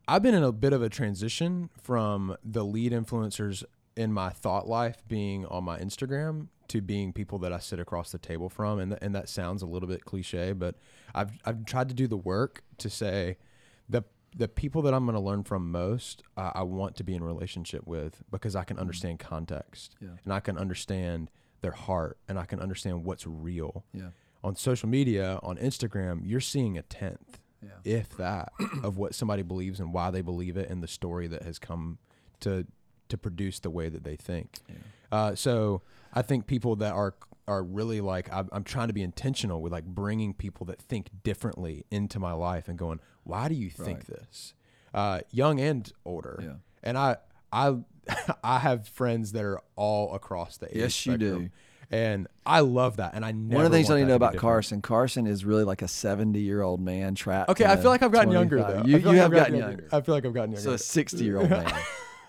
I've 0.08 0.22
been 0.24 0.36
in 0.36 0.44
a 0.44 0.52
bit 0.52 0.74
of 0.74 0.82
a 0.82 0.90
transition 0.90 1.70
from 1.82 2.36
the 2.44 2.64
lead 2.66 2.92
influencers 2.92 3.64
in 3.96 4.12
my 4.12 4.30
thought 4.30 4.68
life 4.68 4.98
being 5.08 5.46
on 5.46 5.64
my 5.64 5.80
Instagram 5.80 6.48
to 6.70 6.82
being 6.82 7.14
people 7.14 7.38
that 7.40 7.54
I 7.54 7.60
sit 7.60 7.80
across 7.80 8.12
the 8.12 8.18
table 8.18 8.50
from, 8.50 8.80
and 8.80 8.92
th- 8.94 9.00
and 9.02 9.14
that 9.16 9.30
sounds 9.30 9.62
a 9.62 9.66
little 9.66 9.88
bit 9.88 10.04
cliche, 10.06 10.54
but 10.54 10.76
I've 11.14 11.32
I've 11.46 11.66
tried 11.66 11.90
to 11.90 11.94
do 11.96 12.08
the 12.08 12.18
work 12.18 12.64
to 12.80 12.90
say 12.90 13.38
the 13.88 14.04
the 14.36 14.48
people 14.48 14.82
that 14.82 14.94
I'm 14.96 15.06
going 15.06 15.14
to 15.16 15.22
learn 15.22 15.44
from 15.44 15.70
most, 15.72 16.24
uh, 16.38 16.52
I 16.56 16.64
want 16.64 16.96
to 16.96 17.04
be 17.04 17.14
in 17.14 17.24
relationship 17.24 17.86
with 17.86 18.24
because 18.32 18.56
I 18.56 18.64
can 18.64 18.80
understand 18.80 19.20
context 19.20 19.96
Yeah. 20.02 20.08
and 20.24 20.34
I 20.34 20.40
can 20.40 20.58
understand 20.58 21.30
their 21.62 21.72
heart 21.74 22.18
and 22.28 22.40
I 22.40 22.46
can 22.46 22.60
understand 22.60 23.06
what's 23.06 23.28
real. 23.28 23.86
Yeah. 23.94 24.10
On 24.44 24.56
social 24.56 24.90
media, 24.90 25.40
on 25.44 25.58
Instagram, 25.58 26.22
you're 26.26 26.42
seeing 26.42 26.78
a 26.78 26.82
tenth 26.82 27.40
Yeah. 27.64 27.70
if 27.86 28.10
that, 28.18 28.52
of 28.84 28.98
what 28.98 29.16
somebody 29.16 29.42
believes 29.42 29.80
and 29.80 29.94
why 29.94 30.12
they 30.12 30.22
believe 30.22 30.58
it 30.58 30.70
and 30.70 30.84
the 30.84 30.88
story 30.88 31.28
that 31.28 31.44
has 31.44 31.60
come 31.60 31.98
to 32.42 32.66
to 33.10 33.18
produce 33.18 33.60
the 33.60 33.70
way 33.70 33.90
that 33.90 34.04
they 34.04 34.16
think. 34.16 34.60
Yeah. 34.68 34.76
Uh, 35.12 35.36
so 35.36 35.82
I 36.14 36.22
think 36.24 36.48
people 36.48 36.76
that 36.78 36.94
are 36.94 37.16
are 37.48 37.64
really 37.64 38.02
like 38.02 38.32
I'm, 38.34 38.50
I'm 38.52 38.64
trying 38.64 38.88
to 38.88 38.94
be 38.94 39.02
intentional 39.04 39.62
with 39.62 39.72
like 39.72 39.86
bringing 39.86 40.34
people 40.34 40.66
that 40.68 40.82
think 40.82 41.10
differently 41.24 41.86
into 41.92 42.20
my 42.20 42.32
life 42.34 42.68
and 42.68 42.78
going, 42.78 43.00
why 43.24 43.48
do 43.50 43.56
you 43.56 43.70
think 43.70 44.00
Right. 44.00 44.08
this? 44.08 44.54
Uh, 44.94 45.20
young 45.32 45.60
and 45.60 45.92
older. 46.06 46.40
Yeah. 46.42 46.54
And 46.84 46.98
I 46.98 47.18
I 47.52 47.78
I 48.44 48.60
have 48.60 48.88
friends 48.88 49.32
that 49.34 49.44
are 49.46 49.62
all 49.76 50.14
across 50.16 50.58
the 50.58 50.68
age 50.70 50.76
Yes, 50.76 51.06
you 51.06 51.18
do. 51.18 51.50
And 51.94 52.28
I 52.44 52.62
love 52.62 52.98
that. 52.98 53.14
And 53.14 53.24
I 53.24 53.32
never 53.32 53.58
One 53.58 53.66
of 53.66 53.72
the 53.72 53.78
things 53.78 53.92
I 53.92 53.98
need 53.98 54.02
to 54.02 54.08
know 54.08 54.16
about. 54.16 54.36
Carson, 54.36 54.82
Carson 54.82 55.28
is 55.28 55.46
really 55.46 55.64
like 55.64 55.84
a 55.84 55.88
70 55.88 56.40
year 56.40 56.64
old 56.64 56.82
man 56.82 57.14
trapped. 57.14 57.52
Okay, 57.52 57.66
I 57.66 57.76
feel 57.76 57.92
like 57.92 58.02
I've 58.02 58.12
gotten 58.12 58.32
younger 58.32 58.58
though. 58.58 58.84
You, 58.84 58.98
I 58.98 59.00
feel 59.00 59.00
you 59.00 59.06
like 59.06 59.16
have 59.18 59.26
I've 59.26 59.38
gotten 59.38 59.56
younger. 59.58 59.88
I 59.92 60.02
feel 60.02 60.16
like 60.16 60.26
I've 60.26 60.34
gotten 60.34 60.52
younger. 60.54 60.64
So 60.64 60.74
a 60.74 60.78
60 60.80 61.24
year 61.24 61.38
old 61.38 61.52
man. 61.52 61.72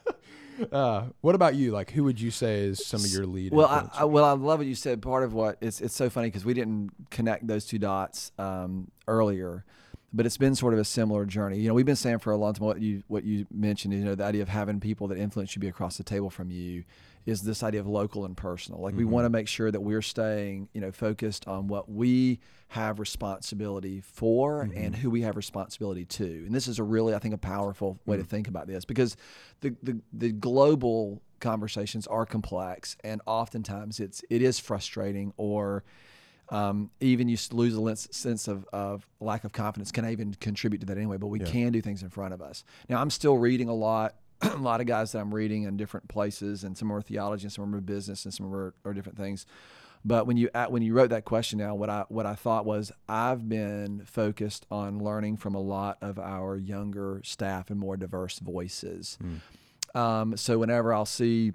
uh, 0.72 1.04
what 1.22 1.34
about 1.34 1.54
you? 1.54 1.70
Like, 1.70 1.90
who 1.90 2.04
would 2.04 2.20
you 2.20 2.30
say 2.30 2.64
is 2.64 2.86
some 2.86 3.02
of 3.02 3.10
your 3.10 3.24
lead? 3.24 3.54
Well, 3.54 3.66
I, 3.66 3.88
I, 4.00 4.04
well, 4.04 4.26
I 4.26 4.32
love 4.32 4.58
what 4.58 4.66
you 4.66 4.74
said. 4.74 5.00
Part 5.00 5.24
of 5.24 5.32
what 5.32 5.56
it's 5.62 5.80
it's 5.80 5.94
so 5.94 6.10
funny 6.10 6.28
because 6.28 6.44
we 6.44 6.52
didn't 6.52 6.90
connect 7.10 7.46
those 7.46 7.64
two 7.64 7.78
dots 7.78 8.32
um, 8.38 8.90
earlier, 9.08 9.64
but 10.12 10.26
it's 10.26 10.36
been 10.36 10.54
sort 10.54 10.74
of 10.74 10.78
a 10.78 10.84
similar 10.84 11.24
journey. 11.24 11.58
You 11.58 11.68
know, 11.68 11.74
we've 11.74 11.86
been 11.86 11.96
saying 11.96 12.18
for 12.18 12.32
a 12.32 12.36
long 12.36 12.52
time 12.52 12.66
what 12.66 12.82
you 12.82 13.02
what 13.08 13.24
you 13.24 13.46
mentioned. 13.50 13.94
You 13.94 14.04
know, 14.04 14.14
the 14.14 14.24
idea 14.24 14.42
of 14.42 14.50
having 14.50 14.78
people 14.78 15.08
that 15.08 15.16
influence 15.16 15.56
you 15.56 15.60
be 15.60 15.68
across 15.68 15.96
the 15.96 16.04
table 16.04 16.28
from 16.28 16.50
you 16.50 16.84
is 17.26 17.42
this 17.42 17.62
idea 17.62 17.80
of 17.80 17.86
local 17.86 18.24
and 18.24 18.36
personal. 18.36 18.80
Like 18.80 18.94
we 18.94 19.04
Mhm. 19.04 19.08
want 19.08 19.24
to 19.24 19.30
make 19.30 19.48
sure 19.48 19.70
that 19.70 19.80
we're 19.80 20.02
staying, 20.02 20.68
you 20.74 20.80
know, 20.80 20.92
focused 20.92 21.48
on 21.48 21.68
what 21.68 21.90
we 21.90 22.38
have 22.68 22.98
responsibility 22.98 24.00
for 24.00 24.62
and 24.74 24.96
who 24.96 25.08
we 25.10 25.22
have 25.22 25.36
responsibility 25.36 26.04
to. 26.04 26.44
And 26.46 26.54
this 26.54 26.68
is 26.68 26.78
a 26.78 26.82
really, 26.84 27.14
I 27.14 27.18
think, 27.18 27.34
a 27.34 27.38
powerful 27.38 27.98
way 28.04 28.16
to 28.16 28.24
think 28.24 28.48
about 28.48 28.66
this 28.66 28.84
because 28.84 29.16
the, 29.60 29.74
the 29.82 30.00
the 30.12 30.32
global 30.32 31.22
conversations 31.40 32.06
are 32.06 32.24
complex 32.26 32.96
and 33.04 33.20
oftentimes 33.26 34.00
it's 34.00 34.22
it 34.30 34.40
is 34.42 34.58
frustrating 34.58 35.32
or 35.36 35.84
um, 36.50 36.90
even 37.00 37.28
you 37.28 37.36
lose 37.52 37.74
a 37.76 37.96
sense 38.12 38.48
of, 38.48 38.66
of 38.72 39.06
lack 39.20 39.44
of 39.44 39.52
confidence 39.52 39.90
can 39.90 40.04
I 40.04 40.12
even 40.12 40.34
contribute 40.34 40.80
to 40.80 40.86
that 40.86 40.96
anyway 40.96 41.16
but 41.18 41.26
we 41.28 41.40
Yeah. 41.40 41.46
can 41.46 41.72
do 41.72 41.80
things 41.82 42.02
in 42.02 42.08
front 42.10 42.32
of 42.34 42.40
us 42.42 42.64
now 42.88 43.00
i'm 43.00 43.10
still 43.10 43.36
reading 43.36 43.68
a 43.68 43.74
lot 43.74 44.14
a 44.42 44.56
lot 44.58 44.80
of 44.80 44.86
guys 44.86 45.12
that 45.12 45.20
i'm 45.20 45.34
reading 45.34 45.64
in 45.64 45.76
different 45.76 46.08
places 46.08 46.64
and 46.64 46.76
some 46.76 46.92
are 46.92 47.02
theology 47.02 47.44
and 47.44 47.52
some 47.52 47.74
are 47.74 47.80
business 47.80 48.24
and 48.24 48.34
some 48.34 48.52
are, 48.54 48.74
are 48.84 48.92
different 48.92 49.18
things. 49.18 49.46
But 50.06 50.26
when 50.26 50.36
you 50.36 50.50
when 50.68 50.82
you 50.82 50.92
wrote 50.92 51.10
that 51.10 51.24
question 51.24 51.58
now 51.58 51.74
what 51.74 51.88
i 51.88 52.04
what 52.08 52.26
i 52.26 52.34
thought 52.34 52.66
was 52.66 52.92
i've 53.08 53.48
been 53.48 54.02
focused 54.04 54.66
on 54.70 54.98
learning 54.98 55.38
from 55.38 55.54
a 55.54 55.60
lot 55.60 55.96
of 56.02 56.18
our 56.18 56.56
younger 56.56 57.22
staff 57.24 57.70
and 57.70 57.80
more 57.80 57.96
diverse 57.96 58.38
voices. 58.38 59.16
Um, 59.94 60.36
so 60.36 60.58
whenever 60.58 60.92
I'll 60.92 61.06
see, 61.06 61.52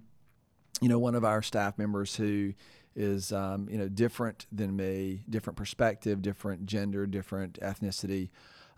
you 0.81 0.87
know, 0.89 0.97
one 0.97 1.15
of 1.15 1.25
our 1.25 1.41
staff 1.41 1.77
members 1.77 2.15
who 2.15 2.53
is, 2.95 3.31
um, 3.31 3.67
you 3.69 3.77
know, 3.77 3.87
different 3.87 4.45
than 4.51 4.75
me, 4.75 5.21
different 5.29 5.57
perspective, 5.57 6.21
different 6.21 6.65
gender, 6.65 7.05
different 7.05 7.59
ethnicity, 7.61 8.29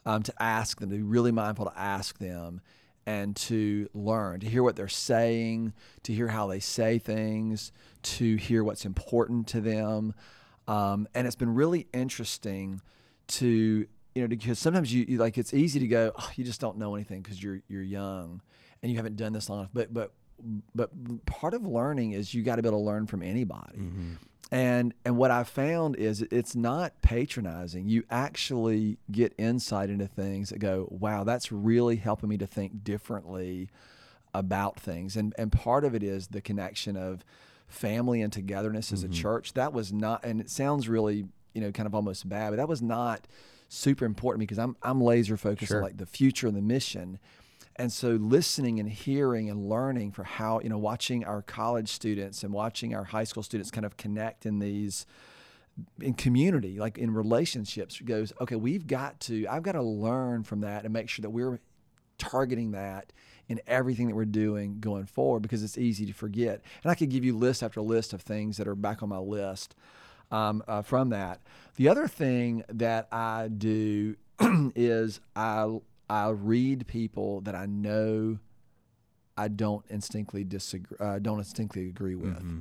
um, 0.05 0.23
to 0.23 0.33
ask 0.39 0.79
them, 0.79 0.89
to 0.89 0.95
be 0.97 1.01
really 1.03 1.31
mindful 1.31 1.65
to 1.65 1.79
ask 1.79 2.17
them 2.17 2.61
and 3.05 3.35
to 3.35 3.89
learn, 3.93 4.39
to 4.41 4.47
hear 4.47 4.63
what 4.63 4.75
they're 4.75 4.87
saying, 4.87 5.73
to 6.03 6.13
hear 6.13 6.27
how 6.27 6.47
they 6.47 6.59
say 6.59 6.99
things, 6.99 7.71
to 8.03 8.35
hear 8.35 8.63
what's 8.63 8.85
important 8.85 9.47
to 9.47 9.61
them. 9.61 10.13
Um, 10.67 11.07
and 11.15 11.25
it's 11.25 11.35
been 11.35 11.55
really 11.55 11.87
interesting 11.93 12.81
to, 13.27 13.87
you 14.15 14.21
know, 14.21 14.27
because 14.27 14.59
sometimes 14.59 14.93
you, 14.93 15.05
you 15.07 15.17
like, 15.17 15.37
it's 15.37 15.53
easy 15.53 15.79
to 15.79 15.87
go, 15.87 16.11
oh, 16.15 16.31
you 16.35 16.43
just 16.43 16.61
don't 16.61 16.77
know 16.77 16.95
anything 16.95 17.21
because 17.21 17.41
you're, 17.41 17.61
you're 17.67 17.81
young 17.81 18.41
and 18.81 18.91
you 18.91 18.97
haven't 18.97 19.15
done 19.15 19.33
this 19.33 19.49
long 19.49 19.59
enough. 19.59 19.71
But, 19.73 19.93
but, 19.93 20.11
but 20.75 20.91
part 21.25 21.53
of 21.53 21.65
learning 21.65 22.13
is 22.13 22.33
you 22.33 22.43
got 22.43 22.57
to 22.57 22.61
be 22.61 22.69
able 22.69 22.79
to 22.79 22.85
learn 22.85 23.07
from 23.07 23.23
anybody. 23.23 23.77
Mm-hmm. 23.77 24.13
And 24.51 24.93
and 25.05 25.15
what 25.15 25.31
I 25.31 25.45
found 25.45 25.95
is 25.95 26.21
it's 26.23 26.55
not 26.55 27.01
patronizing. 27.01 27.87
You 27.87 28.03
actually 28.09 28.97
get 29.09 29.33
insight 29.37 29.89
into 29.89 30.07
things 30.07 30.49
that 30.49 30.59
go, 30.59 30.87
wow, 30.91 31.23
that's 31.23 31.53
really 31.53 31.95
helping 31.95 32.27
me 32.27 32.37
to 32.37 32.45
think 32.47 32.83
differently 32.83 33.69
about 34.33 34.77
things. 34.77 35.15
And 35.15 35.33
and 35.37 35.53
part 35.53 35.85
of 35.85 35.95
it 35.95 36.03
is 36.03 36.27
the 36.27 36.41
connection 36.41 36.97
of 36.97 37.23
family 37.67 38.21
and 38.21 38.31
togetherness 38.33 38.91
as 38.91 39.03
a 39.03 39.07
mm-hmm. 39.07 39.13
church. 39.13 39.53
That 39.53 39.71
was 39.71 39.93
not 39.93 40.25
and 40.25 40.41
it 40.41 40.49
sounds 40.49 40.89
really, 40.89 41.27
you 41.53 41.61
know, 41.61 41.71
kind 41.71 41.87
of 41.87 41.95
almost 41.95 42.27
bad, 42.27 42.49
but 42.49 42.57
that 42.57 42.67
was 42.67 42.81
not 42.81 43.27
super 43.69 44.03
important 44.03 44.41
because 44.41 44.59
I'm 44.59 44.75
I'm 44.83 44.99
laser 44.99 45.37
focused 45.37 45.69
Sure. 45.69 45.77
on 45.77 45.83
like 45.83 45.97
the 45.97 46.05
future 46.05 46.47
and 46.47 46.57
the 46.57 46.61
mission. 46.61 47.19
And 47.75 47.91
so 47.91 48.11
listening 48.11 48.79
and 48.79 48.89
hearing 48.89 49.49
and 49.49 49.67
learning 49.69 50.11
for 50.11 50.23
how, 50.23 50.59
you 50.61 50.69
know, 50.69 50.77
watching 50.77 51.23
our 51.23 51.41
college 51.41 51.89
students 51.89 52.43
and 52.43 52.53
watching 52.53 52.93
our 52.93 53.05
high 53.05 53.23
school 53.23 53.43
students 53.43 53.71
kind 53.71 53.85
of 53.85 53.97
connect 53.97 54.45
in 54.45 54.59
these 54.59 55.05
in 56.01 56.13
community, 56.13 56.79
like 56.79 56.97
in 56.97 57.13
relationships, 57.13 57.99
goes, 58.01 58.33
okay, 58.41 58.55
we've 58.55 58.87
got 58.87 59.19
to, 59.21 59.47
I've 59.47 59.63
got 59.63 59.71
to 59.73 59.81
learn 59.81 60.43
from 60.43 60.61
that 60.61 60.83
and 60.83 60.93
make 60.93 61.09
sure 61.09 61.23
that 61.23 61.29
we're 61.29 61.59
targeting 62.17 62.71
that 62.71 63.13
in 63.47 63.59
everything 63.67 64.07
that 64.07 64.15
we're 64.15 64.25
doing 64.25 64.79
going 64.79 65.05
forward 65.05 65.41
because 65.41 65.63
it's 65.63 65.77
easy 65.77 66.05
to 66.05 66.13
forget. 66.13 66.61
And 66.83 66.91
I 66.91 66.95
could 66.95 67.09
give 67.09 67.25
you 67.25 67.35
list 67.37 67.63
after 67.63 67.81
list 67.81 68.13
of 68.13 68.21
things 68.21 68.57
that 68.57 68.67
are 68.67 68.75
back 68.75 69.01
on 69.01 69.09
my 69.09 69.17
list 69.17 69.75
um, 70.31 70.63
uh, 70.67 70.81
from 70.81 71.09
that. 71.09 71.41
The 71.75 71.89
other 71.89 72.07
thing 72.07 72.63
that 72.69 73.07
I 73.11 73.49
do 73.49 74.15
is 74.75 75.19
I 75.35 75.79
I 76.11 76.29
read 76.29 76.87
people 76.87 77.39
that 77.41 77.55
I 77.55 77.65
know 77.67 78.37
I 79.37 79.47
don't 79.47 79.85
instinctively 79.89 80.43
disagree, 80.43 80.97
uh, 80.99 81.19
don't 81.19 81.39
instinctively 81.39 81.87
agree 81.87 82.15
with. 82.15 82.35
Mm-hmm. 82.35 82.59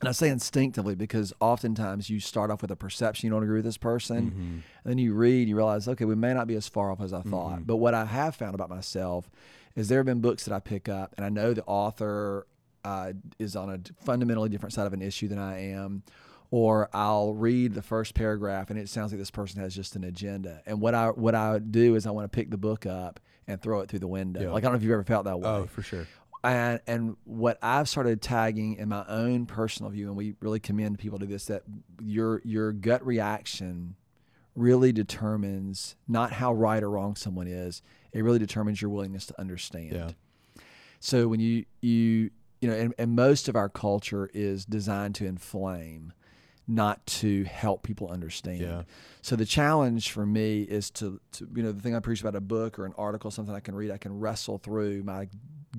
And 0.00 0.08
I 0.08 0.12
say 0.12 0.28
instinctively 0.28 0.94
because 0.94 1.32
oftentimes 1.40 2.08
you 2.10 2.20
start 2.20 2.50
off 2.50 2.62
with 2.62 2.70
a 2.70 2.76
perception 2.76 3.26
you 3.26 3.32
don't 3.32 3.42
agree 3.42 3.56
with 3.58 3.64
this 3.64 3.76
person, 3.78 4.30
Mm-hmm. 4.30 4.40
and 4.40 4.62
then 4.84 4.98
you 4.98 5.14
read, 5.14 5.48
you 5.48 5.56
realize, 5.56 5.88
okay, 5.88 6.04
we 6.04 6.14
may 6.14 6.32
not 6.34 6.46
be 6.46 6.54
as 6.54 6.68
far 6.68 6.90
off 6.90 7.00
as 7.00 7.12
I 7.12 7.22
thought. 7.22 7.66
But 7.66 7.76
what 7.76 7.94
I 7.94 8.04
have 8.04 8.34
found 8.34 8.54
about 8.54 8.68
myself 8.70 9.30
is 9.76 9.88
there 9.88 9.98
have 9.98 10.06
been 10.06 10.20
books 10.20 10.44
that 10.44 10.54
I 10.54 10.60
pick 10.60 10.88
up, 10.88 11.14
and 11.16 11.24
I 11.24 11.28
know 11.28 11.54
the 11.54 11.64
author 11.64 12.46
uh, 12.84 13.12
is 13.38 13.56
on 13.56 13.70
a 13.70 13.78
fundamentally 14.04 14.48
different 14.48 14.72
side 14.74 14.86
of 14.86 14.92
an 14.92 15.02
issue 15.02 15.28
than 15.28 15.38
I 15.38 15.70
am. 15.72 16.02
Or 16.52 16.88
I'll 16.92 17.34
read 17.34 17.74
the 17.74 17.82
first 17.82 18.14
paragraph, 18.14 18.70
and 18.70 18.78
it 18.78 18.88
sounds 18.88 19.12
like 19.12 19.20
this 19.20 19.30
person 19.30 19.60
has 19.60 19.74
just 19.74 19.94
an 19.94 20.02
agenda. 20.02 20.62
And 20.66 20.80
what 20.80 20.94
I 20.94 21.08
what 21.10 21.34
I 21.36 21.58
do 21.60 21.94
is 21.94 22.06
I 22.06 22.10
want 22.10 22.24
to 22.30 22.34
pick 22.36 22.50
the 22.50 22.56
book 22.56 22.86
up 22.86 23.20
and 23.46 23.60
throw 23.62 23.80
it 23.80 23.88
through 23.88 24.00
the 24.00 24.08
window. 24.08 24.42
Yeah. 24.42 24.50
Like 24.50 24.64
I 24.64 24.66
don't 24.66 24.72
know 24.72 24.76
if 24.78 24.82
you've 24.82 24.92
ever 24.92 25.04
felt 25.04 25.24
that 25.26 25.34
oh, 25.34 25.38
way 25.38 25.48
Oh, 25.48 25.66
for 25.66 25.82
sure. 25.82 26.06
and 26.42 26.80
and 26.88 27.16
what 27.24 27.58
I've 27.62 27.88
started 27.88 28.20
tagging 28.20 28.76
in 28.76 28.88
my 28.88 29.04
own 29.08 29.46
personal 29.46 29.90
view, 29.92 30.08
and 30.08 30.16
we 30.16 30.34
really 30.40 30.58
commend 30.58 30.98
people 30.98 31.20
to 31.20 31.26
this, 31.26 31.46
that 31.46 31.62
your 32.00 32.40
your 32.44 32.72
gut 32.72 33.06
reaction 33.06 33.94
really 34.56 34.90
determines 34.90 35.94
not 36.08 36.32
how 36.32 36.52
right 36.52 36.82
or 36.82 36.90
wrong 36.90 37.14
someone 37.14 37.46
is. 37.46 37.80
It 38.12 38.24
really 38.24 38.40
determines 38.40 38.82
your 38.82 38.90
willingness 38.90 39.26
to 39.26 39.40
understand. 39.40 39.92
Yeah. 39.92 40.10
So 40.98 41.28
when 41.28 41.38
you 41.38 41.64
you 41.80 42.30
you 42.60 42.68
know, 42.68 42.74
and, 42.74 42.92
and 42.98 43.14
most 43.14 43.48
of 43.48 43.56
our 43.56 43.68
culture 43.68 44.28
is 44.34 44.66
designed 44.66 45.14
to 45.14 45.26
inflame, 45.26 46.12
not 46.66 47.04
to 47.06 47.44
help 47.44 47.82
people 47.82 48.08
understand. 48.08 48.60
Yeah. 48.60 48.82
So 49.22 49.36
the 49.36 49.44
challenge 49.44 50.12
for 50.12 50.24
me 50.24 50.62
is 50.62 50.90
to, 50.92 51.20
to 51.32 51.48
you 51.54 51.62
know 51.62 51.72
the 51.72 51.80
thing 51.80 51.94
I 51.94 52.00
preach 52.00 52.20
about 52.20 52.36
a 52.36 52.40
book 52.40 52.78
or 52.78 52.86
an 52.86 52.94
article, 52.96 53.30
something 53.30 53.54
I 53.54 53.60
can 53.60 53.74
read, 53.74 53.90
I 53.90 53.98
can 53.98 54.18
wrestle 54.18 54.58
through 54.58 55.02
my 55.02 55.28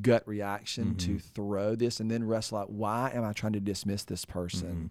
gut 0.01 0.27
reaction 0.27 0.95
to 0.95 1.11
mm-hmm. 1.11 1.17
throw 1.17 1.75
this, 1.75 1.99
and 1.99 2.09
then 2.09 2.23
wrestle 2.23 2.57
out 2.57 2.71
why 2.71 3.11
am 3.13 3.23
I 3.23 3.33
trying 3.33 3.53
to 3.53 3.59
dismiss 3.59 4.03
this 4.03 4.25
person 4.25 4.69
mm-hmm. 4.69 4.85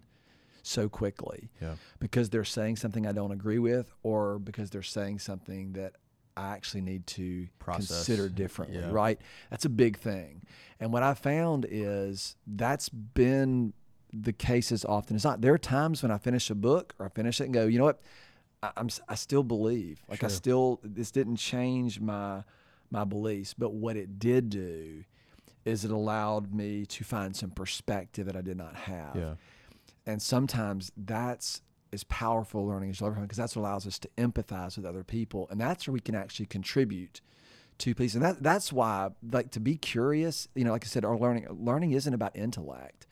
so 0.63 0.89
quickly 0.89 1.49
Yeah. 1.61 1.75
because 1.99 2.29
they're 2.29 2.43
saying 2.43 2.75
something 2.77 3.07
I 3.07 3.11
don't 3.11 3.31
agree 3.31 3.59
with 3.59 3.91
or 4.03 4.39
because 4.39 4.69
they're 4.69 4.83
saying 4.83 5.19
something 5.19 5.73
that 5.73 5.95
I 6.37 6.53
actually 6.53 6.81
need 6.81 7.07
to 7.07 7.47
Process. 7.59 8.05
consider 8.05 8.29
differently, 8.29 8.79
Yeah. 8.79 8.91
right? 8.91 9.19
That's 9.49 9.65
a 9.65 9.69
big 9.69 9.97
thing. 9.97 10.43
And 10.79 10.93
what 10.93 11.03
I 11.03 11.13
found 11.13 11.65
is 11.69 12.35
that's 12.47 12.89
been 12.89 13.73
the 14.13 14.33
case 14.33 14.71
as 14.71 14.85
often 14.85 15.15
as 15.15 15.23
not. 15.23 15.41
There 15.41 15.53
are 15.53 15.59
times 15.59 16.03
when 16.03 16.11
I 16.11 16.17
finish 16.17 16.49
a 16.49 16.55
book 16.55 16.93
or 16.99 17.05
I 17.05 17.09
finish 17.09 17.39
it 17.41 17.45
and 17.45 17.53
go, 17.53 17.65
you 17.65 17.77
know 17.77 17.85
what? 17.85 18.01
I, 18.61 18.71
I'm 18.77 18.89
I 19.07 19.15
still 19.15 19.43
believe. 19.43 20.01
Like 20.07 20.23
I 20.23 20.27
still 20.27 20.79
this 20.83 21.11
didn't 21.11 21.37
change 21.37 21.99
my 21.99 22.43
my 22.89 23.03
beliefs, 23.03 23.53
but 23.53 23.73
what 23.73 23.95
it 23.95 24.19
did 24.19 24.49
do 24.49 25.03
is 25.63 25.85
it 25.85 25.91
allowed 25.91 26.53
me 26.53 26.85
to 26.87 27.03
find 27.03 27.35
some 27.35 27.51
perspective 27.51 28.25
that 28.25 28.35
I 28.35 28.41
did 28.41 28.57
not 28.57 28.75
have. 28.75 29.15
Yeah. 29.15 29.33
And 30.05 30.21
sometimes 30.21 30.91
that's 30.97 31.61
as 31.93 32.03
powerful 32.05 32.65
learning 32.65 32.89
as 32.89 32.99
you'll 32.99 33.07
ever 33.07 33.15
find 33.15 33.27
because 33.27 33.37
that's 33.37 33.55
what 33.55 33.61
allows 33.61 33.85
us 33.85 33.99
to 33.99 34.09
empathize 34.17 34.77
with 34.77 34.85
other 34.85 35.03
people. 35.03 35.47
And 35.51 35.59
that's 35.59 35.87
where 35.87 35.93
we 35.93 35.99
can 35.99 36.15
actually 36.15 36.47
contribute 36.47 37.21
to 37.79 37.95
peace. 37.95 38.13
And 38.13 38.23
that 38.23 38.41
that's 38.41 38.71
why 38.71 39.09
like 39.31 39.51
to 39.51 39.59
be 39.59 39.75
curious, 39.75 40.47
you 40.55 40.63
know, 40.63 40.71
like 40.71 40.85
I 40.85 40.87
said, 40.87 41.05
our 41.05 41.17
learning 41.17 41.47
learning 41.49 41.91
isn't 41.91 42.13
about 42.13 42.35
intellect. 42.35 43.07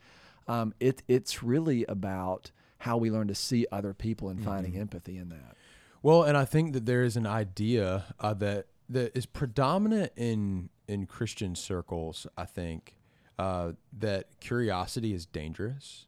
Um, 0.48 0.74
it 0.80 1.02
it's 1.08 1.42
really 1.42 1.84
about 1.86 2.50
how 2.78 2.96
we 2.96 3.10
learn 3.10 3.28
to 3.28 3.34
see 3.34 3.66
other 3.70 3.92
people 3.92 4.28
and 4.28 4.42
finding 4.42 4.76
empathy 4.76 5.18
in 5.18 5.28
that. 5.28 5.56
Well, 6.02 6.22
and 6.22 6.36
I 6.36 6.44
think 6.46 6.72
that 6.72 6.86
there 6.86 7.02
is 7.02 7.16
an 7.16 7.26
idea 7.26 8.06
uh, 8.18 8.34
that 8.34 8.66
that 8.88 9.16
is 9.16 9.26
predominant 9.26 10.12
in 10.16 10.70
in 10.88 11.06
Christian 11.06 11.54
circles. 11.54 12.26
I 12.36 12.44
think 12.44 12.96
uh, 13.38 13.72
that 13.98 14.40
curiosity 14.40 15.14
is 15.14 15.26
dangerous. 15.26 16.06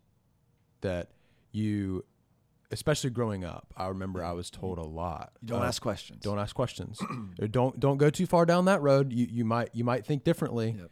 That 0.81 1.11
you, 1.53 2.05
especially 2.73 3.11
growing 3.11 3.45
up, 3.45 3.73
I 3.77 3.87
remember 3.89 4.25
I 4.25 4.33
was 4.33 4.51
told 4.51 4.79
a 4.79 4.83
lot. 4.83 5.33
You 5.43 5.49
don't 5.49 5.63
uh, 5.63 5.67
ask 5.67 5.81
questions. 5.81 6.23
Don't 6.23 6.39
ask 6.39 6.57
questions. 6.57 6.99
Don't 7.51 7.79
don't 7.79 7.99
go 7.99 8.11
too 8.11 8.27
far 8.27 8.47
down 8.47 8.65
that 8.65 8.81
road. 8.83 9.13
You 9.13 9.27
you 9.31 9.45
might 9.45 9.71
you 9.75 9.85
might 9.85 10.07
think 10.07 10.25
differently. 10.25 10.77
Yep. 10.79 10.91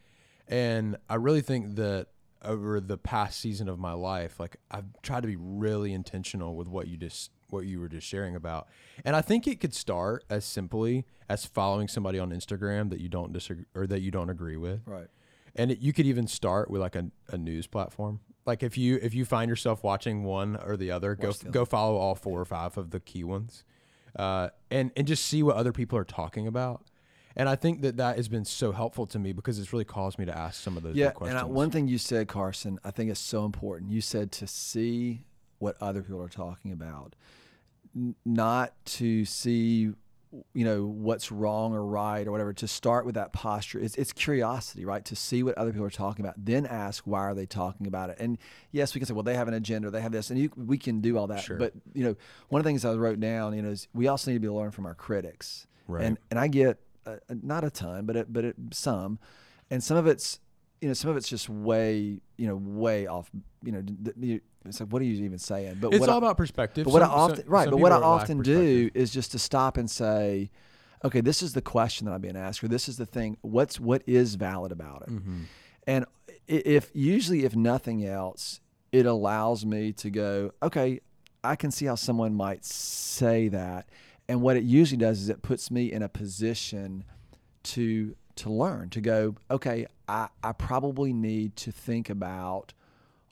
And 0.48 0.96
I 1.08 1.14
really 1.14 1.42
think 1.42 1.76
that 1.76 2.08
over 2.44 2.80
the 2.80 2.98
past 2.98 3.40
season 3.40 3.68
of 3.68 3.78
my 3.78 3.92
life, 3.92 4.40
like 4.40 4.56
I've 4.70 4.86
tried 5.02 5.22
to 5.22 5.26
be 5.28 5.36
really 5.36 5.92
intentional 5.92 6.56
with 6.56 6.68
what 6.68 6.88
you 6.88 6.96
just 6.96 7.30
what 7.50 7.66
you 7.66 7.80
were 7.80 7.88
just 7.88 8.06
sharing 8.06 8.36
about. 8.36 8.68
And 9.04 9.16
I 9.16 9.22
think 9.22 9.46
it 9.46 9.60
could 9.60 9.74
start 9.74 10.24
as 10.30 10.44
simply 10.44 11.04
as 11.28 11.44
following 11.44 11.88
somebody 11.88 12.18
on 12.18 12.30
Instagram 12.30 12.90
that 12.90 13.00
you 13.00 13.08
don't 13.08 13.32
disagree 13.32 13.66
or 13.74 13.86
that 13.86 14.00
you 14.00 14.10
don't 14.10 14.30
agree 14.30 14.56
with. 14.56 14.82
Right. 14.86 15.08
And 15.56 15.72
it, 15.72 15.80
you 15.80 15.92
could 15.92 16.06
even 16.06 16.26
start 16.26 16.70
with 16.70 16.80
like 16.80 16.94
a, 16.94 17.10
a 17.28 17.36
news 17.36 17.66
platform. 17.66 18.20
Like 18.46 18.62
if 18.62 18.78
you 18.78 18.98
if 19.02 19.14
you 19.14 19.24
find 19.24 19.48
yourself 19.48 19.84
watching 19.84 20.24
one 20.24 20.56
or 20.56 20.76
the 20.76 20.90
other, 20.90 21.14
go 21.14 21.28
Watch 21.28 21.38
the 21.40 21.50
go 21.50 21.64
follow 21.64 21.96
all 21.96 22.14
four 22.14 22.40
or 22.40 22.44
five 22.44 22.78
of 22.78 22.90
the 22.90 23.00
key 23.00 23.22
ones, 23.22 23.64
uh, 24.16 24.48
and 24.70 24.90
and 24.96 25.06
just 25.06 25.24
see 25.26 25.42
what 25.42 25.56
other 25.56 25.72
people 25.72 25.98
are 25.98 26.04
talking 26.04 26.46
about. 26.46 26.82
And 27.36 27.48
I 27.48 27.56
think 27.56 27.82
that 27.82 27.96
that 27.98 28.16
has 28.16 28.28
been 28.28 28.44
so 28.44 28.72
helpful 28.72 29.06
to 29.06 29.18
me 29.18 29.32
because 29.32 29.58
it's 29.58 29.72
really 29.72 29.84
caused 29.84 30.18
me 30.18 30.24
to 30.24 30.36
ask 30.36 30.60
some 30.62 30.76
of 30.76 30.82
those 30.82 30.96
Yeah, 30.96 31.10
questions. 31.10 31.40
and 31.40 31.50
I, 31.50 31.52
one 31.52 31.70
thing 31.70 31.86
you 31.88 31.98
said, 31.98 32.28
Carson, 32.28 32.78
I 32.84 32.90
think 32.90 33.10
is 33.10 33.18
so 33.18 33.44
important. 33.44 33.90
You 33.92 34.00
said 34.00 34.32
to 34.32 34.46
see 34.46 35.22
what 35.58 35.76
other 35.80 36.02
people 36.02 36.20
are 36.22 36.28
talking 36.28 36.72
about, 36.72 37.14
not 38.24 38.72
to 38.84 39.24
see, 39.24 39.92
you 40.54 40.64
know, 40.64 40.86
what's 40.86 41.30
wrong 41.32 41.72
or 41.72 41.84
right 41.84 42.26
or 42.26 42.32
whatever. 42.32 42.52
To 42.52 42.68
start 42.68 43.04
with 43.04 43.14
that 43.14 43.32
posture, 43.32 43.78
it's, 43.78 43.94
it's 43.96 44.12
curiosity, 44.12 44.84
right? 44.84 45.04
To 45.04 45.16
see 45.16 45.42
what 45.42 45.56
other 45.58 45.70
people 45.72 45.86
are 45.86 45.90
talking 45.90 46.24
about, 46.24 46.34
then 46.36 46.66
ask 46.66 47.04
why 47.04 47.20
are 47.20 47.34
they 47.34 47.46
talking 47.46 47.86
about 47.86 48.10
it. 48.10 48.16
And 48.20 48.38
yes, 48.72 48.94
we 48.94 49.00
can 49.00 49.06
say, 49.06 49.14
well, 49.14 49.22
they 49.22 49.34
have 49.34 49.48
an 49.48 49.54
agenda, 49.54 49.90
they 49.90 50.00
have 50.00 50.12
this, 50.12 50.30
and 50.30 50.38
you, 50.38 50.50
we 50.56 50.78
can 50.78 51.00
do 51.00 51.18
all 51.18 51.26
that. 51.28 51.42
Sure. 51.44 51.56
But 51.56 51.74
you 51.94 52.04
know, 52.04 52.16
one 52.48 52.60
of 52.60 52.64
the 52.64 52.68
things 52.68 52.84
I 52.84 52.92
wrote 52.94 53.20
down, 53.20 53.54
you 53.54 53.62
know, 53.62 53.70
is 53.70 53.88
we 53.92 54.08
also 54.08 54.30
need 54.30 54.36
to 54.36 54.40
be 54.40 54.48
learning 54.48 54.72
from 54.72 54.86
our 54.86 54.94
critics. 54.94 55.66
Right. 55.88 56.04
And 56.04 56.18
and 56.30 56.38
I 56.38 56.46
get 56.46 56.78
uh, 57.06 57.16
not 57.42 57.64
a 57.64 57.70
ton, 57.70 58.06
but 58.06 58.16
it, 58.16 58.32
but 58.32 58.44
it, 58.44 58.56
some, 58.72 59.18
and 59.70 59.82
some 59.82 59.96
of 59.96 60.06
it's 60.06 60.40
you 60.80 60.88
know 60.88 60.94
some 60.94 61.10
of 61.10 61.16
it's 61.16 61.28
just 61.28 61.48
way 61.48 62.20
you 62.36 62.46
know 62.46 62.56
way 62.56 63.06
off. 63.06 63.30
You 63.62 63.72
know, 63.72 63.82
it's 64.64 64.80
like 64.80 64.90
what 64.90 65.02
are 65.02 65.04
you 65.04 65.24
even 65.24 65.38
saying? 65.38 65.78
But 65.80 65.94
it's 65.94 66.06
all 66.06 66.14
I, 66.14 66.18
about 66.18 66.36
perspective. 66.36 66.84
but 66.84 66.92
what 66.92 67.02
I 67.02 67.06
Some- 67.06 67.14
some- 67.14 67.30
often 67.32 67.44
right, 67.48 67.64
some 67.64 67.70
but 67.72 67.76
what 67.78 67.92
I 67.92 67.96
often 67.96 68.42
do 68.42 68.90
is 68.94 69.10
just 69.10 69.32
to 69.32 69.38
stop 69.38 69.76
and 69.76 69.90
say, 69.90 70.50
okay, 71.04 71.20
this 71.20 71.42
is 71.42 71.52
the 71.52 71.62
question 71.62 72.06
that 72.06 72.12
I'm 72.12 72.20
being 72.20 72.36
asked, 72.36 72.62
or 72.62 72.68
this 72.68 72.88
is 72.88 72.96
the 72.96 73.06
thing. 73.06 73.36
What's 73.42 73.78
what 73.80 74.02
is 74.06 74.34
valid 74.34 74.72
about 74.72 75.02
it? 75.02 75.10
Mm-hmm. 75.10 75.42
And 75.86 76.04
if 76.46 76.90
usually, 76.94 77.44
if 77.44 77.56
nothing 77.56 78.04
else, 78.04 78.60
it 78.92 79.06
allows 79.06 79.64
me 79.64 79.92
to 79.94 80.10
go, 80.10 80.52
okay, 80.62 81.00
I 81.42 81.56
can 81.56 81.70
see 81.70 81.86
how 81.86 81.94
someone 81.94 82.34
might 82.34 82.64
say 82.64 83.48
that. 83.48 83.88
And 84.30 84.42
what 84.42 84.56
it 84.56 84.62
usually 84.62 84.96
does 84.96 85.20
is 85.20 85.28
it 85.28 85.42
puts 85.42 85.72
me 85.72 85.90
in 85.90 86.02
a 86.02 86.08
position 86.08 87.02
to 87.64 88.14
to 88.36 88.48
learn, 88.48 88.88
to 88.90 89.00
go, 89.00 89.34
okay, 89.50 89.86
I, 90.08 90.28
I 90.42 90.52
probably 90.52 91.12
need 91.12 91.56
to 91.56 91.72
think 91.72 92.08
about 92.08 92.72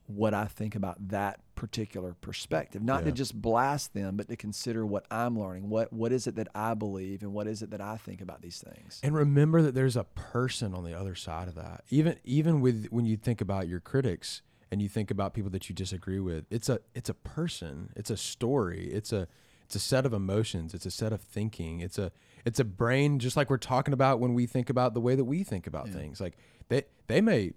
what 0.07 0.35
I 0.35 0.47
think 0.47 0.75
about 0.75 1.09
that 1.09 1.41
particular 1.55 2.15
perspective. 2.21 2.83
Not 2.83 3.05
to 3.05 3.13
just 3.13 3.41
blast 3.41 3.95
them, 3.95 4.17
but 4.17 4.29
to 4.29 4.37
consider 4.37 4.85
what 4.85 5.07
I'm 5.09 5.39
learning. 5.39 5.71
What 5.71 5.93
what 5.93 6.13
is 6.13 6.27
it 6.27 6.35
that 6.35 6.49
I 6.53 6.75
believe 6.75 7.23
and 7.23 7.33
what 7.33 7.47
is 7.47 7.63
it 7.63 7.71
that 7.71 7.81
I 7.81 7.97
think 7.97 8.21
about 8.21 8.43
these 8.43 8.59
things? 8.59 8.99
And 9.05 9.15
remember 9.15 9.63
that 9.63 9.77
there's 9.77 9.97
a 9.97 10.05
person 10.05 10.75
on 10.75 10.83
the 10.83 10.99
other 10.99 11.15
side 11.15 11.47
of 11.47 11.55
that. 11.55 11.85
Even 11.91 12.17
even 12.25 12.61
with 12.61 12.89
when 12.91 13.07
you 13.07 13.17
think 13.17 13.41
about 13.41 13.69
your 13.69 13.79
critics 13.79 14.43
and 14.73 14.83
you 14.83 14.89
think 14.89 15.13
about 15.13 15.33
people 15.33 15.51
that 15.51 15.69
you 15.69 15.77
disagree 15.77 16.19
with, 16.19 16.45
it's 16.51 16.69
a 16.69 16.81
it's 16.93 17.09
a 17.09 17.15
person. 17.15 17.91
It's 17.95 18.11
a 18.11 18.17
story. 18.17 18.91
It's 18.93 19.13
a 19.13 19.29
it's 19.69 19.77
a 19.77 19.81
set 19.81 20.07
of 20.07 20.15
emotions. 20.15 20.73
It's 20.73 20.87
a 20.87 20.91
set 20.91 21.13
of 21.13 21.21
thinking. 21.21 21.81
It's 21.81 21.99
a 21.99 22.11
it's 22.47 22.59
a 22.59 22.65
brain 22.65 23.19
just 23.19 23.37
like 23.37 23.51
we're 23.51 23.59
talking 23.59 23.93
about 23.93 24.19
when 24.19 24.33
we 24.33 24.47
think 24.47 24.71
about 24.71 24.95
the 24.95 25.01
way 25.01 25.15
that 25.15 25.27
we 25.27 25.43
think 25.43 25.67
about 25.67 25.91
things. 25.91 26.23
Like 26.23 26.39
they 26.71 26.85
they 27.07 27.21
may 27.21 27.53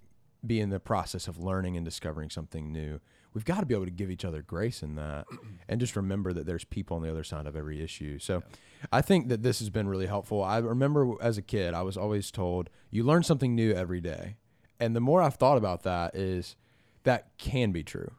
be 0.45 0.59
in 0.59 0.71
the 0.71 0.79
process 0.81 1.29
of 1.29 1.39
learning 1.39 1.77
and 1.77 1.85
discovering 1.85 2.29
something 2.29 2.69
new. 2.69 2.99
We've 3.33 3.45
got 3.45 3.61
to 3.61 3.65
be 3.65 3.73
able 3.73 3.85
to 3.85 3.91
give 3.91 4.11
each 4.11 4.25
other 4.25 4.41
grace 4.41 4.83
in 4.83 4.95
that 4.95 5.25
and 5.69 5.79
just 5.79 5.95
remember 5.95 6.33
that 6.33 6.45
there's 6.45 6.65
people 6.65 6.97
on 6.97 7.03
the 7.03 7.09
other 7.09 7.23
side 7.23 7.47
of 7.47 7.55
every 7.55 7.81
issue. 7.81 8.19
So 8.19 8.43
I 8.91 9.01
think 9.01 9.29
that 9.29 9.41
this 9.41 9.59
has 9.59 9.69
been 9.69 9.87
really 9.87 10.07
helpful. 10.07 10.43
I 10.43 10.57
remember 10.57 11.13
as 11.21 11.37
a 11.37 11.41
kid, 11.41 11.73
I 11.73 11.83
was 11.83 11.95
always 11.95 12.29
told 12.29 12.69
you 12.89 13.05
learn 13.05 13.23
something 13.23 13.55
new 13.55 13.71
every 13.71 14.01
day. 14.01 14.35
And 14.81 14.93
the 14.97 14.99
more 14.99 15.21
I've 15.21 15.35
thought 15.35 15.57
about 15.57 15.83
that 15.83 16.13
is 16.13 16.57
that 17.03 17.37
can 17.37 17.71
be 17.71 17.83
true. 17.83 18.11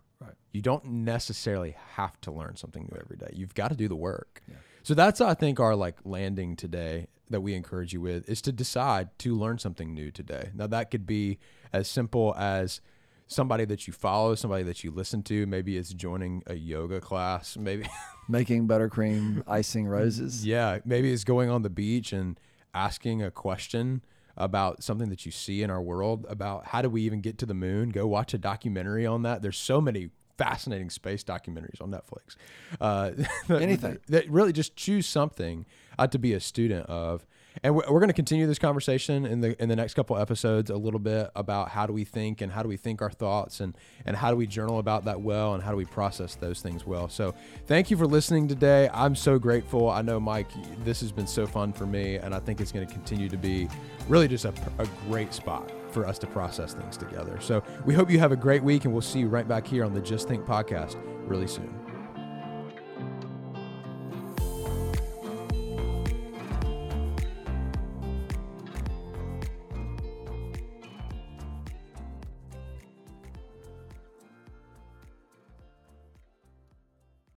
You 0.53 0.63
don't 0.63 0.85
necessarily 0.85 1.75
have 1.95 2.21
to 2.23 2.31
learn 2.31 2.57
something 2.57 2.89
new 2.91 2.99
every 3.01 3.17
day. 3.17 3.31
You've 3.33 3.55
got 3.55 3.69
to 3.69 3.77
do 3.77 3.89
the 3.89 3.97
work. 3.97 4.43
So 4.83 4.95
that's 4.95 5.21
I 5.21 5.35
think 5.35 5.61
our 5.61 5.75
like 5.75 5.97
landing 6.05 6.57
today 6.57 7.07
that 7.31 7.41
we 7.41 7.55
encourage 7.55 7.93
you 7.93 8.01
with 8.01 8.29
is 8.29 8.43
to 8.43 8.53
decide 8.53 9.17
to 9.21 9.35
learn 9.35 9.59
something 9.59 9.95
new 9.95 10.11
today. 10.11 10.51
Now 10.55 10.67
that 10.67 10.91
could 10.91 11.07
be 11.07 11.39
as 11.73 11.89
simple 11.89 12.35
as 12.37 12.81
somebody 13.27 13.65
that 13.65 13.87
you 13.87 13.93
follow, 13.93 14.35
somebody 14.35 14.63
that 14.65 14.85
you 14.85 14.91
listen 14.91 15.23
to, 15.23 15.47
maybe 15.47 15.79
it's 15.79 15.95
joining 15.95 16.43
a 16.47 16.55
yoga 16.55 17.01
class, 17.01 17.57
maybe 17.57 17.87
Making 18.29 18.69
buttercream 18.69 19.43
icing 19.49 19.87
roses. 19.87 20.47
yeah, 20.47 20.79
maybe 20.85 21.13
it's 21.13 21.25
going 21.25 21.51
on 21.51 21.63
the 21.63 21.71
beach 21.71 22.13
and 22.13 22.39
asking 22.75 23.23
a 23.23 23.31
question 23.31 24.03
about 24.37 24.83
something 24.83 25.09
that 25.11 25.27
you 25.27 25.33
see 25.33 25.63
in 25.63 25.71
our 25.71 25.83
world 25.83 26.25
about 26.29 26.69
how 26.69 26.81
do 26.83 26.89
we 26.89 27.03
even 27.03 27.21
get 27.21 27.37
to 27.39 27.47
the 27.47 27.55
moon. 27.55 27.91
Go 27.91 28.07
watch 28.07 28.33
a 28.33 28.39
documentary 28.39 29.05
on 29.07 29.23
that. 29.23 29.43
There's 29.43 29.59
so 29.59 29.81
many 29.81 30.11
fascinating 30.39 30.91
space 30.91 31.23
documentaries 31.25 31.81
on 31.81 31.91
Netflix. 31.91 32.37
Uh, 32.81 33.11
Anything. 33.55 33.99
that 34.09 34.29
really 34.31 34.53
just 34.53 34.77
choose 34.77 35.07
something 35.07 35.67
uh, 35.99 36.07
to 36.07 36.19
be 36.19 36.33
a 36.33 36.41
student 36.41 36.87
of. 36.87 37.27
And 37.63 37.75
we're, 37.75 37.83
we're 37.83 38.01
going 38.01 38.09
to 38.09 38.15
continue 38.15 38.47
this 38.47 38.59
conversation 38.59 39.27
in 39.27 39.43
the 39.43 39.63
in 39.63 39.69
the 39.69 39.77
next 39.77 39.93
couple 39.93 40.17
episodes 40.17 40.71
a 40.71 40.77
little 40.77 40.99
bit 40.99 41.31
about 41.37 41.69
how 41.69 41.87
do 41.87 41.93
we 41.93 42.05
think 42.05 42.41
and 42.41 42.51
how 42.51 42.63
do 42.63 42.69
we 42.69 42.79
think 42.79 43.03
our 43.03 43.11
thoughts 43.11 43.61
and 43.61 43.77
and 44.07 44.17
how 44.17 44.31
do 44.31 44.37
we 44.37 44.47
journal 44.47 44.79
about 44.79 45.05
that 45.05 45.21
well 45.21 45.53
and 45.53 45.63
how 45.63 45.71
do 45.71 45.77
we 45.77 45.85
process 45.85 46.35
those 46.35 46.63
things 46.63 46.87
well. 46.87 47.11
So 47.11 47.35
thank 47.67 47.91
you 47.91 47.99
for 47.99 48.07
listening 48.07 48.49
today. 48.49 48.89
I'm 48.93 49.15
so 49.15 49.39
grateful. 49.39 49.91
I 49.91 50.01
know 50.01 50.19
Mike, 50.19 50.49
this 50.83 51.01
has 51.03 51.13
been 51.13 51.27
so 51.27 51.47
fun 51.47 51.75
for 51.75 51.85
me, 51.85 52.17
and 52.17 52.35
I 52.35 52.41
think 52.41 52.61
it's 52.63 52.73
going 52.73 52.87
to 52.87 52.93
continue 52.93 53.29
to 53.29 53.37
be 53.37 53.69
really 54.09 54.29
just 54.29 54.47
a, 54.47 54.55
a 54.79 54.87
great 55.07 55.35
spot 55.35 55.71
for 55.93 56.07
us 56.07 56.19
to 56.21 56.27
process 56.27 56.75
things 56.75 56.97
together. 56.97 57.39
So 57.41 57.63
we 57.85 57.95
hope 57.95 58.11
you 58.11 58.19
have 58.19 58.33
a 58.33 58.37
great 58.37 58.63
week, 58.63 58.85
and 58.85 58.93
we'll 58.93 59.03
see 59.03 59.21
you 59.21 59.29
right 59.29 59.47
back 59.47 59.67
here 59.67 59.85
on 59.85 59.93
the 59.93 60.01
Just 60.01 60.29
Think 60.29 60.45
podcast 60.45 60.97
really 61.27 61.47
soon. 61.47 61.82